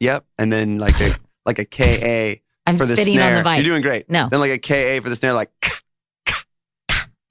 yep, 0.00 0.24
and 0.38 0.52
then 0.52 0.78
like 0.78 1.00
a 1.00 1.10
like 1.46 1.58
a 1.58 1.64
KA 1.64 2.40
I'm 2.66 2.78
for 2.78 2.86
the 2.86 2.94
spitting 2.96 3.18
on 3.20 3.34
the 3.34 3.42
mic. 3.42 3.58
You're 3.58 3.72
doing 3.72 3.82
great. 3.82 4.08
No. 4.10 4.28
Then 4.28 4.40
like 4.40 4.50
a 4.52 4.58
KA 4.58 5.02
for 5.02 5.08
the 5.08 5.16
snare, 5.16 5.32
like 5.32 5.50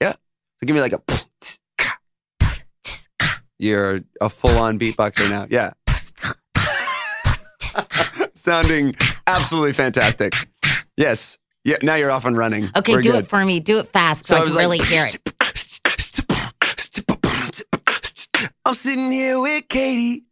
yeah. 0.01 0.13
So 0.13 0.65
give 0.65 0.75
me 0.75 0.81
like 0.81 0.93
a. 0.93 1.01
You're 3.59 4.01
a 4.19 4.29
full 4.29 4.57
on 4.57 4.79
beatboxer 4.79 5.29
now. 5.29 5.45
Yeah. 5.49 5.71
Sounding 8.33 8.95
absolutely 9.27 9.73
fantastic. 9.73 10.33
Yes. 10.97 11.37
Yeah. 11.63 11.77
Now 11.83 11.95
you're 11.95 12.11
off 12.11 12.25
and 12.25 12.37
running. 12.37 12.69
Okay, 12.75 12.93
We're 12.93 13.01
do 13.01 13.11
good. 13.11 13.25
it 13.25 13.29
for 13.29 13.43
me. 13.45 13.59
Do 13.59 13.79
it 13.79 13.87
fast 13.87 14.25
so, 14.25 14.35
So 14.35 14.41
I 14.41 14.45
can 14.45 14.55
like- 14.55 14.63
really 14.63 14.79
hear 14.85 15.05
it. 15.07 15.19
I'm 18.65 18.73
sitting 18.75 19.11
here 19.11 19.39
with 19.39 19.67
Katie. 19.67 20.23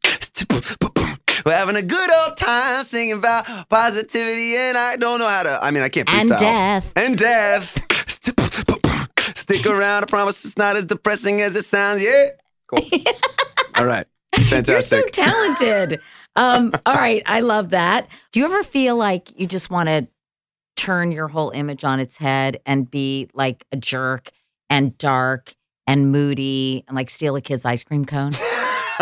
We're 1.45 1.55
having 1.55 1.75
a 1.77 1.81
good 1.81 2.09
old 2.23 2.37
time 2.37 2.83
singing 2.83 3.13
about 3.17 3.45
positivity, 3.69 4.55
and 4.55 4.77
I 4.77 4.95
don't 4.97 5.19
know 5.19 5.27
how 5.27 5.43
to. 5.43 5.59
I 5.61 5.71
mean, 5.71 5.83
I 5.83 5.89
can't 5.89 6.07
And 6.11 6.29
freestyle. 6.29 6.39
death. 6.39 6.91
And 6.95 7.17
death. 7.17 7.77
Stick 9.37 9.65
around. 9.65 10.03
I 10.03 10.05
promise 10.05 10.45
it's 10.45 10.57
not 10.57 10.75
as 10.75 10.85
depressing 10.85 11.41
as 11.41 11.55
it 11.55 11.63
sounds. 11.63 12.03
Yeah. 12.03 12.25
Cool. 12.67 12.85
All 13.77 13.85
right. 13.85 14.05
You're 14.37 14.45
so 14.45 14.49
Fantastic. 14.55 15.11
talented. 15.11 15.99
Um, 16.35 16.73
all 16.85 16.93
right, 16.93 17.23
I 17.25 17.41
love 17.41 17.71
that. 17.71 18.07
Do 18.31 18.39
you 18.39 18.45
ever 18.45 18.63
feel 18.63 18.95
like 18.95 19.37
you 19.39 19.47
just 19.47 19.69
want 19.69 19.89
to 19.89 20.07
turn 20.75 21.11
your 21.11 21.27
whole 21.27 21.49
image 21.51 21.83
on 21.83 21.99
its 21.99 22.15
head 22.17 22.61
and 22.65 22.89
be 22.89 23.29
like 23.33 23.65
a 23.71 23.77
jerk 23.77 24.31
and 24.69 24.97
dark 24.97 25.53
and 25.87 26.11
moody 26.11 26.83
and 26.87 26.95
like 26.95 27.09
steal 27.09 27.35
a 27.35 27.41
kid's 27.41 27.65
ice 27.65 27.83
cream 27.83 28.05
cone? 28.05 28.31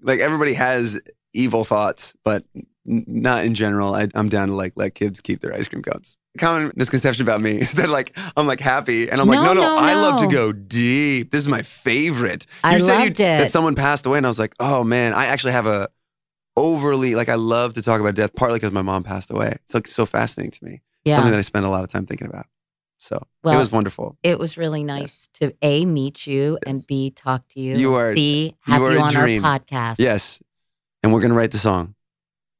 like 0.00 0.20
everybody 0.20 0.54
has 0.54 1.00
evil 1.34 1.64
thoughts, 1.64 2.14
but 2.24 2.44
not 2.84 3.44
in 3.44 3.54
general. 3.54 3.94
I, 3.94 4.08
I'm 4.14 4.28
down 4.28 4.48
to 4.48 4.54
like 4.54 4.72
let 4.76 4.94
kids 4.94 5.20
keep 5.20 5.40
their 5.40 5.54
ice 5.54 5.68
cream 5.68 5.82
cones. 5.82 6.18
Common 6.38 6.72
misconception 6.74 7.22
about 7.22 7.40
me 7.40 7.52
is 7.60 7.72
that 7.74 7.88
like 7.88 8.16
I'm 8.36 8.46
like 8.46 8.60
happy 8.60 9.08
and 9.08 9.20
I'm 9.20 9.28
like 9.28 9.36
No, 9.36 9.54
no 9.54 9.54
no, 9.54 9.74
no, 9.74 9.74
I 9.76 9.94
love 9.94 10.20
to 10.20 10.26
go 10.26 10.52
deep. 10.52 11.30
This 11.30 11.40
is 11.40 11.48
my 11.48 11.62
favorite. 11.62 12.46
I 12.64 12.76
you 12.76 12.80
said 12.80 12.98
loved 12.98 13.20
you, 13.20 13.26
it. 13.26 13.38
that 13.38 13.50
someone 13.50 13.74
passed 13.74 14.06
away 14.06 14.18
and 14.18 14.26
I 14.26 14.30
was 14.30 14.38
like 14.38 14.54
oh 14.58 14.82
man 14.82 15.12
I 15.12 15.26
actually 15.26 15.52
have 15.52 15.66
a 15.66 15.88
overly 16.56 17.14
like 17.14 17.28
I 17.28 17.34
love 17.36 17.74
to 17.74 17.82
talk 17.82 18.00
about 18.00 18.14
death 18.14 18.34
partly 18.34 18.58
because 18.58 18.72
my 18.72 18.82
mom 18.82 19.04
passed 19.04 19.30
away. 19.30 19.58
It's 19.64 19.74
like 19.74 19.86
so 19.86 20.06
fascinating 20.06 20.52
to 20.52 20.64
me. 20.64 20.82
Yeah. 21.04 21.16
Something 21.16 21.32
that 21.32 21.38
I 21.38 21.42
spend 21.42 21.66
a 21.66 21.70
lot 21.70 21.84
of 21.84 21.90
time 21.90 22.06
thinking 22.06 22.26
about. 22.26 22.46
So 22.98 23.20
well, 23.42 23.54
it 23.56 23.58
was 23.58 23.72
wonderful. 23.72 24.16
It 24.22 24.38
was 24.38 24.56
really 24.56 24.84
nice 24.84 25.28
to 25.34 25.52
A, 25.60 25.84
meet 25.84 26.24
you 26.26 26.56
and 26.64 26.80
B, 26.86 27.10
talk 27.10 27.48
to 27.48 27.60
you. 27.60 27.74
You 27.76 27.94
are- 27.94 28.14
C, 28.14 28.54
you 28.66 28.72
have 28.72 28.80
are 28.82 28.92
you, 28.92 28.98
a 28.98 29.02
on 29.02 29.12
dream. 29.12 29.44
our 29.44 29.58
podcast. 29.58 29.96
Yes, 29.98 30.40
and 31.02 31.12
we're 31.12 31.20
gonna 31.20 31.34
write 31.34 31.50
the 31.50 31.58
song. 31.58 31.96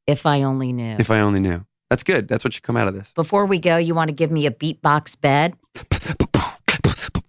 If 0.07 0.26
I 0.26 0.42
only 0.42 0.72
knew. 0.72 0.96
If 0.98 1.11
I 1.11 1.20
only 1.20 1.40
knew. 1.40 1.64
That's 1.90 2.03
good. 2.03 2.26
That's 2.26 2.44
what 2.44 2.55
should 2.55 2.62
come 2.62 2.76
out 2.76 2.88
of 2.88 2.94
this. 2.94 3.12
Before 3.14 3.46
we 3.46 3.59
go, 3.59 3.76
you 3.76 3.94
want 3.94 4.09
to 4.09 4.14
give 4.14 4.30
me 4.30 4.46
a 4.46 4.50
beatbox 4.50 5.20
bed? 5.20 5.55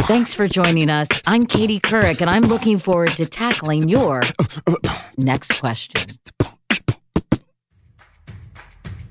Thanks 0.03 0.33
for 0.33 0.47
joining 0.47 0.89
us. 0.89 1.07
I'm 1.27 1.45
Katie 1.45 1.79
Couric, 1.79 2.21
and 2.21 2.29
I'm 2.29 2.43
looking 2.43 2.77
forward 2.77 3.11
to 3.11 3.25
tackling 3.25 3.87
your 3.87 4.21
next 5.17 5.59
question. 5.59 6.01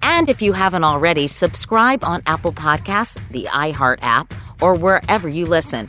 And 0.03 0.29
if 0.29 0.43
you 0.43 0.53
haven't 0.53 0.85
already, 0.85 1.27
subscribe 1.27 2.03
on 2.05 2.23
Apple 2.27 2.53
Podcasts, 2.53 3.17
the 3.29 3.45
iHeart 3.45 3.99
app, 4.03 4.35
or 4.61 4.75
wherever 4.75 5.29
you 5.29 5.47
listen. 5.47 5.89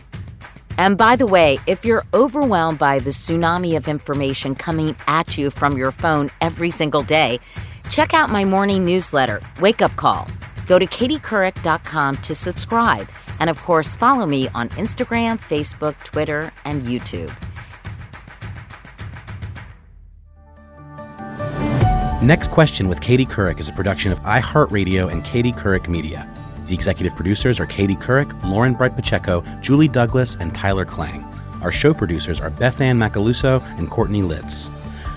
And 0.78 0.98
by 0.98 1.16
the 1.16 1.26
way, 1.26 1.60
if 1.68 1.86
you're 1.86 2.04
overwhelmed 2.14 2.80
by 2.80 3.00
the 3.00 3.12
tsunami 3.12 3.78
of 3.78 3.88
information 3.88 4.56
coming 4.56 4.96
at 5.08 5.38
you 5.38 5.50
from 5.50 5.78
your 5.78 5.92
phone 5.92 6.30
every 6.42 6.72
single 6.72 7.02
day, 7.02 7.40
check 7.90 8.14
out 8.14 8.30
my 8.30 8.46
morning 8.46 8.86
newsletter, 8.86 9.42
Wake 9.60 9.82
Up 9.82 9.96
Call. 9.96 10.28
Go 10.68 10.80
to 10.80 10.86
katiecouric.com 10.86 12.18
to 12.18 12.36
subscribe. 12.36 13.10
And 13.40 13.50
of 13.50 13.62
course, 13.62 13.96
follow 13.96 14.26
me 14.26 14.48
on 14.50 14.70
Instagram, 14.70 15.40
Facebook, 15.40 16.02
Twitter, 16.04 16.52
and 16.66 16.82
YouTube. 16.84 17.32
Next 22.24 22.52
Question 22.52 22.88
with 22.88 23.02
Katie 23.02 23.26
Couric 23.26 23.60
is 23.60 23.68
a 23.68 23.74
production 23.74 24.14
of 24.14 24.20
iHeartRadio 24.22 25.12
and 25.12 25.26
Katie 25.26 25.52
Couric 25.52 25.90
Media. 25.90 26.33
The 26.66 26.74
executive 26.74 27.16
producers 27.16 27.60
are 27.60 27.66
Katie 27.66 27.96
Couric, 27.96 28.32
Lauren 28.44 28.74
Bright 28.74 28.96
Pacheco, 28.96 29.42
Julie 29.62 29.88
Douglas, 29.88 30.36
and 30.40 30.56
Tyler 30.56 30.86
Klang. 30.86 31.24
Our 31.62 31.72
show 31.72 31.94
producers 31.94 32.40
are 32.40 32.50
Beth 32.50 32.82
Ann 32.82 32.98
Macaluso 32.98 33.62
and 33.78 33.90
Courtney 33.90 34.22
Litz. 34.22 34.70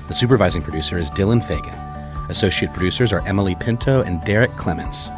The 0.08 0.14
supervising 0.14 0.62
producer 0.62 0.98
is 0.98 1.10
Dylan 1.10 1.42
Fagan. 1.46 1.74
Associate 2.28 2.72
producers 2.72 3.12
are 3.12 3.26
Emily 3.26 3.54
Pinto 3.54 4.02
and 4.02 4.22
Derek 4.24 4.54
Clements. 4.56 5.10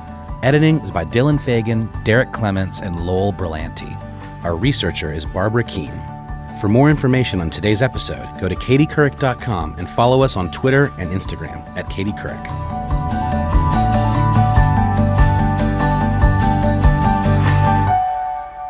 Editing 0.43 0.79
is 0.81 0.91
by 0.91 1.05
Dylan 1.05 1.41
Fagan, 1.41 1.89
Derek 2.05 2.33
Clements, 2.33 2.81
and 2.81 3.05
Lowell 3.05 3.33
Berlante. 3.33 3.97
Our 4.45 4.57
researcher 4.57 5.13
is 5.13 5.25
Barbara 5.25 5.65
Keene. 5.65 6.01
For 6.61 6.69
more 6.69 6.91
information 6.91 7.41
on 7.41 7.51
today's 7.51 7.83
episode, 7.83 8.29
go 8.41 8.49
to 8.49 8.55
katiecouric.com 8.55 9.77
and 9.79 9.89
follow 9.89 10.23
us 10.23 10.37
on 10.37 10.51
Twitter 10.51 10.93
and 10.99 11.11
Instagram 11.11 11.65
at 11.77 11.89
Katie 11.89 12.13